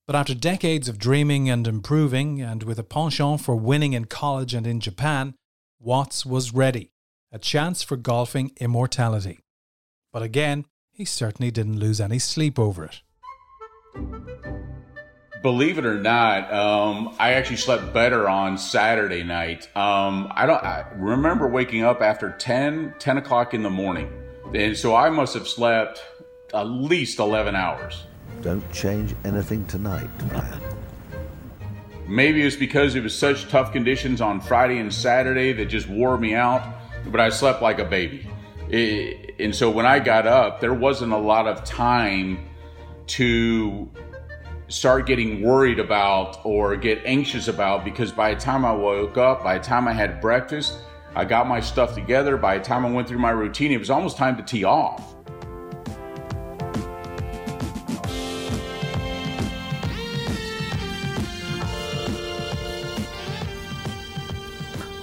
But 0.06 0.14
after 0.14 0.34
decades 0.34 0.86
of 0.86 0.98
dreaming 0.98 1.48
and 1.48 1.66
improving, 1.66 2.42
and 2.42 2.62
with 2.62 2.78
a 2.78 2.84
penchant 2.84 3.40
for 3.40 3.56
winning 3.56 3.94
in 3.94 4.04
college 4.04 4.52
and 4.52 4.66
in 4.66 4.80
Japan, 4.80 5.34
Watts 5.80 6.26
was 6.26 6.52
ready. 6.52 6.90
A 7.32 7.38
chance 7.38 7.82
for 7.82 7.96
golfing 7.96 8.52
immortality. 8.60 9.40
But 10.12 10.22
again, 10.22 10.66
he 10.92 11.06
certainly 11.06 11.50
didn't 11.50 11.78
lose 11.78 12.02
any 12.02 12.18
sleep 12.18 12.58
over 12.58 12.84
it. 12.84 13.00
Believe 15.42 15.78
it 15.78 15.86
or 15.86 15.98
not, 15.98 16.52
um, 16.52 17.16
I 17.18 17.32
actually 17.32 17.56
slept 17.56 17.94
better 17.94 18.28
on 18.28 18.58
Saturday 18.58 19.22
night. 19.22 19.74
Um, 19.74 20.30
I 20.34 20.44
don't 20.44 20.62
I 20.62 20.84
remember 20.96 21.48
waking 21.48 21.82
up 21.82 22.02
after 22.02 22.30
10, 22.30 22.94
10 22.98 23.16
o'clock 23.16 23.54
in 23.54 23.62
the 23.62 23.70
morning. 23.70 24.12
And 24.54 24.76
so 24.76 24.94
I 24.94 25.08
must 25.08 25.34
have 25.34 25.48
slept 25.48 26.02
at 26.54 26.64
least 26.64 27.18
11 27.18 27.54
hours. 27.54 28.04
Don't 28.42 28.70
change 28.72 29.14
anything 29.24 29.66
tonight, 29.66 30.08
Brian. 30.28 30.60
Maybe 32.06 32.42
it's 32.42 32.56
because 32.56 32.94
it 32.94 33.02
was 33.02 33.14
such 33.14 33.48
tough 33.48 33.72
conditions 33.72 34.20
on 34.20 34.40
Friday 34.40 34.78
and 34.78 34.92
Saturday 34.92 35.52
that 35.52 35.66
just 35.66 35.88
wore 35.88 36.16
me 36.16 36.34
out, 36.34 36.62
but 37.06 37.20
I 37.20 37.28
slept 37.28 37.60
like 37.60 37.78
a 37.78 37.84
baby. 37.84 38.26
It, 38.70 39.34
and 39.38 39.54
so 39.54 39.70
when 39.70 39.86
I 39.86 39.98
got 39.98 40.26
up, 40.26 40.60
there 40.60 40.74
wasn't 40.74 41.12
a 41.12 41.18
lot 41.18 41.46
of 41.46 41.64
time 41.64 42.48
to 43.08 43.90
start 44.68 45.06
getting 45.06 45.42
worried 45.42 45.78
about 45.78 46.44
or 46.44 46.76
get 46.76 47.00
anxious 47.04 47.48
about 47.48 47.84
because 47.84 48.12
by 48.12 48.34
the 48.34 48.40
time 48.40 48.64
I 48.64 48.72
woke 48.72 49.16
up, 49.16 49.42
by 49.42 49.58
the 49.58 49.64
time 49.64 49.88
I 49.88 49.92
had 49.92 50.20
breakfast, 50.20 50.78
I 51.14 51.24
got 51.24 51.46
my 51.46 51.60
stuff 51.60 51.94
together. 51.94 52.36
By 52.36 52.58
the 52.58 52.64
time 52.64 52.84
I 52.84 52.90
went 52.90 53.08
through 53.08 53.18
my 53.18 53.30
routine, 53.30 53.72
it 53.72 53.78
was 53.78 53.90
almost 53.90 54.16
time 54.16 54.36
to 54.36 54.42
tee 54.42 54.64
off. 54.64 55.14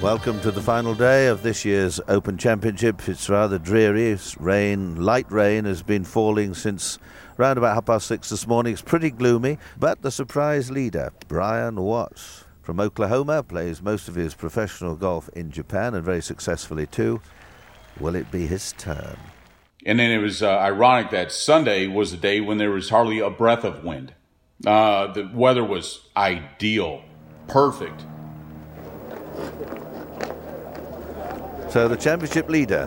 Welcome 0.05 0.39
to 0.41 0.51
the 0.51 0.61
final 0.61 0.93
day 0.93 1.25
of 1.25 1.41
this 1.41 1.65
year's 1.65 1.99
Open 2.07 2.37
Championship. 2.37 3.09
It's 3.09 3.27
rather 3.27 3.57
dreary. 3.57 4.11
It's 4.11 4.39
rain, 4.39 5.01
light 5.01 5.25
rain, 5.31 5.65
has 5.65 5.81
been 5.81 6.03
falling 6.03 6.53
since 6.53 6.99
round 7.37 7.57
about 7.57 7.73
half 7.73 7.85
past 7.85 8.05
six 8.05 8.29
this 8.29 8.45
morning. 8.45 8.73
It's 8.73 8.83
pretty 8.83 9.09
gloomy, 9.09 9.57
but 9.79 10.03
the 10.03 10.11
surprise 10.11 10.69
leader, 10.69 11.11
Brian 11.27 11.81
Watts 11.81 12.43
from 12.61 12.79
Oklahoma, 12.79 13.41
plays 13.41 13.81
most 13.81 14.07
of 14.07 14.13
his 14.13 14.35
professional 14.35 14.95
golf 14.95 15.27
in 15.29 15.49
Japan 15.49 15.95
and 15.95 16.03
very 16.05 16.21
successfully 16.21 16.85
too. 16.85 17.19
Will 17.99 18.13
it 18.13 18.29
be 18.29 18.45
his 18.45 18.73
turn? 18.73 19.17
And 19.87 19.97
then 19.97 20.11
it 20.11 20.19
was 20.19 20.43
uh, 20.43 20.55
ironic 20.59 21.09
that 21.09 21.31
Sunday 21.31 21.87
was 21.87 22.13
a 22.13 22.17
day 22.17 22.41
when 22.41 22.59
there 22.59 22.69
was 22.69 22.91
hardly 22.91 23.21
a 23.21 23.31
breath 23.31 23.63
of 23.63 23.83
wind. 23.83 24.13
Uh, 24.67 25.11
the 25.13 25.31
weather 25.33 25.63
was 25.63 26.01
ideal, 26.15 27.01
perfect. 27.47 28.05
So 31.75 31.89
the 31.89 31.97
championship 31.97 32.49
leader, 32.49 32.85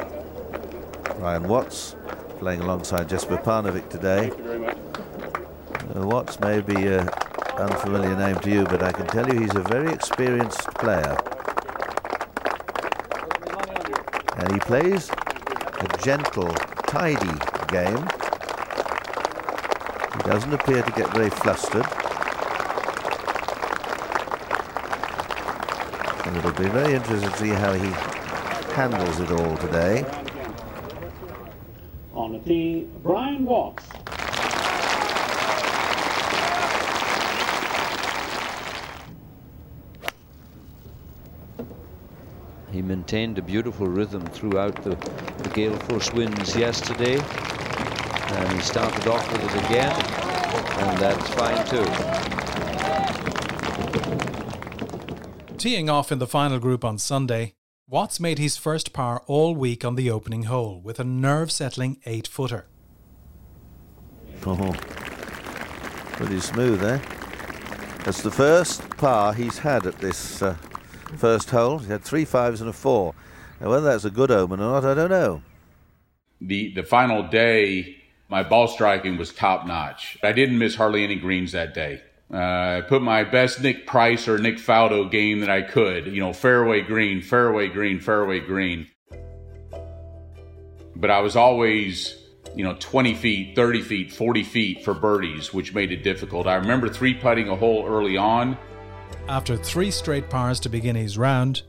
Brian 1.19 1.47
Watts, 1.47 1.95
playing 2.39 2.63
alongside 2.63 3.07
Jesper 3.07 3.37
Parnevik 3.37 3.91
today. 3.91 4.31
Uh, 5.95 6.07
Watts 6.07 6.41
may 6.41 6.63
be 6.63 6.87
an 6.87 7.07
unfamiliar 7.59 8.17
name 8.17 8.37
to 8.37 8.51
you, 8.51 8.65
but 8.65 8.83
I 8.83 8.91
can 8.93 9.07
tell 9.07 9.29
you 9.29 9.39
he's 9.39 9.55
a 9.55 9.61
very 9.61 9.93
experienced 9.93 10.65
player. 10.77 11.19
And 14.37 14.53
he 14.55 14.59
plays 14.61 15.11
a 15.11 15.99
gentle, 16.03 16.51
tidy 16.87 17.39
game. 17.69 18.09
He 20.15 20.23
doesn't 20.31 20.55
appear 20.55 20.83
to 20.83 20.93
get 20.93 21.13
very 21.13 21.29
flustered. 21.29 21.85
And 26.25 26.39
it'll 26.39 26.53
be 26.53 26.71
very 26.71 26.95
interesting 26.95 27.31
to 27.31 27.37
see 27.37 27.49
how 27.51 27.75
he 27.75 28.18
handles 28.79 29.19
it 29.19 29.33
all 29.33 29.57
today. 29.57 30.05
On 32.13 32.31
the 32.31 32.39
tee, 32.39 32.87
Brian 33.03 33.45
Watts. 33.45 33.85
He 42.71 42.81
maintained 42.81 43.37
a 43.39 43.43
beautiful 43.43 43.89
rhythm 43.89 44.25
throughout 44.27 44.81
the, 44.85 44.91
the 44.91 45.49
gale 45.49 45.77
force 45.79 46.13
winds 46.13 46.55
yesterday. 46.55 47.19
And 47.19 48.53
he 48.53 48.61
started 48.61 49.09
off 49.09 49.29
with 49.33 49.43
it 49.43 49.55
again. 49.65 49.91
And 50.79 50.99
that's 50.99 51.29
fine 51.35 51.67
too. 51.67 51.85
Teeing 55.57 55.91
off 55.91 56.13
in 56.13 56.21
the 56.21 56.29
final 56.29 56.61
group 56.61 56.85
on 56.85 56.99
Sunday, 56.99 57.57
Watts 57.91 58.21
made 58.21 58.39
his 58.39 58.59
first 58.59 58.93
par 58.93 59.23
all 59.27 59.57
week 59.57 59.83
on 59.83 59.95
the 59.95 60.11
opening 60.11 60.43
hole 60.43 60.79
with 60.79 61.01
a 61.01 61.05
nerve 61.05 61.51
settling 61.51 61.97
eight 62.05 62.29
footer. 62.29 62.67
Oh, 64.45 64.75
pretty 66.13 66.39
smooth, 66.41 66.85
eh? 66.85 66.99
That's 68.05 68.21
the 68.21 68.31
first 68.31 68.87
par 68.99 69.33
he's 69.33 69.57
had 69.57 69.87
at 69.87 69.97
this 70.01 70.43
uh, 70.43 70.57
first 71.17 71.49
hole. 71.49 71.79
He 71.79 71.89
had 71.89 72.03
three 72.03 72.27
fives 72.27 72.61
and 72.61 72.69
a 72.69 72.75
four. 72.75 73.15
Now, 73.59 73.71
whether 73.71 73.87
that's 73.87 74.05
a 74.05 74.11
good 74.11 74.31
omen 74.31 74.61
or 74.61 74.83
not, 74.83 74.85
I 74.85 74.93
don't 74.93 75.09
know. 75.09 75.41
The 76.43 76.75
the 76.75 76.83
final 76.83 77.27
day, 77.27 77.97
my 78.29 78.43
ball 78.43 78.69
striking 78.69 79.17
was 79.17 79.33
top 79.33 79.67
notch. 79.67 80.19
I 80.23 80.33
didn't 80.33 80.59
miss 80.59 80.75
hardly 80.75 81.05
any 81.05 81.17
greens 81.17 81.53
that 81.53 81.73
day. 81.73 82.03
Uh, 82.33 82.37
I 82.37 82.83
put 82.87 83.01
my 83.01 83.25
best 83.25 83.63
Nick 83.63 83.87
Price 83.87 84.29
or 84.29 84.39
Nick 84.39 84.59
Faldo 84.59 85.11
game 85.11 85.41
that 85.41 85.49
I 85.49 85.63
could. 85.63 86.07
You 86.07 86.21
know, 86.21 86.33
fairway 86.33 86.83
green, 86.83 87.23
fairway 87.23 87.69
green, 87.69 88.01
fairway 88.01 88.41
green. 88.41 88.87
But 90.95 91.11
I 91.11 91.21
was 91.21 91.37
always, 91.37 92.19
you 92.55 92.65
know, 92.65 92.77
20 92.79 93.15
feet, 93.15 93.57
30 93.57 93.83
feet, 93.83 94.13
40 94.13 94.43
feet 94.43 94.85
for 94.85 94.93
birdies, 94.93 95.55
which 95.55 95.73
made 95.73 95.91
it 95.91 96.03
difficult. 96.03 96.47
I 96.47 96.57
remember 96.57 96.89
three 96.89 97.15
putting 97.15 97.49
a 97.49 97.57
hole 97.57 97.87
early 97.89 98.19
on. 98.19 98.59
After 99.29 99.57
three 99.57 99.91
straight 99.91 100.29
pars 100.29 100.61
to 100.61 100.69
begin 100.69 100.97
his 100.97 101.17
round, 101.17 101.63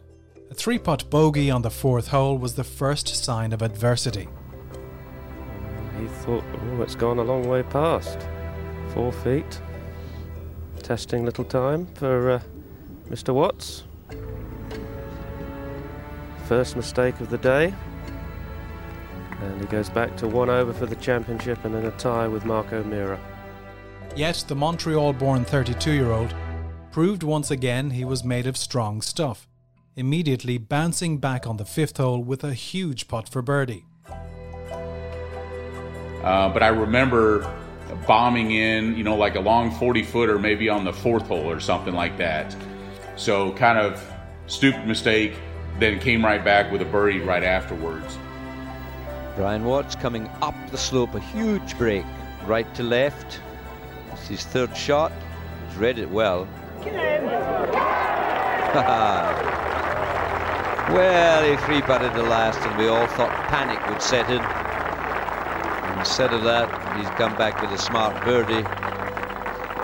a 0.51 0.53
three 0.53 0.79
putt 0.79 1.09
bogey 1.09 1.49
on 1.49 1.61
the 1.61 1.69
fourth 1.69 2.07
hole 2.07 2.37
was 2.37 2.55
the 2.55 2.63
first 2.65 3.07
sign 3.07 3.53
of 3.53 3.61
adversity. 3.61 4.27
He 5.99 6.07
thought, 6.07 6.43
oh, 6.63 6.81
it's 6.81 6.95
gone 6.95 7.19
a 7.19 7.23
long 7.23 7.47
way 7.47 7.63
past. 7.63 8.27
Four 8.93 9.11
feet 9.11 9.61
testing 10.89 11.23
little 11.23 11.43
time 11.43 11.85
for 11.93 12.31
uh, 12.31 12.39
Mr. 13.11 13.31
Watts. 13.31 13.83
First 16.47 16.75
mistake 16.75 17.19
of 17.19 17.29
the 17.29 17.37
day. 17.37 17.71
And 19.39 19.61
he 19.61 19.67
goes 19.67 19.87
back 19.87 20.17
to 20.17 20.27
one 20.27 20.49
over 20.49 20.73
for 20.73 20.87
the 20.87 20.95
championship 20.95 21.63
and 21.63 21.75
then 21.75 21.85
a 21.85 21.91
tie 21.91 22.27
with 22.27 22.43
Mark 22.43 22.73
O'Meara. 22.73 23.19
Yet 24.15 24.43
the 24.47 24.55
Montreal 24.55 25.13
born 25.13 25.45
32 25.45 25.91
year 25.91 26.11
old 26.11 26.33
proved 26.91 27.21
once 27.21 27.51
again 27.51 27.91
he 27.91 28.03
was 28.03 28.23
made 28.23 28.47
of 28.47 28.57
strong 28.57 29.03
stuff, 29.03 29.47
immediately 29.95 30.57
bouncing 30.57 31.19
back 31.19 31.45
on 31.45 31.57
the 31.57 31.65
fifth 31.65 31.97
hole 31.97 32.23
with 32.23 32.43
a 32.43 32.55
huge 32.55 33.07
putt 33.07 33.29
for 33.29 33.43
birdie. 33.43 33.85
Uh, 36.23 36.49
but 36.49 36.63
I 36.63 36.69
remember 36.69 37.47
bombing 38.07 38.51
in, 38.51 38.95
you 38.95 39.03
know, 39.03 39.15
like 39.15 39.35
a 39.35 39.39
long 39.39 39.71
40 39.71 40.03
footer, 40.03 40.39
maybe 40.39 40.69
on 40.69 40.83
the 40.85 40.93
fourth 40.93 41.27
hole 41.27 41.49
or 41.49 41.59
something 41.59 41.93
like 41.93 42.17
that. 42.17 42.55
So, 43.15 43.51
kind 43.53 43.77
of 43.77 44.01
stupid 44.47 44.87
mistake, 44.87 45.35
then 45.79 45.99
came 45.99 46.23
right 46.23 46.43
back 46.43 46.71
with 46.71 46.81
a 46.81 46.85
birdie 46.85 47.19
right 47.19 47.43
afterwards. 47.43 48.17
Brian 49.35 49.63
Watts 49.63 49.95
coming 49.95 50.29
up 50.41 50.55
the 50.71 50.77
slope, 50.77 51.15
a 51.15 51.19
huge 51.19 51.77
break, 51.77 52.05
right 52.45 52.73
to 52.75 52.83
left. 52.83 53.39
It's 54.11 54.27
his 54.27 54.43
third 54.43 54.75
shot. 54.75 55.11
He's 55.67 55.77
read 55.77 55.97
it 55.99 56.09
well. 56.09 56.47
well, 60.93 61.43
he 61.43 61.55
three 61.65 61.81
putted 61.81 62.13
the 62.13 62.23
last, 62.23 62.59
and 62.59 62.77
we 62.77 62.87
all 62.87 63.07
thought 63.07 63.31
panic 63.47 63.85
would 63.89 64.01
set 64.01 64.29
in. 64.29 64.68
Instead 65.99 66.33
of 66.33 66.43
that, 66.43 66.97
he's 66.97 67.09
come 67.11 67.35
back 67.37 67.61
with 67.61 67.71
a 67.71 67.77
smart 67.77 68.23
birdie. 68.23 68.65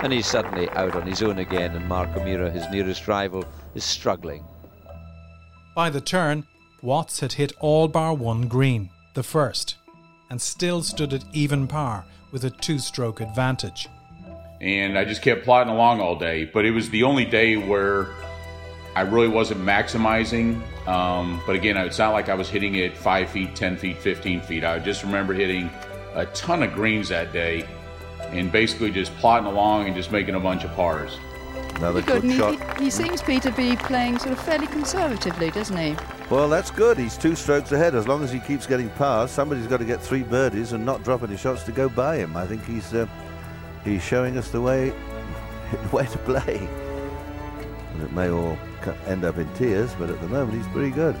And 0.02 0.10
he's 0.10 0.26
suddenly 0.26 0.68
out 0.70 0.96
on 0.96 1.06
his 1.06 1.22
own 1.22 1.38
again, 1.38 1.76
and 1.76 1.86
Mark 1.86 2.16
O'Meara, 2.16 2.50
his 2.50 2.68
nearest 2.70 3.06
rival, 3.06 3.44
is 3.74 3.84
struggling. 3.84 4.42
By 5.74 5.90
the 5.90 6.00
turn, 6.00 6.46
Watts 6.80 7.20
had 7.20 7.34
hit 7.34 7.52
all 7.60 7.86
bar 7.86 8.14
one 8.14 8.48
green, 8.48 8.88
the 9.12 9.22
first, 9.22 9.76
and 10.30 10.40
still 10.40 10.82
stood 10.82 11.12
at 11.12 11.24
even 11.34 11.66
par 11.66 12.06
with 12.32 12.44
a 12.44 12.50
two 12.50 12.78
stroke 12.78 13.20
advantage. 13.20 13.88
And 14.62 14.96
I 14.96 15.04
just 15.04 15.20
kept 15.20 15.44
plodding 15.44 15.72
along 15.72 16.00
all 16.00 16.18
day, 16.18 16.46
but 16.46 16.64
it 16.64 16.70
was 16.70 16.88
the 16.88 17.02
only 17.02 17.26
day 17.26 17.56
where 17.56 18.08
I 18.94 19.02
really 19.02 19.28
wasn't 19.28 19.60
maximizing. 19.60 20.62
Um, 20.88 21.42
but 21.46 21.56
again, 21.56 21.76
it's 21.76 21.98
not 21.98 22.14
like 22.14 22.30
I 22.30 22.34
was 22.34 22.48
hitting 22.48 22.76
it 22.76 22.96
5 22.96 23.28
feet, 23.28 23.54
10 23.54 23.76
feet, 23.76 23.98
15 23.98 24.40
feet. 24.40 24.64
I 24.64 24.78
just 24.78 25.02
remember 25.02 25.34
hitting 25.34 25.68
a 26.16 26.26
ton 26.26 26.62
of 26.62 26.72
greens 26.72 27.10
that 27.10 27.32
day 27.32 27.68
and 28.30 28.50
basically 28.50 28.90
just 28.90 29.14
plotting 29.16 29.46
along 29.46 29.86
and 29.86 29.94
just 29.94 30.10
making 30.10 30.34
a 30.34 30.40
bunch 30.40 30.64
of 30.64 30.72
pars. 30.72 31.18
Another 31.76 32.00
good, 32.00 32.22
good 32.22 32.36
shot. 32.36 32.78
He, 32.78 32.84
he, 32.84 32.90
seems, 32.90 33.20
Peter, 33.22 33.50
to 33.50 33.56
be 33.56 33.76
playing 33.76 34.18
sort 34.18 34.32
of 34.32 34.40
fairly 34.40 34.66
conservatively, 34.66 35.50
doesn't 35.50 35.76
he? 35.76 35.94
Well, 36.30 36.48
that's 36.48 36.70
good. 36.70 36.96
He's 36.96 37.18
two 37.18 37.34
strokes 37.36 37.70
ahead. 37.70 37.94
As 37.94 38.08
long 38.08 38.24
as 38.24 38.32
he 38.32 38.40
keeps 38.40 38.66
getting 38.66 38.88
pars, 38.90 39.30
somebody's 39.30 39.66
got 39.66 39.76
to 39.78 39.84
get 39.84 40.00
three 40.00 40.22
birdies 40.22 40.72
and 40.72 40.86
not 40.86 41.04
drop 41.04 41.22
any 41.22 41.36
shots 41.36 41.64
to 41.64 41.72
go 41.72 41.90
by 41.90 42.16
him. 42.16 42.34
I 42.34 42.46
think 42.46 42.64
he's 42.64 42.94
uh, 42.94 43.06
he's 43.84 44.02
showing 44.02 44.38
us 44.38 44.50
the 44.50 44.60
way 44.60 44.92
way 45.92 46.06
to 46.06 46.18
play. 46.18 46.66
And 47.92 48.02
it 48.02 48.12
may 48.12 48.30
all 48.30 48.58
end 49.06 49.24
up 49.24 49.36
in 49.36 49.52
tears, 49.54 49.94
but 49.98 50.08
at 50.08 50.20
the 50.22 50.28
moment 50.28 50.56
he's 50.56 50.72
pretty 50.72 50.90
good. 50.90 51.14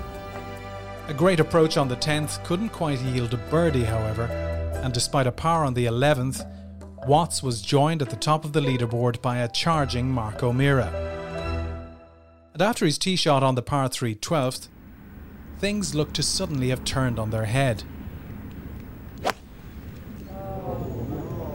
A 1.08 1.14
great 1.14 1.38
approach 1.38 1.76
on 1.76 1.86
the 1.86 1.96
10th 1.96 2.42
couldn't 2.44 2.70
quite 2.70 3.00
yield 3.00 3.32
a 3.32 3.36
birdie, 3.36 3.84
however, 3.84 4.26
and 4.86 4.94
despite 4.94 5.26
a 5.26 5.32
par 5.32 5.64
on 5.64 5.74
the 5.74 5.84
11th, 5.86 6.48
Watts 7.08 7.42
was 7.42 7.60
joined 7.60 8.02
at 8.02 8.10
the 8.10 8.14
top 8.14 8.44
of 8.44 8.52
the 8.52 8.60
leaderboard 8.60 9.20
by 9.20 9.38
a 9.38 9.48
charging 9.48 10.08
Mark 10.08 10.44
O'Meara. 10.44 10.92
And 12.52 12.62
after 12.62 12.86
his 12.86 12.96
tee 12.96 13.16
shot 13.16 13.42
on 13.42 13.56
the 13.56 13.62
par 13.62 13.88
3 13.88 14.14
12th, 14.14 14.68
things 15.58 15.96
looked 15.96 16.14
to 16.14 16.22
suddenly 16.22 16.68
have 16.68 16.84
turned 16.84 17.18
on 17.18 17.30
their 17.30 17.46
head. 17.46 17.82
Uh 19.24 19.32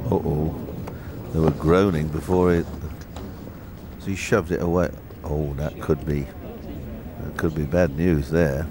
oh. 0.10 0.54
They 1.32 1.40
were 1.40 1.52
groaning 1.52 2.10
before 2.10 2.54
it. 2.54 2.66
So 4.00 4.08
he 4.08 4.16
shoved 4.18 4.52
it 4.52 4.62
away. 4.62 4.92
Oh, 5.24 5.54
that 5.54 5.80
could 5.80 6.06
be. 6.06 6.28
That 7.22 7.38
could 7.38 7.56
be 7.56 7.64
bad 7.64 7.96
news 7.96 8.30
there. 8.30 8.68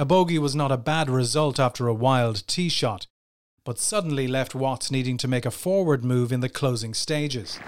A 0.00 0.04
bogey 0.04 0.38
was 0.38 0.54
not 0.54 0.70
a 0.70 0.76
bad 0.76 1.10
result 1.10 1.58
after 1.58 1.88
a 1.88 1.94
wild 1.94 2.46
tee 2.46 2.68
shot, 2.68 3.08
but 3.64 3.80
suddenly 3.80 4.28
left 4.28 4.54
Watts 4.54 4.92
needing 4.92 5.16
to 5.16 5.26
make 5.26 5.44
a 5.44 5.50
forward 5.50 6.04
move 6.04 6.30
in 6.30 6.38
the 6.38 6.48
closing 6.48 6.94
stages. 6.94 7.58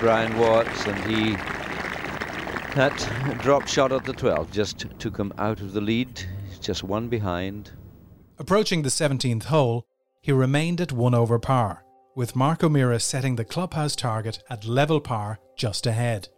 Brian 0.00 0.38
Watts, 0.38 0.86
and 0.86 0.98
he 1.04 1.36
that 2.74 3.38
drop 3.42 3.68
shot 3.68 3.92
at 3.92 4.04
the 4.04 4.14
12 4.14 4.50
just 4.50 4.86
took 4.98 5.18
him 5.18 5.30
out 5.36 5.60
of 5.60 5.74
the 5.74 5.80
lead, 5.82 6.24
just 6.58 6.82
one 6.82 7.08
behind. 7.08 7.70
Approaching 8.38 8.80
the 8.80 8.88
17th 8.88 9.44
hole, 9.44 9.86
he 10.22 10.32
remained 10.32 10.80
at 10.80 10.90
one 10.90 11.14
over 11.14 11.38
par, 11.38 11.84
with 12.16 12.34
Mark 12.34 12.64
O'Meara 12.64 12.98
setting 12.98 13.36
the 13.36 13.44
clubhouse 13.44 13.94
target 13.94 14.42
at 14.48 14.64
level 14.64 15.02
par 15.02 15.38
just 15.54 15.86
ahead. 15.86 16.30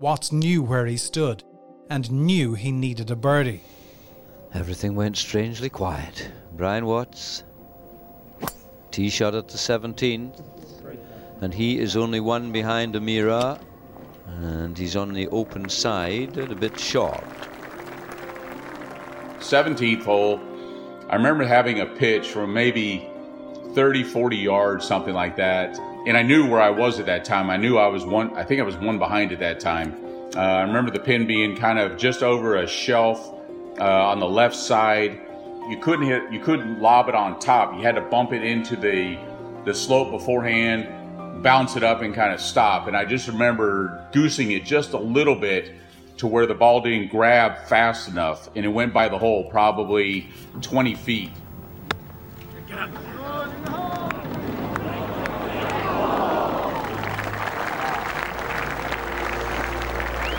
Watts 0.00 0.32
knew 0.32 0.60
where 0.60 0.86
he 0.86 0.96
stood 0.96 1.44
and 1.88 2.10
knew 2.10 2.54
he 2.54 2.72
needed 2.72 3.12
a 3.12 3.16
birdie. 3.16 3.62
Everything 4.54 4.94
went 4.94 5.16
strangely 5.16 5.68
quiet. 5.68 6.30
Brian 6.52 6.86
Watts, 6.86 7.44
tee 8.90 9.10
shot 9.10 9.34
at 9.34 9.48
the 9.48 9.58
17th, 9.58 10.42
and 11.42 11.52
he 11.52 11.78
is 11.78 11.96
only 11.96 12.18
one 12.18 12.50
behind 12.50 12.96
O'Meara, 12.96 13.60
and 14.26 14.76
he's 14.76 14.96
on 14.96 15.12
the 15.12 15.28
open 15.28 15.68
side 15.68 16.38
and 16.38 16.50
a 16.50 16.56
bit 16.56 16.80
short. 16.80 17.22
17th 19.38 20.04
hole, 20.04 20.40
I 21.10 21.16
remember 21.16 21.44
having 21.44 21.80
a 21.80 21.86
pitch 21.86 22.28
from 22.28 22.52
maybe 22.52 23.06
30, 23.74 24.02
40 24.02 24.36
yards, 24.36 24.86
something 24.86 25.14
like 25.14 25.36
that. 25.36 25.78
And 26.06 26.16
I 26.16 26.22
knew 26.22 26.48
where 26.48 26.60
I 26.60 26.70
was 26.70 26.98
at 26.98 27.06
that 27.06 27.24
time. 27.24 27.50
I 27.50 27.58
knew 27.58 27.76
I 27.76 27.86
was 27.86 28.06
one, 28.06 28.34
I 28.34 28.44
think 28.44 28.60
I 28.60 28.64
was 28.64 28.76
one 28.76 28.98
behind 28.98 29.30
at 29.30 29.40
that 29.40 29.60
time. 29.60 29.94
Uh, 30.34 30.40
I 30.40 30.62
remember 30.62 30.90
the 30.90 31.00
pin 31.00 31.26
being 31.26 31.54
kind 31.54 31.78
of 31.78 31.98
just 31.98 32.22
over 32.22 32.56
a 32.56 32.66
shelf 32.66 33.34
uh, 33.80 34.08
on 34.08 34.18
the 34.18 34.28
left 34.28 34.56
side. 34.56 35.20
You 35.68 35.78
couldn't 35.78 36.06
hit, 36.06 36.32
you 36.32 36.40
couldn't 36.40 36.80
lob 36.80 37.08
it 37.08 37.14
on 37.14 37.38
top. 37.38 37.74
You 37.74 37.82
had 37.82 37.94
to 37.96 38.00
bump 38.00 38.32
it 38.32 38.42
into 38.42 38.76
the 38.76 39.18
the 39.64 39.74
slope 39.74 40.10
beforehand, 40.10 41.42
bounce 41.42 41.76
it 41.76 41.82
up, 41.82 42.00
and 42.00 42.14
kind 42.14 42.32
of 42.32 42.40
stop. 42.40 42.86
And 42.86 42.96
I 42.96 43.04
just 43.04 43.28
remember 43.28 44.08
goosing 44.12 44.52
it 44.52 44.64
just 44.64 44.92
a 44.92 44.98
little 44.98 45.34
bit 45.34 45.74
to 46.18 46.26
where 46.26 46.46
the 46.46 46.54
ball 46.54 46.80
didn't 46.80 47.10
grab 47.10 47.66
fast 47.66 48.08
enough, 48.08 48.48
and 48.54 48.64
it 48.64 48.68
went 48.68 48.92
by 48.92 49.08
the 49.08 49.18
hole 49.18 49.48
probably 49.50 50.28
20 50.62 50.94
feet. 50.94 51.30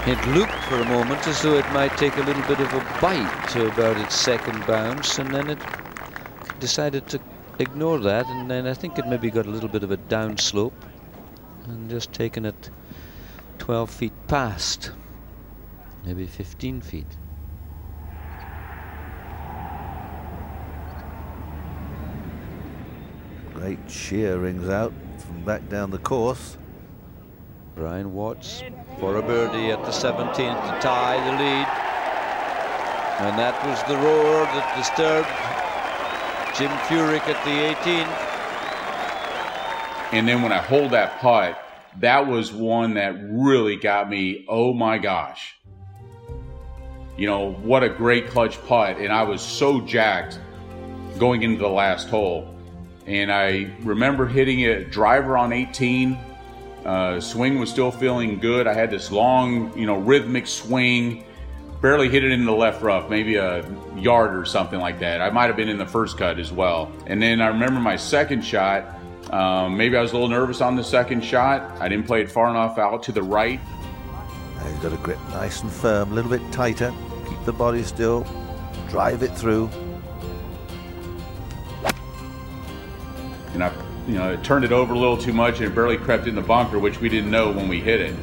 It 0.07 0.27
looked 0.29 0.58
for 0.69 0.75
a 0.75 0.85
moment 0.85 1.27
as 1.27 1.41
though 1.41 1.57
it 1.57 1.67
might 1.71 1.97
take 1.97 2.15
a 2.17 2.21
little 2.21 2.43
bit 2.43 2.59
of 2.59 2.71
a 2.71 2.79
bite 3.01 3.49
to 3.49 3.65
about 3.69 3.97
its 3.97 4.13
second 4.13 4.67
bounce, 4.67 5.17
and 5.17 5.33
then 5.33 5.49
it 5.49 5.57
decided 6.59 7.07
to 7.07 7.19
ignore 7.57 7.97
that, 7.97 8.27
and 8.27 8.51
then 8.51 8.67
I 8.67 8.75
think 8.75 8.99
it 8.99 9.07
maybe 9.07 9.31
got 9.31 9.47
a 9.47 9.49
little 9.49 9.67
bit 9.67 9.81
of 9.81 9.89
a 9.89 9.97
downslope 9.97 10.71
and 11.65 11.89
just 11.89 12.13
taken 12.13 12.45
it 12.45 12.69
12 13.57 13.89
feet 13.89 14.13
past, 14.27 14.91
maybe 16.05 16.27
15 16.27 16.81
feet. 16.81 17.07
Great 23.55 23.87
cheer 23.87 24.37
rings 24.37 24.69
out 24.69 24.93
from 25.17 25.43
back 25.43 25.67
down 25.67 25.89
the 25.89 25.97
course. 25.97 26.57
Brian 27.75 28.13
Watts 28.13 28.61
for 28.99 29.15
a 29.15 29.21
birdie 29.21 29.71
at 29.71 29.81
the 29.85 29.91
17th 29.91 30.35
to 30.35 30.79
tie 30.81 31.17
the 31.23 31.31
lead. 31.31 31.67
And 33.21 33.37
that 33.39 33.55
was 33.65 33.81
the 33.83 33.95
roar 33.97 34.43
that 34.45 34.75
disturbed 34.77 35.27
Jim 36.57 36.71
Furyk 36.87 37.27
at 37.27 37.43
the 37.45 37.51
18th. 37.75 38.27
And 40.13 40.27
then 40.27 40.41
when 40.41 40.51
I 40.51 40.57
hold 40.57 40.91
that 40.91 41.19
putt, 41.19 41.61
that 41.99 42.27
was 42.27 42.51
one 42.51 42.95
that 42.95 43.15
really 43.21 43.77
got 43.77 44.09
me, 44.09 44.45
oh 44.47 44.73
my 44.73 44.97
gosh. 44.97 45.55
You 47.17 47.27
know, 47.27 47.51
what 47.51 47.83
a 47.83 47.89
great 47.89 48.27
clutch 48.27 48.61
putt. 48.65 48.97
And 48.97 49.11
I 49.11 49.23
was 49.23 49.41
so 49.41 49.81
jacked 49.81 50.39
going 51.17 51.43
into 51.43 51.59
the 51.59 51.69
last 51.69 52.09
hole. 52.09 52.55
And 53.05 53.31
I 53.31 53.71
remember 53.81 54.25
hitting 54.25 54.65
a 54.65 54.83
driver 54.83 55.37
on 55.37 55.51
18. 55.51 56.17
Uh, 56.89 57.19
swing 57.19 57.59
was 57.59 57.69
still 57.69 57.91
feeling 57.91 58.39
good. 58.39 58.65
I 58.65 58.73
had 58.73 58.89
this 58.89 59.11
long, 59.11 59.77
you 59.77 59.85
know, 59.85 59.99
rhythmic 59.99 60.47
swing. 60.47 61.23
Barely 61.83 62.09
hit 62.09 62.23
it 62.23 62.31
in 62.31 62.45
the 62.45 62.51
left 62.51 62.81
rough, 62.81 63.11
maybe 63.11 63.35
a 63.35 63.63
yard 63.95 64.35
or 64.35 64.43
something 64.43 64.79
like 64.79 64.97
that. 64.97 65.21
I 65.21 65.29
might 65.29 65.45
have 65.45 65.55
been 65.55 65.69
in 65.69 65.77
the 65.77 65.85
first 65.85 66.17
cut 66.17 66.39
as 66.39 66.51
well. 66.51 66.91
And 67.05 67.21
then 67.21 67.41
I 67.41 67.47
remember 67.49 67.79
my 67.79 67.95
second 67.95 68.41
shot. 68.43 68.95
Um, 69.31 69.77
maybe 69.77 69.97
I 69.97 70.01
was 70.01 70.13
a 70.13 70.13
little 70.15 70.29
nervous 70.29 70.61
on 70.61 70.75
the 70.75 70.83
second 70.83 71.23
shot. 71.23 71.61
I 71.79 71.89
didn't 71.89 72.07
play 72.07 72.23
it 72.23 72.31
far 72.31 72.49
enough 72.49 72.79
out 72.79 73.03
to 73.03 73.11
the 73.11 73.21
right. 73.21 73.59
He's 74.65 74.79
got 74.79 74.91
a 74.91 74.97
grip 74.97 75.19
nice 75.29 75.61
and 75.61 75.71
firm, 75.71 76.11
a 76.11 76.15
little 76.15 76.31
bit 76.31 76.41
tighter. 76.51 76.91
Keep 77.29 77.45
the 77.45 77.53
body 77.53 77.83
still. 77.83 78.25
Drive 78.89 79.21
it 79.21 79.37
through. 79.37 79.69
You 84.09 84.17
know, 84.17 84.33
it 84.33 84.43
turned 84.43 84.65
it 84.65 84.71
over 84.71 84.95
a 84.95 84.97
little 84.97 85.17
too 85.17 85.33
much 85.33 85.59
and 85.59 85.67
it 85.67 85.75
barely 85.75 85.95
crept 85.95 86.25
in 86.25 86.33
the 86.33 86.41
bunker, 86.41 86.79
which 86.79 86.99
we 86.99 87.09
didn't 87.09 87.29
know 87.29 87.51
when 87.51 87.67
we 87.67 87.79
hit 87.79 88.01
it. 88.01 88.15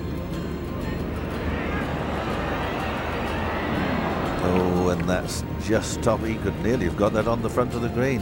Oh, 4.42 4.88
and 4.88 5.08
that's 5.08 5.44
just 5.62 6.02
top. 6.02 6.20
He 6.24 6.34
could 6.34 6.60
nearly 6.64 6.86
have 6.86 6.96
got 6.96 7.12
that 7.12 7.28
on 7.28 7.40
the 7.40 7.48
front 7.48 7.72
of 7.74 7.82
the 7.82 7.88
green. 7.88 8.20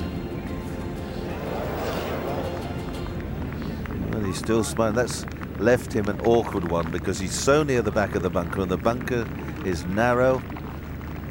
Well, 4.10 4.24
he's 4.24 4.36
still 4.36 4.62
smiling. 4.62 4.94
That's 4.94 5.24
left 5.58 5.90
him 5.90 6.06
an 6.08 6.20
awkward 6.20 6.70
one 6.70 6.90
because 6.90 7.18
he's 7.18 7.32
so 7.32 7.62
near 7.62 7.80
the 7.80 7.90
back 7.90 8.14
of 8.14 8.22
the 8.22 8.28
bunker, 8.28 8.60
and 8.60 8.70
the 8.70 8.76
bunker 8.76 9.26
is 9.64 9.86
narrow. 9.86 10.42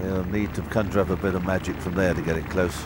He'll 0.02 0.26
need 0.26 0.56
to 0.56 0.64
conjure 0.64 1.02
up 1.02 1.12
a 1.12 1.16
bit 1.16 1.36
of 1.36 1.46
magic 1.46 1.76
from 1.76 1.94
there 1.94 2.16
to 2.16 2.22
get 2.24 2.38
it 2.38 2.50
close. 2.50 2.84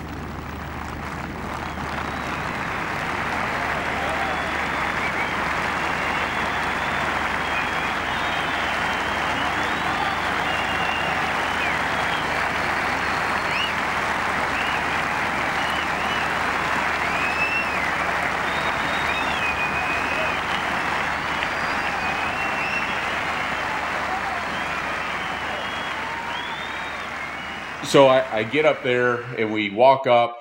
So 27.97 28.05
I, 28.05 28.23
I 28.31 28.43
get 28.43 28.63
up 28.63 28.83
there 28.83 29.23
and 29.39 29.51
we 29.51 29.71
walk 29.71 30.05
up. 30.05 30.37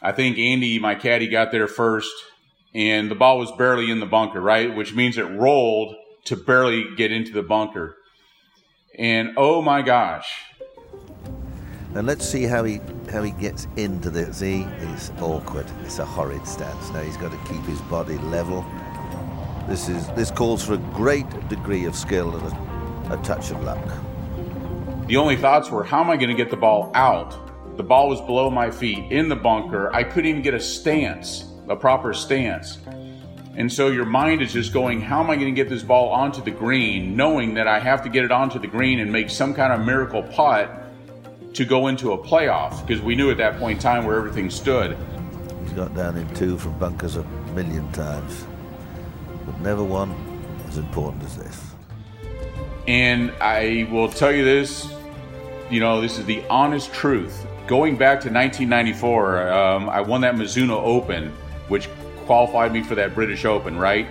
I 0.00 0.12
think 0.12 0.38
Andy, 0.38 0.78
my 0.78 0.94
caddy, 0.94 1.26
got 1.26 1.50
there 1.50 1.66
first, 1.66 2.14
and 2.72 3.10
the 3.10 3.16
ball 3.16 3.40
was 3.40 3.50
barely 3.58 3.90
in 3.90 3.98
the 3.98 4.06
bunker, 4.06 4.40
right? 4.40 4.72
Which 4.72 4.94
means 4.94 5.18
it 5.18 5.24
rolled 5.24 5.96
to 6.26 6.36
barely 6.36 6.94
get 6.94 7.10
into 7.10 7.32
the 7.32 7.42
bunker. 7.42 7.96
And 8.96 9.32
oh 9.36 9.60
my 9.60 9.82
gosh. 9.82 10.32
And 11.96 12.06
let's 12.06 12.24
see 12.24 12.44
how 12.44 12.62
he 12.62 12.80
how 13.10 13.24
he 13.24 13.32
gets 13.32 13.66
into 13.74 14.08
the 14.08 14.32
see. 14.32 14.64
He's 14.86 15.10
awkward. 15.20 15.66
It's 15.82 15.98
a 15.98 16.04
horrid 16.04 16.46
stance. 16.46 16.90
Now 16.90 17.00
he's 17.00 17.16
got 17.16 17.32
to 17.32 17.52
keep 17.52 17.64
his 17.64 17.80
body 17.80 18.18
level. 18.18 18.64
This 19.66 19.88
is 19.88 20.06
this 20.10 20.30
calls 20.30 20.64
for 20.64 20.74
a 20.74 20.84
great 20.94 21.28
degree 21.48 21.86
of 21.86 21.96
skill 21.96 22.36
and 22.36 22.52
a, 23.10 23.18
a 23.18 23.22
touch 23.24 23.50
of 23.50 23.64
luck. 23.64 24.13
The 25.06 25.16
only 25.16 25.36
thoughts 25.36 25.70
were, 25.70 25.84
how 25.84 26.00
am 26.00 26.08
I 26.08 26.16
going 26.16 26.30
to 26.30 26.34
get 26.34 26.50
the 26.50 26.56
ball 26.56 26.90
out? 26.94 27.76
The 27.76 27.82
ball 27.82 28.08
was 28.08 28.22
below 28.22 28.48
my 28.50 28.70
feet 28.70 29.12
in 29.12 29.28
the 29.28 29.36
bunker. 29.36 29.94
I 29.94 30.02
couldn't 30.02 30.30
even 30.30 30.40
get 30.40 30.54
a 30.54 30.60
stance, 30.60 31.44
a 31.68 31.76
proper 31.76 32.14
stance. 32.14 32.78
And 33.56 33.70
so 33.70 33.88
your 33.88 34.06
mind 34.06 34.40
is 34.40 34.52
just 34.52 34.72
going, 34.72 35.02
how 35.02 35.22
am 35.22 35.28
I 35.28 35.36
going 35.36 35.54
to 35.54 35.62
get 35.62 35.68
this 35.68 35.82
ball 35.82 36.08
onto 36.08 36.42
the 36.42 36.50
green, 36.50 37.14
knowing 37.16 37.52
that 37.54 37.68
I 37.68 37.80
have 37.80 38.02
to 38.04 38.08
get 38.08 38.24
it 38.24 38.32
onto 38.32 38.58
the 38.58 38.66
green 38.66 38.98
and 39.00 39.12
make 39.12 39.28
some 39.28 39.52
kind 39.52 39.74
of 39.74 39.84
miracle 39.84 40.22
putt 40.22 40.70
to 41.52 41.64
go 41.66 41.88
into 41.88 42.12
a 42.12 42.18
playoff? 42.18 42.84
Because 42.86 43.02
we 43.02 43.14
knew 43.14 43.30
at 43.30 43.36
that 43.36 43.58
point 43.58 43.76
in 43.76 43.82
time 43.82 44.06
where 44.06 44.16
everything 44.16 44.48
stood. 44.48 44.96
He's 45.64 45.72
got 45.74 45.94
down 45.94 46.16
in 46.16 46.34
two 46.34 46.56
from 46.56 46.78
bunkers 46.78 47.16
a 47.16 47.24
million 47.54 47.92
times, 47.92 48.46
but 49.44 49.60
never 49.60 49.84
one 49.84 50.14
as 50.66 50.78
important 50.78 51.22
as 51.24 51.36
this. 51.36 51.73
And 52.86 53.30
I 53.40 53.88
will 53.90 54.08
tell 54.08 54.32
you 54.32 54.44
this, 54.44 54.92
you 55.70 55.80
know, 55.80 56.00
this 56.00 56.18
is 56.18 56.26
the 56.26 56.44
honest 56.48 56.92
truth. 56.92 57.46
Going 57.66 57.96
back 57.96 58.20
to 58.20 58.30
1994, 58.30 59.52
um, 59.52 59.88
I 59.88 60.00
won 60.00 60.20
that 60.20 60.34
Mizuno 60.34 60.82
Open, 60.82 61.30
which 61.68 61.88
qualified 62.26 62.72
me 62.72 62.82
for 62.82 62.94
that 62.94 63.14
British 63.14 63.44
Open, 63.44 63.78
right? 63.78 64.06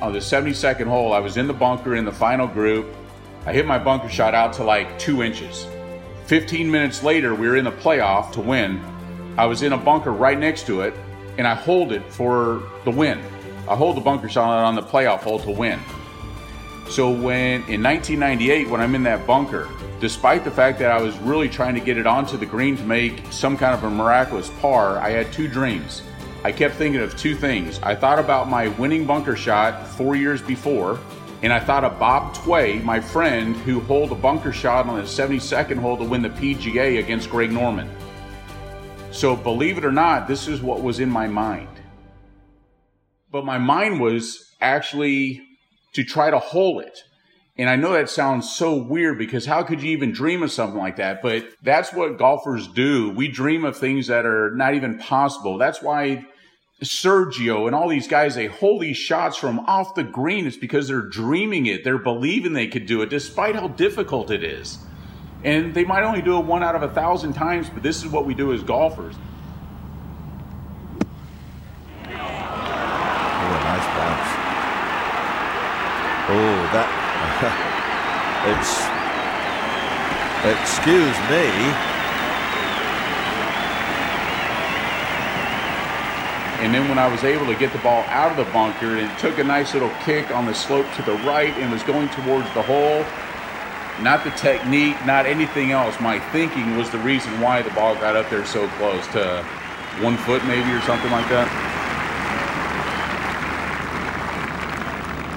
On 0.00 0.12
the 0.12 0.18
72nd 0.18 0.86
hole, 0.86 1.12
I 1.12 1.20
was 1.20 1.36
in 1.36 1.46
the 1.46 1.52
bunker 1.52 1.94
in 1.94 2.04
the 2.04 2.12
final 2.12 2.48
group. 2.48 2.86
I 3.46 3.52
hit 3.52 3.66
my 3.66 3.78
bunker 3.78 4.08
shot 4.08 4.34
out 4.34 4.52
to 4.54 4.64
like 4.64 4.98
two 4.98 5.22
inches, 5.22 5.66
15 6.32 6.70
minutes 6.70 7.02
later, 7.02 7.34
we 7.34 7.46
were 7.46 7.56
in 7.56 7.64
the 7.64 7.72
playoff 7.72 8.32
to 8.32 8.40
win. 8.40 8.80
I 9.36 9.46
was 9.46 9.62
in 9.62 9.72
a 9.72 9.76
bunker 9.76 10.12
right 10.12 10.38
next 10.38 10.66
to 10.66 10.82
it, 10.82 10.94
and 11.36 11.46
I 11.46 11.54
hold 11.54 11.92
it 11.92 12.10
for 12.10 12.62
the 12.84 12.90
win. 12.90 13.20
I 13.68 13.76
hold 13.76 13.96
the 13.96 14.00
bunker 14.00 14.28
shot 14.28 14.64
on 14.64 14.74
the 14.74 14.82
playoff 14.82 15.20
hole 15.20 15.40
to 15.40 15.50
win. 15.50 15.80
So 16.92 17.08
when 17.10 17.62
in 17.70 17.82
1998, 17.82 18.68
when 18.68 18.82
I'm 18.82 18.94
in 18.94 19.02
that 19.04 19.26
bunker, 19.26 19.66
despite 19.98 20.44
the 20.44 20.50
fact 20.50 20.78
that 20.80 20.90
I 20.90 21.00
was 21.00 21.16
really 21.20 21.48
trying 21.48 21.74
to 21.74 21.80
get 21.80 21.96
it 21.96 22.06
onto 22.06 22.36
the 22.36 22.44
green 22.44 22.76
to 22.76 22.84
make 22.84 23.22
some 23.32 23.56
kind 23.56 23.72
of 23.72 23.82
a 23.82 23.88
miraculous 23.88 24.50
par, 24.60 24.98
I 24.98 25.08
had 25.08 25.32
two 25.32 25.48
dreams. 25.48 26.02
I 26.44 26.52
kept 26.52 26.74
thinking 26.74 27.00
of 27.00 27.16
two 27.16 27.34
things. 27.34 27.80
I 27.82 27.94
thought 27.94 28.18
about 28.18 28.50
my 28.50 28.68
winning 28.68 29.06
bunker 29.06 29.36
shot 29.36 29.88
four 29.88 30.16
years 30.16 30.42
before, 30.42 31.00
and 31.40 31.50
I 31.50 31.60
thought 31.60 31.82
of 31.82 31.98
Bob 31.98 32.34
Tway, 32.34 32.84
my 32.84 33.00
friend, 33.00 33.56
who 33.56 33.80
holed 33.80 34.12
a 34.12 34.14
bunker 34.14 34.52
shot 34.52 34.86
on 34.86 35.00
his 35.00 35.08
72nd 35.08 35.78
hole 35.78 35.96
to 35.96 36.04
win 36.04 36.20
the 36.20 36.28
PGA 36.28 36.98
against 36.98 37.30
Greg 37.30 37.50
Norman. 37.50 37.88
So, 39.12 39.34
believe 39.34 39.78
it 39.78 39.84
or 39.86 39.92
not, 39.92 40.28
this 40.28 40.46
is 40.46 40.60
what 40.60 40.82
was 40.82 41.00
in 41.00 41.08
my 41.08 41.26
mind. 41.26 41.68
But 43.30 43.46
my 43.46 43.56
mind 43.56 43.98
was 43.98 44.52
actually 44.60 45.46
to 45.94 46.04
try 46.04 46.30
to 46.30 46.38
hole 46.38 46.80
it. 46.80 47.04
And 47.58 47.68
I 47.68 47.76
know 47.76 47.92
that 47.92 48.08
sounds 48.08 48.50
so 48.50 48.74
weird 48.74 49.18
because 49.18 49.44
how 49.44 49.62
could 49.62 49.82
you 49.82 49.90
even 49.90 50.12
dream 50.12 50.42
of 50.42 50.50
something 50.50 50.78
like 50.78 50.96
that? 50.96 51.20
But 51.20 51.46
that's 51.62 51.92
what 51.92 52.18
golfers 52.18 52.66
do. 52.66 53.10
We 53.10 53.28
dream 53.28 53.64
of 53.64 53.76
things 53.76 54.06
that 54.06 54.24
are 54.24 54.52
not 54.54 54.74
even 54.74 54.98
possible. 54.98 55.58
That's 55.58 55.82
why 55.82 56.24
Sergio 56.82 57.66
and 57.66 57.74
all 57.74 57.88
these 57.88 58.08
guys, 58.08 58.34
they 58.34 58.46
hold 58.46 58.80
these 58.80 58.96
shots 58.96 59.36
from 59.36 59.60
off 59.60 59.94
the 59.94 60.02
green. 60.02 60.46
It's 60.46 60.56
because 60.56 60.88
they're 60.88 61.02
dreaming 61.02 61.66
it. 61.66 61.84
They're 61.84 61.98
believing 61.98 62.54
they 62.54 62.68
could 62.68 62.86
do 62.86 63.02
it 63.02 63.10
despite 63.10 63.54
how 63.54 63.68
difficult 63.68 64.30
it 64.30 64.42
is. 64.42 64.78
And 65.44 65.74
they 65.74 65.84
might 65.84 66.04
only 66.04 66.22
do 66.22 66.38
it 66.38 66.46
one 66.46 66.62
out 66.62 66.74
of 66.74 66.82
a 66.82 66.88
thousand 66.88 67.34
times, 67.34 67.68
but 67.68 67.82
this 67.82 67.98
is 67.98 68.06
what 68.06 68.24
we 68.24 68.32
do 68.32 68.52
as 68.52 68.62
golfers. 68.62 69.14
Oh, 72.04 72.08
a 72.08 73.64
nice 73.64 73.86
bounce. 73.86 74.28
Oh, 76.30 76.70
that. 76.72 77.31
it's. 78.46 78.86
Excuse 80.44 81.18
me. 81.30 81.92
And 86.62 86.72
then 86.72 86.88
when 86.88 86.98
I 86.98 87.10
was 87.10 87.24
able 87.24 87.46
to 87.46 87.56
get 87.56 87.72
the 87.72 87.78
ball 87.78 88.04
out 88.06 88.30
of 88.30 88.36
the 88.36 88.52
bunker, 88.52 88.96
and 88.96 89.10
it 89.10 89.18
took 89.18 89.38
a 89.38 89.44
nice 89.44 89.74
little 89.74 89.90
kick 90.04 90.30
on 90.30 90.46
the 90.46 90.54
slope 90.54 90.86
to 90.94 91.02
the 91.02 91.14
right 91.24 91.52
and 91.58 91.72
was 91.72 91.82
going 91.82 92.08
towards 92.10 92.46
the 92.54 92.62
hole. 92.62 93.04
Not 94.00 94.22
the 94.22 94.30
technique, 94.30 94.96
not 95.04 95.26
anything 95.26 95.72
else. 95.72 95.98
My 96.00 96.20
thinking 96.30 96.76
was 96.76 96.90
the 96.90 96.98
reason 96.98 97.40
why 97.40 97.62
the 97.62 97.70
ball 97.70 97.96
got 97.96 98.14
up 98.14 98.30
there 98.30 98.44
so 98.46 98.68
close 98.78 99.06
to 99.08 99.42
one 100.00 100.16
foot, 100.18 100.44
maybe, 100.46 100.70
or 100.70 100.80
something 100.82 101.10
like 101.10 101.28
that. 101.30 101.71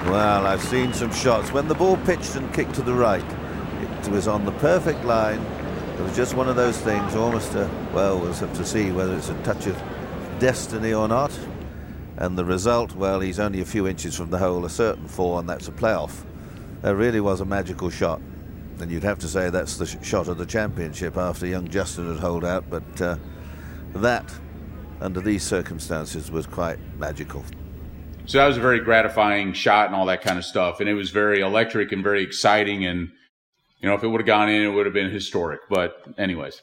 Well, 0.06 0.46
I've 0.46 0.62
seen 0.62 0.92
some 0.92 1.12
shots. 1.12 1.50
When 1.50 1.66
the 1.66 1.74
ball 1.74 1.96
pitched 1.96 2.36
and 2.36 2.54
kicked 2.54 2.74
to 2.76 2.82
the 2.82 2.94
right, 2.94 3.24
it 3.82 4.08
was 4.08 4.28
on 4.28 4.44
the 4.44 4.52
perfect 4.52 5.04
line. 5.04 5.40
It 5.98 6.00
was 6.00 6.14
just 6.14 6.34
one 6.34 6.48
of 6.48 6.54
those 6.54 6.78
things, 6.78 7.16
almost 7.16 7.54
a, 7.56 7.68
well, 7.92 8.20
we'll 8.20 8.32
have 8.32 8.56
to 8.56 8.64
see 8.64 8.92
whether 8.92 9.16
it's 9.16 9.30
a 9.30 9.42
touch 9.42 9.66
of 9.66 9.76
destiny 10.38 10.92
or 10.92 11.08
not. 11.08 11.36
And 12.18 12.38
the 12.38 12.44
result, 12.44 12.94
well, 12.94 13.18
he's 13.18 13.40
only 13.40 13.62
a 13.62 13.64
few 13.64 13.88
inches 13.88 14.16
from 14.16 14.30
the 14.30 14.38
hole, 14.38 14.64
a 14.64 14.70
certain 14.70 15.08
four, 15.08 15.40
and 15.40 15.48
that's 15.48 15.66
a 15.66 15.72
playoff. 15.72 16.22
That 16.82 16.94
really 16.94 17.20
was 17.20 17.40
a 17.40 17.44
magical 17.44 17.90
shot. 17.90 18.20
And 18.78 18.92
you'd 18.92 19.02
have 19.02 19.18
to 19.18 19.28
say 19.28 19.50
that's 19.50 19.76
the 19.76 19.86
sh 19.86 19.96
shot 20.02 20.28
of 20.28 20.38
the 20.38 20.46
championship 20.46 21.16
after 21.16 21.48
young 21.48 21.66
Justin 21.66 22.06
had 22.06 22.20
holed 22.20 22.44
out, 22.44 22.70
but 22.70 23.02
uh, 23.02 23.16
that, 23.94 24.32
under 25.00 25.20
these 25.20 25.42
circumstances, 25.42 26.30
was 26.30 26.46
quite 26.46 26.78
magical. 26.96 27.44
So 28.26 28.38
that 28.38 28.46
was 28.46 28.56
a 28.56 28.60
very 28.60 28.80
gratifying 28.80 29.52
shot 29.52 29.86
and 29.86 29.94
all 29.94 30.06
that 30.06 30.22
kind 30.22 30.38
of 30.38 30.44
stuff. 30.44 30.80
And 30.80 30.88
it 30.88 30.94
was 30.94 31.10
very 31.10 31.40
electric 31.40 31.92
and 31.92 32.02
very 32.02 32.22
exciting. 32.22 32.84
And, 32.84 33.10
you 33.78 33.88
know, 33.88 33.94
if 33.94 34.02
it 34.02 34.08
would 34.08 34.20
have 34.20 34.26
gone 34.26 34.48
in, 34.48 34.62
it 34.62 34.70
would 34.70 34.86
have 34.86 34.94
been 34.94 35.10
historic. 35.10 35.60
But, 35.70 36.02
anyways. 36.18 36.60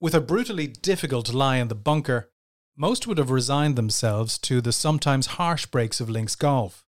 With 0.00 0.14
a 0.14 0.20
brutally 0.20 0.68
difficult 0.68 1.32
lie 1.34 1.56
in 1.56 1.66
the 1.66 1.74
bunker, 1.74 2.30
most 2.76 3.08
would 3.08 3.18
have 3.18 3.30
resigned 3.30 3.74
themselves 3.74 4.38
to 4.38 4.60
the 4.60 4.72
sometimes 4.72 5.26
harsh 5.26 5.66
breaks 5.66 6.00
of 6.00 6.08
links 6.08 6.36
golf. 6.36 6.84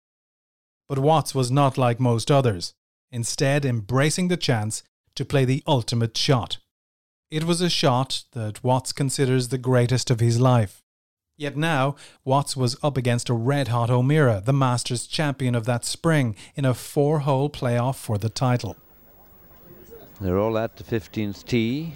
But 0.88 0.98
Watts 0.98 1.32
was 1.32 1.50
not 1.50 1.78
like 1.78 2.00
most 2.00 2.28
others, 2.28 2.74
instead, 3.12 3.64
embracing 3.64 4.26
the 4.26 4.36
chance 4.36 4.82
to 5.14 5.24
play 5.24 5.44
the 5.44 5.62
ultimate 5.64 6.16
shot. 6.16 6.58
It 7.30 7.44
was 7.44 7.60
a 7.60 7.70
shot 7.70 8.24
that 8.32 8.64
Watts 8.64 8.92
considers 8.92 9.48
the 9.48 9.58
greatest 9.58 10.10
of 10.10 10.18
his 10.18 10.40
life. 10.40 10.82
Yet 11.36 11.56
now, 11.56 11.96
Watts 12.24 12.56
was 12.56 12.76
up 12.82 12.96
against 12.96 13.28
a 13.28 13.34
red 13.34 13.68
hot 13.68 13.90
O'Meara, 13.90 14.42
the 14.44 14.52
Masters 14.52 15.06
champion 15.06 15.54
of 15.54 15.66
that 15.66 15.84
spring, 15.84 16.34
in 16.54 16.64
a 16.64 16.74
four 16.74 17.20
hole 17.20 17.50
playoff 17.50 17.96
for 17.96 18.16
the 18.18 18.30
title. 18.30 18.76
They're 20.20 20.38
all 20.38 20.56
at 20.56 20.76
the 20.76 20.84
15th 20.84 21.44
tee. 21.44 21.94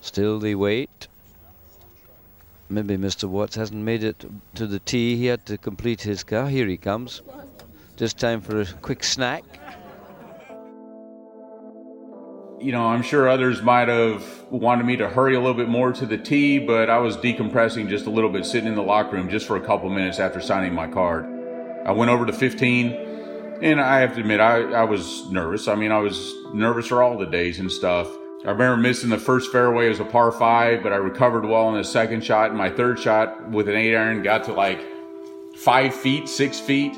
Still 0.00 0.40
they 0.40 0.54
wait 0.54 1.06
maybe 2.68 2.96
Mr. 2.96 3.28
Watts 3.28 3.56
hasn't 3.56 3.82
made 3.82 4.02
it 4.02 4.24
to 4.54 4.66
the 4.66 4.78
tee. 4.80 5.16
He 5.16 5.26
had 5.26 5.44
to 5.46 5.58
complete 5.58 6.02
his 6.02 6.24
car. 6.24 6.48
Here 6.48 6.66
he 6.66 6.76
comes. 6.76 7.22
Just 7.96 8.18
time 8.18 8.40
for 8.40 8.60
a 8.60 8.66
quick 8.66 9.04
snack. 9.04 9.44
You 12.58 12.72
know, 12.72 12.86
I'm 12.86 13.02
sure 13.02 13.28
others 13.28 13.60
might 13.62 13.88
have 13.88 14.24
wanted 14.50 14.86
me 14.86 14.96
to 14.96 15.08
hurry 15.08 15.34
a 15.34 15.38
little 15.38 15.54
bit 15.54 15.68
more 15.68 15.92
to 15.92 16.06
the 16.06 16.16
tee, 16.16 16.58
but 16.58 16.88
I 16.88 16.98
was 16.98 17.16
decompressing 17.16 17.88
just 17.88 18.06
a 18.06 18.10
little 18.10 18.30
bit, 18.30 18.46
sitting 18.46 18.68
in 18.68 18.74
the 18.74 18.82
locker 18.82 19.16
room 19.16 19.28
just 19.28 19.46
for 19.46 19.56
a 19.56 19.60
couple 19.60 19.90
minutes 19.90 20.18
after 20.18 20.40
signing 20.40 20.72
my 20.72 20.86
card. 20.86 21.26
I 21.84 21.92
went 21.92 22.10
over 22.10 22.24
to 22.24 22.32
15, 22.32 22.92
and 23.62 23.80
I 23.80 24.00
have 24.00 24.14
to 24.14 24.20
admit, 24.20 24.40
I, 24.40 24.62
I 24.72 24.84
was 24.84 25.30
nervous. 25.30 25.68
I 25.68 25.74
mean, 25.74 25.92
I 25.92 25.98
was 25.98 26.34
nervous 26.54 26.86
for 26.86 27.02
all 27.02 27.18
the 27.18 27.26
days 27.26 27.58
and 27.58 27.70
stuff. 27.70 28.08
I 28.44 28.50
remember 28.50 28.76
missing 28.76 29.10
the 29.10 29.18
first 29.18 29.50
fairway 29.50 29.90
as 29.90 29.98
a 29.98 30.04
par 30.04 30.30
five, 30.30 30.82
but 30.82 30.92
I 30.92 30.96
recovered 30.96 31.44
well 31.44 31.66
on 31.66 31.76
the 31.76 31.84
second 31.84 32.22
shot. 32.22 32.50
And 32.50 32.58
my 32.58 32.70
third 32.70 32.98
shot 32.98 33.50
with 33.50 33.68
an 33.68 33.74
eight 33.74 33.96
iron 33.96 34.22
got 34.22 34.44
to 34.44 34.52
like 34.52 34.80
five 35.56 35.94
feet, 35.94 36.28
six 36.28 36.60
feet. 36.60 36.96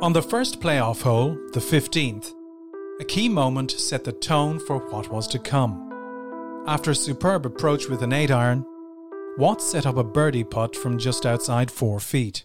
On 0.00 0.12
the 0.12 0.22
first 0.22 0.60
playoff 0.60 1.02
hole, 1.02 1.38
the 1.52 1.60
15th, 1.60 2.32
a 3.00 3.04
key 3.04 3.28
moment 3.28 3.72
set 3.72 4.04
the 4.04 4.12
tone 4.12 4.60
for 4.60 4.78
what 4.78 5.10
was 5.10 5.26
to 5.26 5.38
come. 5.38 5.90
After 6.66 6.92
a 6.92 6.94
superb 6.94 7.44
approach 7.44 7.88
with 7.88 8.02
an 8.02 8.12
8 8.12 8.30
iron, 8.30 8.64
Watts 9.36 9.68
set 9.68 9.84
up 9.84 9.96
a 9.96 10.04
birdie 10.04 10.44
putt 10.44 10.76
from 10.76 10.96
just 10.96 11.26
outside 11.26 11.72
4 11.72 11.98
feet. 11.98 12.44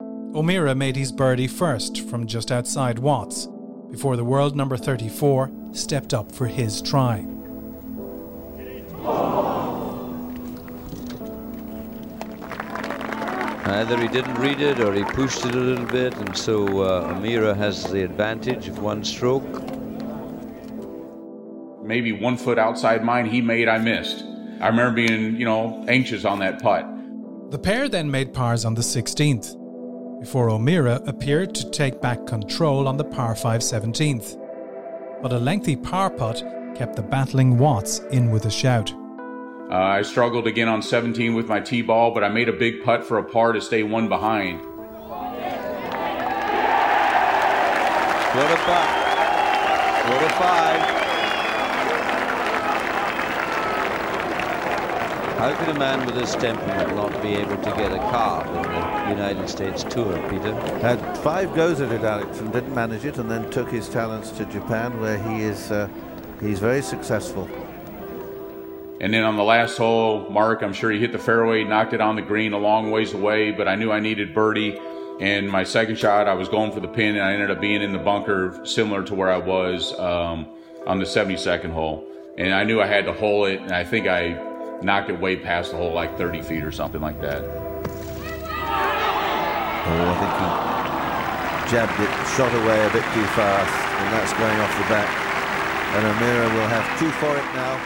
O'Meara 0.00 0.76
made 0.76 0.94
his 0.94 1.10
birdie 1.10 1.48
first 1.48 2.08
from 2.08 2.28
just 2.28 2.52
outside 2.52 3.00
Watts, 3.00 3.48
before 3.90 4.16
the 4.16 4.24
world 4.24 4.54
number 4.54 4.76
34 4.76 5.50
stepped 5.72 6.14
up 6.14 6.30
for 6.30 6.46
his 6.46 6.80
try. 6.80 7.26
Either 13.64 14.00
he 14.00 14.08
didn't 14.08 14.34
read 14.34 14.60
it 14.60 14.78
or 14.78 14.92
he 14.92 15.02
pushed 15.02 15.44
it 15.44 15.54
a 15.54 15.58
little 15.58 15.86
bit, 15.86 16.14
and 16.18 16.36
so 16.36 16.82
uh, 16.82 17.12
O'Meara 17.12 17.54
has 17.54 17.90
the 17.90 18.04
advantage 18.04 18.68
of 18.68 18.78
one 18.78 19.02
stroke. 19.02 19.71
Maybe 21.92 22.10
one 22.10 22.38
foot 22.38 22.58
outside 22.58 23.04
mine, 23.04 23.26
he 23.26 23.42
made, 23.42 23.68
I 23.68 23.76
missed. 23.76 24.24
I 24.62 24.68
remember 24.68 24.92
being, 24.92 25.36
you 25.36 25.44
know, 25.44 25.84
anxious 25.88 26.24
on 26.24 26.38
that 26.38 26.62
putt. 26.62 26.86
The 27.50 27.58
pair 27.58 27.86
then 27.86 28.10
made 28.10 28.32
pars 28.32 28.64
on 28.64 28.72
the 28.72 28.80
16th, 28.80 30.18
before 30.18 30.48
O'Meara 30.48 31.02
appeared 31.06 31.54
to 31.54 31.70
take 31.70 32.00
back 32.00 32.26
control 32.26 32.88
on 32.88 32.96
the 32.96 33.04
par 33.04 33.36
5 33.36 33.60
17th. 33.60 34.38
But 35.20 35.34
a 35.34 35.38
lengthy 35.38 35.76
par 35.76 36.08
putt 36.08 36.42
kept 36.74 36.96
the 36.96 37.02
battling 37.02 37.58
Watts 37.58 37.98
in 38.10 38.30
with 38.30 38.46
a 38.46 38.50
shout. 38.50 38.90
Uh, 39.70 39.74
I 39.74 40.00
struggled 40.00 40.46
again 40.46 40.68
on 40.68 40.80
17 40.80 41.34
with 41.34 41.46
my 41.46 41.60
tee 41.60 41.82
ball, 41.82 42.14
but 42.14 42.24
I 42.24 42.30
made 42.30 42.48
a 42.48 42.54
big 42.54 42.82
putt 42.82 43.04
for 43.04 43.18
a 43.18 43.22
par 43.22 43.52
to 43.52 43.60
stay 43.60 43.82
one 43.82 44.08
behind. 44.08 44.62
What 48.32 48.50
a 48.50 48.56
putt. 48.64 48.88
What 50.08 50.22
a 50.22 50.30
five. 50.36 51.01
How 55.42 55.52
could 55.56 55.74
a 55.74 55.74
man 55.76 56.06
with 56.06 56.14
his 56.14 56.36
temperament 56.36 56.94
not 56.94 57.20
be 57.20 57.30
able 57.30 57.56
to 57.56 57.70
get 57.72 57.92
a 57.92 57.98
car 57.98 58.46
in 58.46 58.62
the 58.62 59.10
United 59.10 59.48
States 59.48 59.82
Tour, 59.82 60.16
Peter? 60.30 60.54
Had 60.78 61.18
five 61.18 61.52
goes 61.56 61.80
at 61.80 61.90
it, 61.90 62.02
Alex, 62.02 62.38
and 62.38 62.52
didn't 62.52 62.72
manage 62.72 63.04
it, 63.04 63.18
and 63.18 63.28
then 63.28 63.50
took 63.50 63.68
his 63.68 63.88
talents 63.88 64.30
to 64.30 64.44
Japan, 64.44 65.00
where 65.00 65.18
he 65.18 65.42
is 65.42 65.72
uh, 65.72 65.88
he's 66.40 66.60
very 66.60 66.80
successful. 66.80 67.50
And 69.00 69.12
then 69.12 69.24
on 69.24 69.34
the 69.36 69.42
last 69.42 69.76
hole, 69.76 70.30
Mark, 70.30 70.62
I'm 70.62 70.72
sure 70.72 70.92
he 70.92 71.00
hit 71.00 71.10
the 71.10 71.18
fairway, 71.18 71.64
knocked 71.64 71.92
it 71.92 72.00
on 72.00 72.14
the 72.14 72.22
green 72.22 72.52
a 72.52 72.58
long 72.58 72.92
ways 72.92 73.12
away, 73.12 73.50
but 73.50 73.66
I 73.66 73.74
knew 73.74 73.90
I 73.90 73.98
needed 73.98 74.32
birdie. 74.32 74.78
And 75.20 75.50
my 75.50 75.64
second 75.64 75.98
shot, 75.98 76.28
I 76.28 76.34
was 76.34 76.48
going 76.48 76.70
for 76.70 76.78
the 76.78 76.86
pin, 76.86 77.16
and 77.16 77.24
I 77.24 77.32
ended 77.32 77.50
up 77.50 77.60
being 77.60 77.82
in 77.82 77.90
the 77.90 77.98
bunker, 77.98 78.64
similar 78.64 79.02
to 79.02 79.14
where 79.16 79.32
I 79.32 79.38
was 79.38 79.92
um, 79.98 80.46
on 80.86 81.00
the 81.00 81.04
72nd 81.04 81.72
hole. 81.72 82.06
and 82.38 82.54
I 82.54 82.62
knew 82.62 82.80
I 82.80 82.86
had 82.86 83.06
to 83.06 83.12
hole 83.12 83.46
it, 83.46 83.60
and 83.60 83.72
I 83.72 83.82
think 83.82 84.06
I 84.06 84.51
knocked 84.84 85.10
it 85.10 85.18
way 85.20 85.36
past 85.36 85.70
the 85.70 85.76
hole, 85.76 85.92
like 85.92 86.16
30 86.16 86.42
feet 86.42 86.64
or 86.64 86.72
something 86.72 87.00
like 87.00 87.20
that. 87.20 87.42
Oh, 89.84 90.08
I 90.08 90.14
think 90.20 90.30
he 90.38 91.70
jabbed 91.72 91.98
it, 92.00 92.10
shot 92.36 92.54
away 92.54 92.86
a 92.86 92.90
bit 92.92 93.02
too 93.14 93.26
fast, 93.34 93.72
and 94.00 94.12
that's 94.12 94.32
going 94.34 94.60
off 94.60 94.76
the 94.78 94.84
back. 94.84 95.08
And 95.96 96.06
O'Meara 96.06 96.48
will 96.54 96.68
have 96.68 96.98
two 96.98 97.10
for 97.12 97.36
it 97.36 97.44
now. 97.54 97.78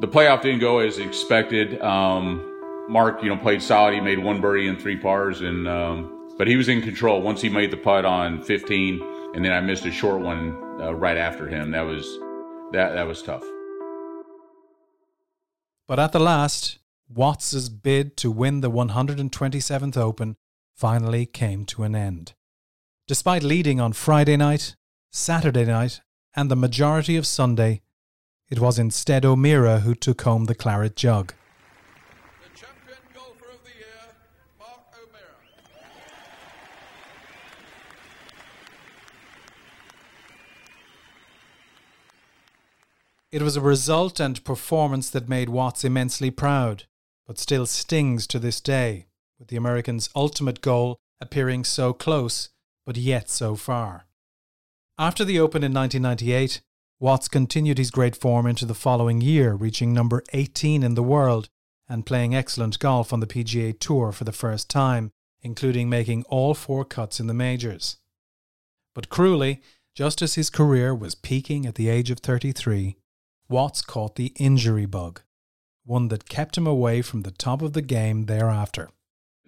The 0.00 0.08
playoff 0.08 0.42
didn't 0.42 0.60
go 0.60 0.80
as 0.80 0.98
expected. 0.98 1.80
Um, 1.80 2.50
Mark, 2.88 3.22
you 3.22 3.28
know, 3.28 3.36
played 3.36 3.62
solid. 3.62 3.94
He 3.94 4.00
made 4.00 4.18
one 4.18 4.40
birdie 4.40 4.68
and 4.68 4.80
three 4.80 4.96
pars, 4.96 5.40
and 5.40 5.66
um, 5.66 6.30
but 6.36 6.46
he 6.46 6.56
was 6.56 6.68
in 6.68 6.82
control 6.82 7.22
once 7.22 7.40
he 7.40 7.48
made 7.48 7.70
the 7.70 7.76
putt 7.76 8.04
on 8.04 8.42
15, 8.42 9.00
and 9.34 9.44
then 9.44 9.52
I 9.52 9.60
missed 9.60 9.86
a 9.86 9.90
short 9.90 10.20
one 10.20 10.80
uh, 10.80 10.92
right 10.92 11.16
after 11.16 11.48
him. 11.48 11.70
That 11.70 11.82
was 11.82 12.18
that 12.72 12.94
that 12.94 13.06
was 13.06 13.22
tough. 13.22 13.44
But 15.86 15.98
at 15.98 16.12
the 16.12 16.20
last, 16.20 16.78
Watts's 17.08 17.68
bid 17.68 18.16
to 18.18 18.30
win 18.30 18.60
the 18.62 18.70
127th 18.70 19.96
Open 19.96 20.36
finally 20.74 21.26
came 21.26 21.64
to 21.66 21.82
an 21.82 21.94
end. 21.94 22.32
Despite 23.06 23.42
leading 23.42 23.80
on 23.80 23.92
Friday 23.92 24.36
night, 24.36 24.76
Saturday 25.10 25.66
night, 25.66 26.00
and 26.34 26.50
the 26.50 26.56
majority 26.56 27.16
of 27.16 27.26
Sunday, 27.26 27.82
it 28.48 28.58
was 28.58 28.78
instead 28.78 29.24
O'Meara 29.24 29.80
who 29.80 29.94
took 29.94 30.22
home 30.22 30.46
the 30.46 30.54
claret 30.54 30.96
jug. 30.96 31.34
It 43.34 43.42
was 43.42 43.56
a 43.56 43.60
result 43.60 44.20
and 44.20 44.44
performance 44.44 45.10
that 45.10 45.28
made 45.28 45.48
Watts 45.48 45.82
immensely 45.82 46.30
proud, 46.30 46.84
but 47.26 47.36
still 47.36 47.66
stings 47.66 48.28
to 48.28 48.38
this 48.38 48.60
day, 48.60 49.06
with 49.40 49.48
the 49.48 49.56
American's 49.56 50.08
ultimate 50.14 50.60
goal 50.60 50.98
appearing 51.20 51.64
so 51.64 51.92
close, 51.92 52.50
but 52.86 52.96
yet 52.96 53.28
so 53.28 53.56
far. 53.56 54.06
After 55.00 55.24
the 55.24 55.40
Open 55.40 55.64
in 55.64 55.74
1998, 55.74 56.60
Watts 57.00 57.26
continued 57.26 57.76
his 57.76 57.90
great 57.90 58.14
form 58.14 58.46
into 58.46 58.66
the 58.66 58.72
following 58.72 59.20
year, 59.20 59.54
reaching 59.54 59.92
number 59.92 60.22
18 60.32 60.84
in 60.84 60.94
the 60.94 61.02
world 61.02 61.48
and 61.88 62.06
playing 62.06 62.36
excellent 62.36 62.78
golf 62.78 63.12
on 63.12 63.18
the 63.18 63.26
PGA 63.26 63.76
Tour 63.76 64.12
for 64.12 64.22
the 64.22 64.30
first 64.30 64.70
time, 64.70 65.10
including 65.42 65.88
making 65.88 66.22
all 66.28 66.54
four 66.54 66.84
cuts 66.84 67.18
in 67.18 67.26
the 67.26 67.34
majors. 67.34 67.96
But 68.94 69.08
cruelly, 69.08 69.60
just 69.92 70.22
as 70.22 70.36
his 70.36 70.50
career 70.50 70.94
was 70.94 71.16
peaking 71.16 71.66
at 71.66 71.74
the 71.74 71.88
age 71.88 72.12
of 72.12 72.20
33, 72.20 72.96
Watts 73.46 73.82
caught 73.82 74.16
the 74.16 74.32
injury 74.36 74.86
bug, 74.86 75.20
one 75.84 76.08
that 76.08 76.26
kept 76.30 76.56
him 76.56 76.66
away 76.66 77.02
from 77.02 77.22
the 77.22 77.30
top 77.30 77.60
of 77.60 77.74
the 77.74 77.82
game 77.82 78.24
thereafter. 78.24 78.88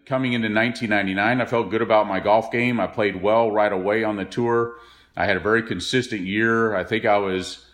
Coming 0.04 0.34
into 0.34 0.48
1999, 0.48 1.40
I 1.40 1.44
felt 1.46 1.70
good 1.70 1.80
about 1.80 2.06
my 2.06 2.20
golf 2.20 2.52
game. 2.52 2.78
I 2.78 2.88
played 2.88 3.22
well 3.22 3.50
right 3.50 3.72
away 3.72 4.04
on 4.04 4.16
the 4.16 4.26
tour. 4.26 4.74
I 5.16 5.24
had 5.24 5.38
a 5.38 5.40
very 5.40 5.62
consistent 5.62 6.20
year. 6.20 6.76
I 6.76 6.84
think 6.84 7.06
I 7.06 7.16
was, 7.16 7.64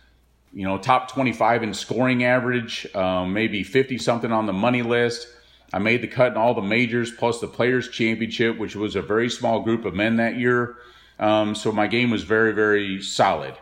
you 0.53 0.64
know, 0.64 0.79
top 0.79 1.11
25 1.11 1.64
in 1.64 1.75
scoring 1.75 2.23
average, 2.23 2.87
um, 2.95 3.33
maybe 3.33 3.64
50 3.64 3.99
something 3.99 4.31
on 4.31 4.47
the 4.47 4.53
money 4.53 4.83
list. 4.83 5.27
I 5.73 5.81
made 5.81 6.03
the 6.03 6.09
cut 6.09 6.31
in 6.31 6.39
all 6.39 6.55
the 6.55 6.62
majors 6.62 7.11
plus 7.11 7.41
the 7.41 7.49
Players 7.49 7.89
Championship, 7.89 8.59
which 8.59 8.77
was 8.77 8.95
a 8.95 9.03
very 9.03 9.29
small 9.29 9.61
group 9.62 9.85
of 9.85 9.93
men 9.93 10.18
that 10.18 10.37
year. 10.37 10.77
Um, 11.18 11.57
so 11.57 11.73
my 11.73 11.89
game 11.89 12.11
was 12.11 12.23
very, 12.23 12.53
very 12.53 13.03
solid. 13.03 13.55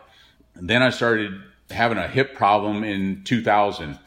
And 0.53 0.69
then 0.69 0.83
I 0.83 0.91
started 0.91 1.41
having 1.71 1.97
a 1.97 2.07
hip 2.07 2.35
problem 2.35 2.83
in 2.83 3.23
2000, 3.23 3.97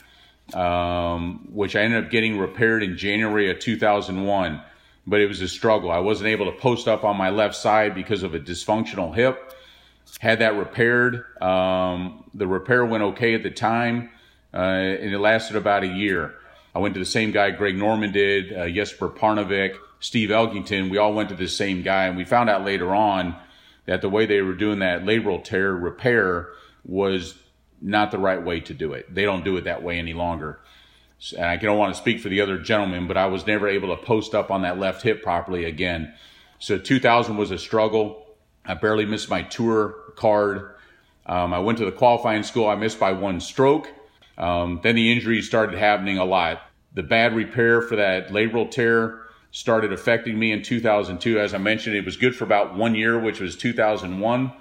um, 0.55 1.49
which 1.53 1.77
I 1.77 1.81
ended 1.81 2.05
up 2.05 2.11
getting 2.11 2.39
repaired 2.39 2.83
in 2.83 2.97
January 2.97 3.51
of 3.51 3.59
2001. 3.59 4.63
But 5.07 5.21
it 5.21 5.27
was 5.27 5.43
a 5.43 5.49
struggle. 5.49 5.91
I 5.91 5.99
wasn't 5.99 6.29
able 6.29 6.47
to 6.47 6.59
post 6.59 6.89
up 6.89 7.05
on 7.05 7.17
my 7.17 7.31
left 7.31 7.57
side 7.57 7.95
because 7.95 8.23
of 8.23 8.35
a 8.35 8.41
dysfunctional 8.41 9.15
hip. 9.15 9.53
Had 10.21 10.39
that 10.39 10.55
repaired. 10.57 11.25
Um, 11.43 12.25
the 12.33 12.47
repair 12.47 12.85
went 12.87 13.03
okay 13.03 13.35
at 13.35 13.43
the 13.43 13.51
time, 13.51 14.11
uh, 14.55 14.59
and 14.59 15.13
it 15.13 15.19
lasted 15.19 15.57
about 15.57 15.83
a 15.83 15.89
year. 15.89 16.35
I 16.75 16.79
went 16.79 16.95
to 16.95 17.01
the 17.01 17.07
same 17.07 17.31
guy 17.31 17.51
Greg 17.51 17.77
Norman 17.77 18.13
did, 18.13 18.53
uh, 18.53 18.69
Jesper 18.69 19.09
Parnevik, 19.09 19.77
Steve 20.01 20.31
Elkington. 20.31 20.91
We 20.91 20.99
all 20.99 21.13
went 21.15 21.29
to 21.29 21.35
the 21.35 21.49
same 21.49 21.83
guy, 21.83 22.07
and 22.07 22.17
we 22.17 22.25
found 22.25 22.51
out 22.51 22.65
later 22.65 22.95
on 22.95 23.37
that 23.87 24.01
the 24.01 24.09
way 24.09 24.27
they 24.27 24.41
were 24.41 24.55
doing 24.55 24.81
that 24.81 25.05
labral 25.05 25.43
tear 25.43 25.73
repair 25.73 26.49
was 26.85 27.35
not 27.85 28.11
the 28.11 28.19
right 28.19 28.43
way 28.43 28.61
to 28.61 28.75
do 28.75 28.95
it. 28.95 29.15
They 29.15 29.25
don't 29.25 29.45
do 29.45 29.57
it 29.59 29.65
that 29.65 29.83
way 29.83 29.99
any 29.99 30.15
longer. 30.15 30.59
And 31.37 31.45
I 31.45 31.57
don't 31.57 31.79
want 31.79 31.95
to 31.95 32.01
speak 32.01 32.21
for 32.21 32.29
the 32.29 32.41
other 32.41 32.59
gentlemen, 32.59 33.07
but 33.07 33.17
I 33.17 33.27
was 33.27 33.47
never 33.47 33.69
able 33.69 33.95
to 33.95 34.03
post 34.03 34.35
up 34.35 34.51
on 34.51 34.63
that 34.63 34.79
left 34.79 35.03
hip 35.03 35.23
properly 35.23 35.65
again. 35.65 36.15
So 36.59 36.79
2000 36.79 37.37
was 37.37 37.51
a 37.51 37.59
struggle. 37.59 38.27
I 38.65 38.75
barely 38.75 39.05
missed 39.05 39.29
my 39.29 39.43
tour 39.43 39.95
card. 40.17 40.75
Um, 41.27 41.53
I 41.53 41.59
went 41.59 41.79
to 41.79 41.85
the 41.85 41.93
qualifying 41.93 42.43
school. 42.43 42.69
I 42.69 42.75
missed 42.75 42.99
by 42.99 43.13
one 43.13 43.41
stroke. 43.41 43.89
Um, 44.39 44.81
then 44.83 44.97
the 44.97 45.13
injuries 45.13 45.47
started 45.47 45.79
happening 45.79 46.19
a 46.19 46.25
lot. 46.25 46.63
The 46.95 47.03
bad 47.03 47.37
repair 47.37 47.83
for 47.83 47.97
that 47.97 48.29
labral 48.29 48.71
tear 48.71 49.21
started 49.51 49.93
affecting 49.93 50.39
me 50.39 50.53
in 50.53 50.63
2002. 50.63 51.39
As 51.39 51.55
I 51.55 51.59
mentioned, 51.59 51.97
it 51.97 52.05
was 52.05 52.17
good 52.17 52.35
for 52.35 52.45
about 52.45 52.75
one 52.75 52.95
year, 52.95 53.19
which 53.19 53.41
was 53.41 53.57
2001. 53.57 54.53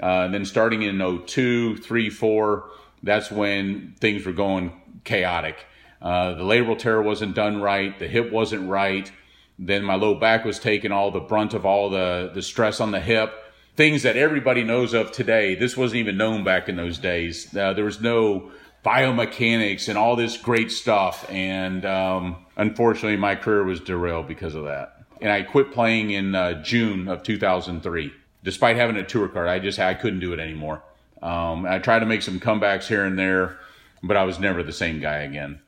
Uh, 0.00 0.24
and 0.24 0.34
then 0.34 0.44
starting 0.44 0.82
in 0.82 0.98
02, 0.98 1.76
3, 1.76 2.10
4, 2.10 2.70
that's 3.02 3.30
when 3.30 3.94
things 4.00 4.24
were 4.24 4.32
going 4.32 4.80
chaotic. 5.04 5.66
Uh, 6.00 6.34
the 6.34 6.44
labral 6.44 6.78
tear 6.78 7.00
wasn't 7.00 7.34
done 7.34 7.60
right, 7.60 7.98
the 7.98 8.08
hip 8.08 8.32
wasn't 8.32 8.68
right. 8.68 9.10
Then 9.58 9.84
my 9.84 9.94
low 9.94 10.14
back 10.14 10.44
was 10.44 10.58
taking 10.58 10.92
all 10.92 11.10
the 11.10 11.20
brunt 11.20 11.54
of 11.54 11.64
all 11.64 11.90
the, 11.90 12.30
the 12.34 12.42
stress 12.42 12.80
on 12.80 12.90
the 12.90 13.00
hip. 13.00 13.32
Things 13.76 14.02
that 14.02 14.16
everybody 14.16 14.64
knows 14.64 14.92
of 14.92 15.12
today. 15.12 15.54
This 15.54 15.76
wasn't 15.76 16.00
even 16.00 16.16
known 16.16 16.42
back 16.42 16.68
in 16.68 16.76
those 16.76 16.98
days. 16.98 17.54
Uh, 17.56 17.72
there 17.72 17.84
was 17.84 18.00
no 18.00 18.50
biomechanics 18.84 19.88
and 19.88 19.96
all 19.96 20.16
this 20.16 20.36
great 20.36 20.70
stuff. 20.70 21.30
And 21.30 21.84
um, 21.86 22.36
unfortunately, 22.56 23.16
my 23.16 23.36
career 23.36 23.62
was 23.62 23.80
derailed 23.80 24.26
because 24.26 24.54
of 24.54 24.64
that. 24.64 24.96
And 25.20 25.30
I 25.30 25.42
quit 25.42 25.72
playing 25.72 26.10
in 26.10 26.34
uh, 26.34 26.62
June 26.62 27.08
of 27.08 27.22
2003 27.22 28.12
despite 28.42 28.76
having 28.76 28.96
a 28.96 29.04
tour 29.04 29.28
card, 29.28 29.48
I 29.48 29.58
just 29.58 29.78
I 29.78 29.94
couldn't 29.94 30.20
do 30.20 30.32
it 30.32 30.40
anymore. 30.40 30.82
Um, 31.22 31.64
I 31.66 31.78
tried 31.78 32.00
to 32.00 32.06
make 32.06 32.22
some 32.22 32.40
comebacks 32.40 32.88
here 32.88 33.04
and 33.04 33.18
there, 33.18 33.58
but 34.02 34.16
I 34.16 34.24
was 34.24 34.38
never 34.38 34.62
the 34.62 34.72
same 34.72 35.00
guy 35.00 35.18
again. 35.18 35.60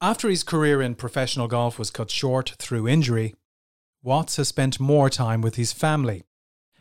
After 0.00 0.28
his 0.28 0.42
career 0.42 0.82
in 0.82 0.94
professional 0.94 1.48
golf 1.48 1.78
was 1.78 1.90
cut 1.90 2.10
short 2.10 2.54
through 2.58 2.88
injury, 2.88 3.34
Watts 4.02 4.36
has 4.36 4.48
spent 4.48 4.78
more 4.78 5.08
time 5.08 5.40
with 5.40 5.54
his 5.54 5.72
family 5.72 6.24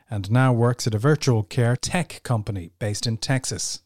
and 0.10 0.30
now 0.30 0.54
works 0.54 0.86
at 0.86 0.94
a 0.94 1.00
virtual 1.00 1.44
care 1.44 1.76
tech 1.76 2.22
company 2.24 2.72
based 2.80 3.08
in 3.08 3.18
Texas. 3.18 3.82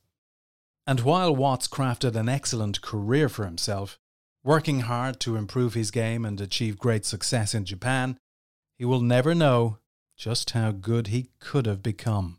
And 0.87 1.01
while 1.01 1.35
Watts 1.35 1.67
crafted 1.67 2.15
an 2.15 2.27
excellent 2.27 2.81
career 2.81 3.29
for 3.29 3.45
himself, 3.45 3.99
working 4.43 4.81
hard 4.81 5.19
to 5.21 5.35
improve 5.35 5.73
his 5.73 5.91
game 5.91 6.25
and 6.25 6.39
achieve 6.41 6.79
great 6.79 7.05
success 7.05 7.53
in 7.53 7.65
Japan, 7.65 8.17
he 8.77 8.85
will 8.85 9.01
never 9.01 9.35
know 9.35 9.78
just 10.19 10.51
how 10.51 10.69
good 10.69 11.07
he 11.07 11.29
could 11.39 11.65
have 11.65 11.81
become. 11.81 12.37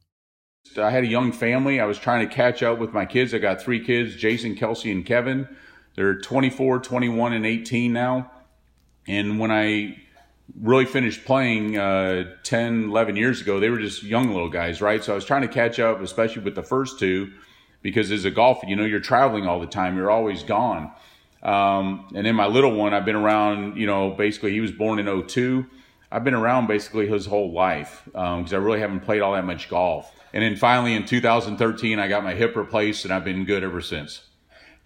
I 0.76 0.90
had 0.90 1.02
a 1.02 1.06
young 1.08 1.32
family. 1.32 1.80
I 1.80 1.86
was 1.86 1.98
trying 1.98 2.28
to 2.28 2.32
catch 2.32 2.62
up 2.62 2.78
with 2.78 2.92
my 2.92 3.06
kids. 3.06 3.32
I 3.32 3.38
got 3.38 3.62
three 3.62 3.82
kids 3.82 4.14
Jason, 4.14 4.54
Kelsey, 4.54 4.92
and 4.92 5.04
Kevin. 5.04 5.48
They're 5.96 6.20
24, 6.20 6.80
21, 6.80 7.32
and 7.32 7.46
18 7.46 7.92
now. 7.92 8.30
And 9.08 9.40
when 9.40 9.50
I 9.50 9.96
really 10.60 10.84
finished 10.84 11.24
playing 11.24 11.78
uh, 11.78 12.34
10, 12.42 12.90
11 12.90 13.16
years 13.16 13.40
ago, 13.40 13.58
they 13.58 13.70
were 13.70 13.78
just 13.78 14.02
young 14.02 14.28
little 14.28 14.50
guys, 14.50 14.82
right? 14.82 15.02
So 15.02 15.12
I 15.12 15.14
was 15.14 15.24
trying 15.24 15.42
to 15.42 15.48
catch 15.48 15.80
up, 15.80 16.02
especially 16.02 16.42
with 16.42 16.54
the 16.54 16.62
first 16.62 16.98
two, 16.98 17.32
because 17.80 18.12
as 18.12 18.26
a 18.26 18.30
golfer, 18.30 18.66
you 18.66 18.76
know, 18.76 18.84
you're 18.84 19.00
traveling 19.00 19.46
all 19.46 19.58
the 19.58 19.66
time, 19.66 19.96
you're 19.96 20.10
always 20.10 20.42
gone. 20.42 20.92
Um, 21.42 22.08
and 22.14 22.26
then 22.26 22.34
my 22.34 22.46
little 22.46 22.74
one, 22.74 22.92
I've 22.92 23.06
been 23.06 23.16
around, 23.16 23.78
you 23.78 23.86
know, 23.86 24.10
basically, 24.10 24.52
he 24.52 24.60
was 24.60 24.70
born 24.70 24.98
in 24.98 25.26
02. 25.26 25.64
I've 26.12 26.24
been 26.24 26.34
around 26.34 26.66
basically 26.66 27.06
his 27.06 27.26
whole 27.26 27.52
life 27.52 28.02
because 28.04 28.52
um, 28.52 28.60
I 28.60 28.64
really 28.64 28.80
haven't 28.80 29.00
played 29.00 29.22
all 29.22 29.34
that 29.34 29.44
much 29.44 29.68
golf. 29.68 30.12
And 30.32 30.42
then 30.42 30.56
finally 30.56 30.94
in 30.94 31.04
2013, 31.04 31.98
I 31.98 32.08
got 32.08 32.24
my 32.24 32.34
hip 32.34 32.56
replaced 32.56 33.04
and 33.04 33.14
I've 33.14 33.24
been 33.24 33.44
good 33.44 33.62
ever 33.62 33.80
since. 33.80 34.22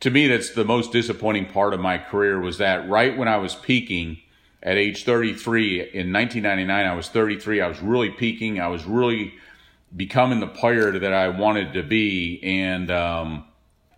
To 0.01 0.11
me, 0.11 0.27
that's 0.27 0.51
the 0.51 0.65
most 0.65 0.93
disappointing 0.93 1.47
part 1.47 1.73
of 1.73 1.81
my 1.81 1.97
career 1.97 2.41
was 2.41 2.59
that 2.59 2.89
right 2.89 3.17
when 3.17 3.29
I 3.29 3.39
was 3.39 3.55
peaking 3.55 4.19
at 4.63 4.77
age 4.77 5.05
33 5.05 5.81
in 5.81 6.13
1999, 6.13 6.87
I 6.87 6.95
was 6.95 7.09
33. 7.09 7.61
I 7.61 7.69
was 7.69 7.81
really 7.81 8.11
peaking. 8.11 8.61
I 8.61 8.69
was 8.69 8.85
really 8.85 9.35
becoming 9.97 10.41
the 10.41 10.47
player 10.47 10.99
that 10.99 11.13
I 11.13 11.29
wanted 11.29 11.73
to 11.75 11.83
be. 11.83 12.41
And, 12.43 12.91
um, 12.91 13.45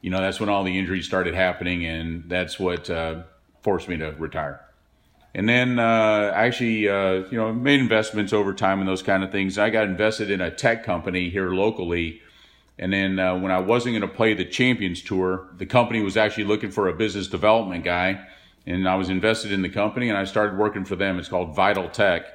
you 0.01 0.11
know, 0.11 0.21
that's 0.21 0.39
when 0.39 0.49
all 0.49 0.63
the 0.63 0.79
injuries 0.79 1.07
started 1.07 1.35
happening 1.35 1.87
and 1.87 2.29
that's 2.29 2.61
what 2.61 2.89
uh, 2.89 3.23
forced 3.63 3.89
me 3.89 3.97
to 3.97 4.13
retire 4.13 4.66
and 5.37 5.49
then 5.49 5.79
uh, 5.79 6.33
actually 6.35 6.89
uh, 6.89 7.25
you 7.31 7.39
know 7.39 7.53
made 7.53 7.79
investments 7.79 8.33
over 8.33 8.55
time 8.55 8.81
and 8.81 8.89
those 8.89 9.05
kind 9.05 9.23
of 9.23 9.31
things. 9.31 9.59
I 9.59 9.71
got 9.71 9.85
invested 9.85 10.33
in 10.33 10.41
a 10.41 10.51
tech 10.51 10.85
company 10.85 11.31
here 11.31 11.51
locally 11.53 12.23
And 12.79 12.93
then 12.93 13.19
uh, 13.19 13.37
when 13.39 13.53
I 13.53 13.61
wasn't 13.61 13.95
going 13.95 14.11
to 14.11 14.17
play 14.17 14.35
the 14.35 14.47
Champions 14.47 15.03
Tour, 15.03 15.49
the 15.59 15.67
company 15.67 16.03
was 16.03 16.17
actually 16.17 16.45
looking 16.45 16.71
for 16.71 16.89
a 16.89 16.95
business 16.95 17.29
development 17.29 17.85
guy, 17.85 18.27
and 18.67 18.89
I 18.89 18.97
was 18.97 19.11
invested 19.11 19.53
in 19.53 19.63
the 19.63 19.71
company, 19.71 20.09
and 20.11 20.19
I 20.19 20.25
started 20.25 20.59
working 20.59 20.85
for 20.87 20.97
them. 20.97 21.19
It's 21.19 21.29
called 21.29 21.55
Vital 21.57 21.89
Tech. 21.91 22.27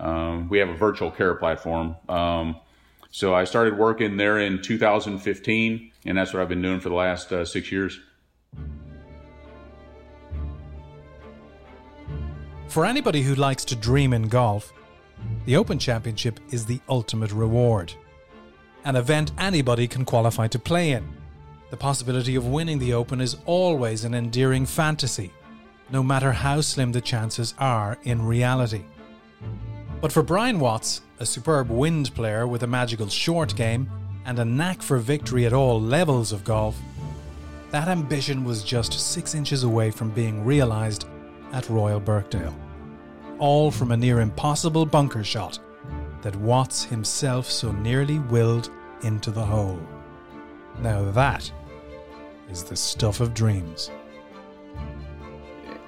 Um, 0.00 0.48
we 0.48 0.58
have 0.58 0.70
a 0.70 0.76
virtual 0.76 1.10
care 1.10 1.34
platform. 1.34 1.96
Um, 2.08 2.56
so 3.10 3.34
I 3.34 3.44
started 3.44 3.78
working 3.78 4.16
there 4.16 4.38
in 4.38 4.62
2015, 4.62 5.92
and 6.06 6.18
that's 6.18 6.32
what 6.32 6.42
I've 6.42 6.48
been 6.48 6.62
doing 6.62 6.80
for 6.80 6.88
the 6.90 6.96
last 6.96 7.32
uh, 7.32 7.44
six 7.44 7.72
years. 7.72 8.00
For 12.74 12.84
anybody 12.84 13.22
who 13.22 13.36
likes 13.36 13.64
to 13.66 13.76
dream 13.76 14.12
in 14.12 14.26
golf, 14.26 14.72
the 15.44 15.54
Open 15.54 15.78
Championship 15.78 16.40
is 16.50 16.66
the 16.66 16.80
ultimate 16.88 17.30
reward. 17.30 17.92
An 18.84 18.96
event 18.96 19.30
anybody 19.38 19.86
can 19.86 20.04
qualify 20.04 20.48
to 20.48 20.58
play 20.58 20.90
in. 20.90 21.08
The 21.70 21.76
possibility 21.76 22.34
of 22.34 22.48
winning 22.48 22.80
the 22.80 22.92
Open 22.92 23.20
is 23.20 23.36
always 23.46 24.02
an 24.02 24.12
endearing 24.12 24.66
fantasy, 24.66 25.32
no 25.92 26.02
matter 26.02 26.32
how 26.32 26.60
slim 26.62 26.90
the 26.90 27.00
chances 27.00 27.54
are 27.58 27.96
in 28.02 28.26
reality. 28.26 28.82
But 30.00 30.10
for 30.10 30.24
Brian 30.24 30.58
Watts, 30.58 31.02
a 31.20 31.26
superb 31.26 31.70
wind 31.70 32.12
player 32.16 32.48
with 32.48 32.64
a 32.64 32.66
magical 32.66 33.06
short 33.06 33.54
game 33.54 33.88
and 34.24 34.40
a 34.40 34.44
knack 34.44 34.82
for 34.82 34.98
victory 34.98 35.46
at 35.46 35.52
all 35.52 35.80
levels 35.80 36.32
of 36.32 36.42
golf, 36.42 36.76
that 37.70 37.86
ambition 37.86 38.42
was 38.42 38.64
just 38.64 38.98
six 38.98 39.32
inches 39.32 39.62
away 39.62 39.92
from 39.92 40.10
being 40.10 40.44
realised 40.44 41.06
at 41.52 41.70
Royal 41.70 42.00
Birkdale. 42.00 42.63
All 43.38 43.70
from 43.70 43.92
a 43.92 43.96
near 43.96 44.20
impossible 44.20 44.86
bunker 44.86 45.24
shot 45.24 45.58
that 46.22 46.36
Watts 46.36 46.84
himself 46.84 47.50
so 47.50 47.72
nearly 47.72 48.18
willed 48.18 48.70
into 49.02 49.30
the 49.30 49.44
hole. 49.44 49.80
Now 50.80 51.10
that 51.10 51.50
is 52.50 52.62
the 52.62 52.76
stuff 52.76 53.20
of 53.20 53.34
dreams. 53.34 53.90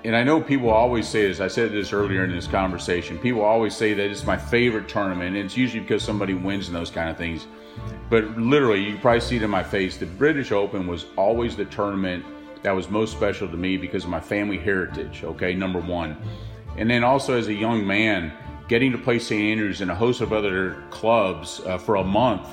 And 0.04 0.14
I 0.14 0.22
know 0.22 0.40
people 0.40 0.70
always 0.70 1.08
say 1.08 1.26
this, 1.26 1.40
I 1.40 1.48
said 1.48 1.72
this 1.72 1.92
earlier 1.92 2.24
in 2.24 2.30
this 2.30 2.46
conversation. 2.46 3.18
People 3.18 3.42
always 3.42 3.76
say 3.76 3.92
that 3.94 4.10
it's 4.10 4.24
my 4.24 4.36
favorite 4.36 4.88
tournament, 4.88 5.36
it's 5.36 5.56
usually 5.56 5.80
because 5.80 6.04
somebody 6.04 6.34
wins 6.34 6.68
and 6.68 6.76
those 6.76 6.90
kind 6.90 7.10
of 7.10 7.16
things. 7.16 7.46
But 8.08 8.38
literally, 8.38 8.84
you 8.84 8.98
probably 8.98 9.20
see 9.20 9.36
it 9.36 9.42
in 9.42 9.50
my 9.50 9.64
face. 9.64 9.96
The 9.96 10.06
British 10.06 10.52
Open 10.52 10.86
was 10.86 11.06
always 11.16 11.56
the 11.56 11.64
tournament 11.64 12.24
that 12.62 12.70
was 12.70 12.88
most 12.88 13.12
special 13.12 13.48
to 13.48 13.56
me 13.56 13.76
because 13.76 14.04
of 14.04 14.10
my 14.10 14.20
family 14.20 14.58
heritage, 14.58 15.24
okay, 15.24 15.54
number 15.54 15.80
one. 15.80 16.16
And 16.76 16.90
then 16.90 17.04
also 17.04 17.36
as 17.36 17.48
a 17.48 17.54
young 17.54 17.86
man, 17.86 18.32
getting 18.68 18.92
to 18.92 18.98
play 18.98 19.18
St. 19.18 19.42
Andrews 19.42 19.80
and 19.80 19.90
a 19.90 19.94
host 19.94 20.20
of 20.20 20.32
other 20.32 20.82
clubs 20.90 21.60
uh, 21.60 21.78
for 21.78 21.96
a 21.96 22.04
month 22.04 22.48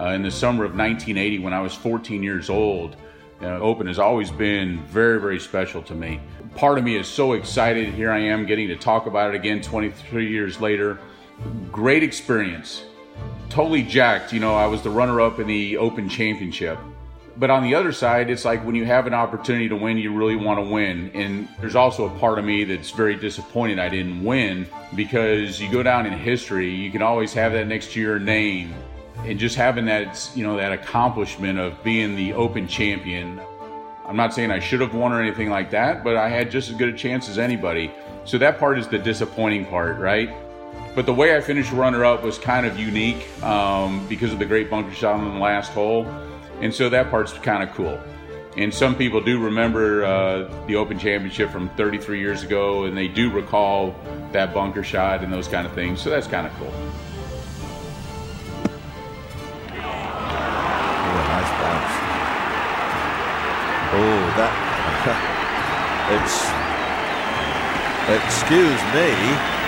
uh, 0.00 0.06
in 0.08 0.22
the 0.22 0.30
summer 0.30 0.64
of 0.64 0.72
1980 0.72 1.38
when 1.40 1.52
I 1.52 1.60
was 1.60 1.74
14 1.74 2.22
years 2.22 2.50
old. 2.50 2.96
Uh, 3.42 3.58
Open 3.58 3.86
has 3.86 3.98
always 3.98 4.30
been 4.30 4.82
very, 4.86 5.20
very 5.20 5.38
special 5.38 5.82
to 5.84 5.94
me. 5.94 6.20
Part 6.56 6.78
of 6.78 6.84
me 6.84 6.96
is 6.96 7.06
so 7.06 7.32
excited. 7.32 7.94
Here 7.94 8.10
I 8.10 8.18
am 8.18 8.44
getting 8.44 8.68
to 8.68 8.76
talk 8.76 9.06
about 9.06 9.34
it 9.34 9.36
again 9.36 9.62
23 9.62 10.28
years 10.28 10.60
later. 10.60 10.98
Great 11.70 12.02
experience. 12.02 12.82
Totally 13.48 13.82
jacked. 13.82 14.32
You 14.32 14.40
know, 14.40 14.54
I 14.54 14.66
was 14.66 14.82
the 14.82 14.90
runner 14.90 15.20
up 15.20 15.38
in 15.38 15.46
the 15.46 15.76
Open 15.76 16.08
Championship. 16.08 16.78
But 17.36 17.50
on 17.50 17.62
the 17.62 17.74
other 17.74 17.92
side, 17.92 18.28
it's 18.28 18.44
like 18.44 18.64
when 18.64 18.74
you 18.74 18.84
have 18.84 19.06
an 19.06 19.14
opportunity 19.14 19.68
to 19.68 19.76
win, 19.76 19.96
you 19.96 20.12
really 20.12 20.36
want 20.36 20.58
to 20.58 20.70
win. 20.70 21.10
And 21.14 21.48
there's 21.60 21.76
also 21.76 22.06
a 22.06 22.18
part 22.18 22.38
of 22.38 22.44
me 22.44 22.64
that's 22.64 22.90
very 22.90 23.16
disappointed 23.16 23.78
I 23.78 23.88
didn't 23.88 24.22
win 24.24 24.66
because 24.94 25.60
you 25.60 25.70
go 25.70 25.82
down 25.82 26.06
in 26.06 26.12
history, 26.12 26.70
you 26.70 26.90
can 26.90 27.02
always 27.02 27.32
have 27.34 27.52
that 27.52 27.66
next 27.66 27.92
to 27.92 28.00
your 28.00 28.18
name. 28.18 28.74
And 29.24 29.38
just 29.38 29.54
having 29.54 29.84
that, 29.86 30.30
you 30.34 30.44
know, 30.44 30.56
that 30.56 30.72
accomplishment 30.72 31.58
of 31.58 31.82
being 31.84 32.16
the 32.16 32.32
open 32.32 32.66
champion. 32.66 33.40
I'm 34.06 34.16
not 34.16 34.34
saying 34.34 34.50
I 34.50 34.58
should 34.58 34.80
have 34.80 34.94
won 34.94 35.12
or 35.12 35.20
anything 35.20 35.50
like 35.50 35.70
that, 35.70 36.02
but 36.02 36.16
I 36.16 36.28
had 36.28 36.50
just 36.50 36.70
as 36.70 36.76
good 36.76 36.88
a 36.88 36.96
chance 36.96 37.28
as 37.28 37.38
anybody. 37.38 37.92
So 38.24 38.38
that 38.38 38.58
part 38.58 38.78
is 38.78 38.88
the 38.88 38.98
disappointing 38.98 39.66
part, 39.66 39.98
right? 39.98 40.30
But 40.94 41.06
the 41.06 41.14
way 41.14 41.36
I 41.36 41.40
finished 41.40 41.70
runner 41.72 42.04
up 42.04 42.22
was 42.22 42.38
kind 42.38 42.66
of 42.66 42.78
unique 42.78 43.28
um, 43.42 44.06
because 44.08 44.32
of 44.32 44.38
the 44.38 44.44
great 44.46 44.68
bunker 44.68 44.92
shot 44.92 45.14
on 45.14 45.34
the 45.34 45.40
last 45.40 45.72
hole. 45.72 46.04
And 46.60 46.74
so 46.74 46.88
that 46.88 47.10
part's 47.10 47.32
kind 47.32 47.62
of 47.62 47.74
cool. 47.74 48.00
And 48.56 48.74
some 48.74 48.96
people 48.96 49.20
do 49.20 49.38
remember 49.38 50.04
uh, 50.04 50.66
the 50.66 50.76
Open 50.76 50.98
Championship 50.98 51.50
from 51.50 51.68
33 51.70 52.18
years 52.18 52.42
ago, 52.42 52.84
and 52.84 52.96
they 52.96 53.06
do 53.08 53.30
recall 53.30 53.94
that 54.32 54.52
bunker 54.52 54.82
shot 54.82 55.22
and 55.22 55.32
those 55.32 55.46
kind 55.46 55.66
of 55.66 55.72
things. 55.72 56.00
So 56.02 56.10
that's 56.10 56.26
kind 56.26 56.46
of 56.46 56.52
cool. 56.54 56.72
Oh. 59.82 60.20
Oh, 63.92 64.34
that. 64.36 64.54
it's. 66.14 66.46
Excuse 68.10 68.80
me. 68.94 69.59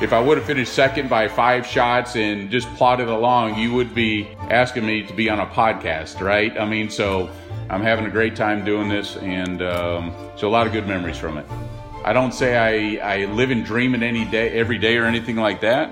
If 0.00 0.12
I 0.12 0.20
would 0.20 0.36
have 0.36 0.46
finished 0.46 0.74
second 0.74 1.08
by 1.08 1.26
five 1.26 1.66
shots 1.66 2.16
and 2.16 2.50
just 2.50 2.68
plodded 2.74 3.08
along, 3.08 3.58
you 3.58 3.72
would 3.72 3.94
be 3.94 4.28
asking 4.50 4.84
me 4.84 5.02
to 5.02 5.14
be 5.14 5.30
on 5.30 5.40
a 5.40 5.46
podcast, 5.46 6.20
right? 6.20 6.58
I 6.58 6.66
mean, 6.66 6.90
so 6.90 7.30
I'm 7.70 7.82
having 7.82 8.04
a 8.04 8.10
great 8.10 8.36
time 8.36 8.64
doing 8.64 8.88
this, 8.88 9.16
and 9.16 9.62
um, 9.62 10.14
so 10.36 10.48
a 10.48 10.50
lot 10.50 10.66
of 10.66 10.72
good 10.74 10.86
memories 10.86 11.16
from 11.16 11.38
it. 11.38 11.46
I 12.04 12.12
don't 12.12 12.32
say 12.32 12.98
I, 13.00 13.22
I 13.22 13.24
live 13.24 13.50
and 13.50 13.64
dream 13.64 13.94
it 13.94 14.02
any 14.02 14.26
day, 14.26 14.50
every 14.50 14.78
day, 14.78 14.98
or 14.98 15.04
anything 15.04 15.36
like 15.36 15.62
that. 15.62 15.90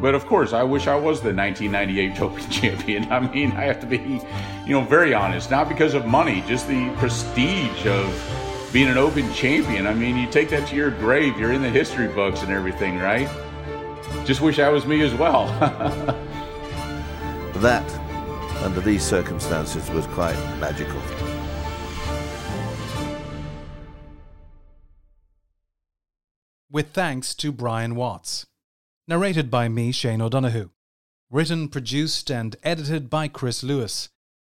But 0.00 0.14
of 0.14 0.26
course, 0.26 0.52
I 0.52 0.62
wish 0.62 0.86
I 0.86 0.94
was 0.94 1.20
the 1.20 1.34
1998 1.34 2.20
Open 2.20 2.50
champion. 2.50 3.10
I 3.10 3.20
mean, 3.20 3.52
I 3.52 3.62
have 3.62 3.80
to 3.80 3.86
be, 3.86 3.96
you 4.66 4.74
know, 4.74 4.82
very 4.82 5.14
honest. 5.14 5.50
Not 5.50 5.68
because 5.68 5.94
of 5.94 6.06
money, 6.06 6.44
just 6.46 6.68
the 6.68 6.94
prestige 6.98 7.86
of 7.86 8.49
being 8.72 8.88
an 8.88 8.98
open 8.98 9.32
champion. 9.32 9.86
I 9.86 9.94
mean, 9.94 10.16
you 10.16 10.30
take 10.30 10.50
that 10.50 10.68
to 10.68 10.76
your 10.76 10.90
grave, 10.90 11.38
you're 11.38 11.52
in 11.52 11.62
the 11.62 11.70
history 11.70 12.08
books 12.08 12.42
and 12.42 12.52
everything, 12.52 12.98
right? 12.98 13.28
Just 14.24 14.40
wish 14.40 14.58
I 14.58 14.68
was 14.68 14.86
me 14.86 15.02
as 15.02 15.14
well. 15.14 15.46
that, 17.56 17.90
under 18.62 18.80
these 18.80 19.02
circumstances, 19.02 19.88
was 19.90 20.06
quite 20.08 20.36
magical. 20.60 21.00
With 26.70 26.92
thanks 26.92 27.34
to 27.36 27.50
Brian 27.50 27.96
Watts. 27.96 28.46
Narrated 29.08 29.50
by 29.50 29.68
me, 29.68 29.90
Shane 29.90 30.22
O'Donoghue. 30.22 30.70
Written, 31.28 31.68
produced, 31.68 32.30
and 32.30 32.54
edited 32.62 33.10
by 33.10 33.26
Chris 33.26 33.64
Lewis. 33.64 34.10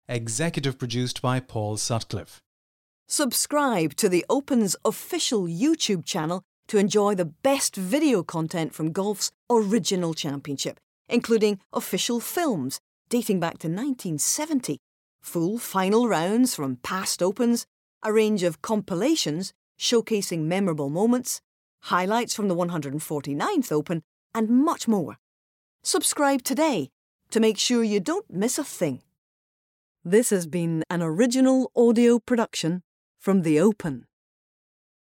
Executive 0.09 0.79
produced 0.79 1.21
by 1.21 1.41
Paul 1.41 1.77
Sutcliffe. 1.77 2.44
Subscribe 3.07 3.95
to 3.97 4.09
the 4.09 4.25
Open's 4.31 4.77
official 4.83 5.43
YouTube 5.43 6.07
channel 6.07 6.43
to 6.69 6.79
enjoy 6.79 7.15
the 7.15 7.27
best 7.27 7.77
video 7.77 8.23
content 8.23 8.75
from 8.75 8.93
golf's 8.93 9.31
original 9.51 10.15
championship, 10.15 10.81
including 11.09 11.61
official 11.75 12.19
films 12.19 12.81
dating 13.11 13.39
back 13.39 13.59
to 13.59 13.69
1970, 13.69 14.79
full 15.21 15.59
final 15.59 16.09
rounds 16.09 16.55
from 16.55 16.77
past 16.77 17.23
Opens, 17.23 17.67
a 18.03 18.11
range 18.11 18.43
of 18.43 18.63
compilations 18.63 19.53
showcasing 19.79 20.45
memorable 20.45 20.89
moments, 20.89 21.43
highlights 21.83 22.35
from 22.35 22.49
the 22.49 22.57
149th 22.57 23.71
Open, 23.71 24.03
and 24.35 24.49
much 24.49 24.89
more. 24.89 25.19
Subscribe 25.83 26.43
today 26.43 26.89
to 27.31 27.39
make 27.39 27.59
sure 27.59 27.85
you 27.85 28.01
don't 28.01 28.31
miss 28.31 28.59
a 28.59 28.65
thing. 28.65 29.03
This 30.03 30.31
has 30.31 30.47
been 30.47 30.83
an 30.89 31.03
original 31.03 31.71
audio 31.77 32.19
production 32.19 32.83
from 33.25 33.41
the 33.41 33.59
Open. 33.59 34.05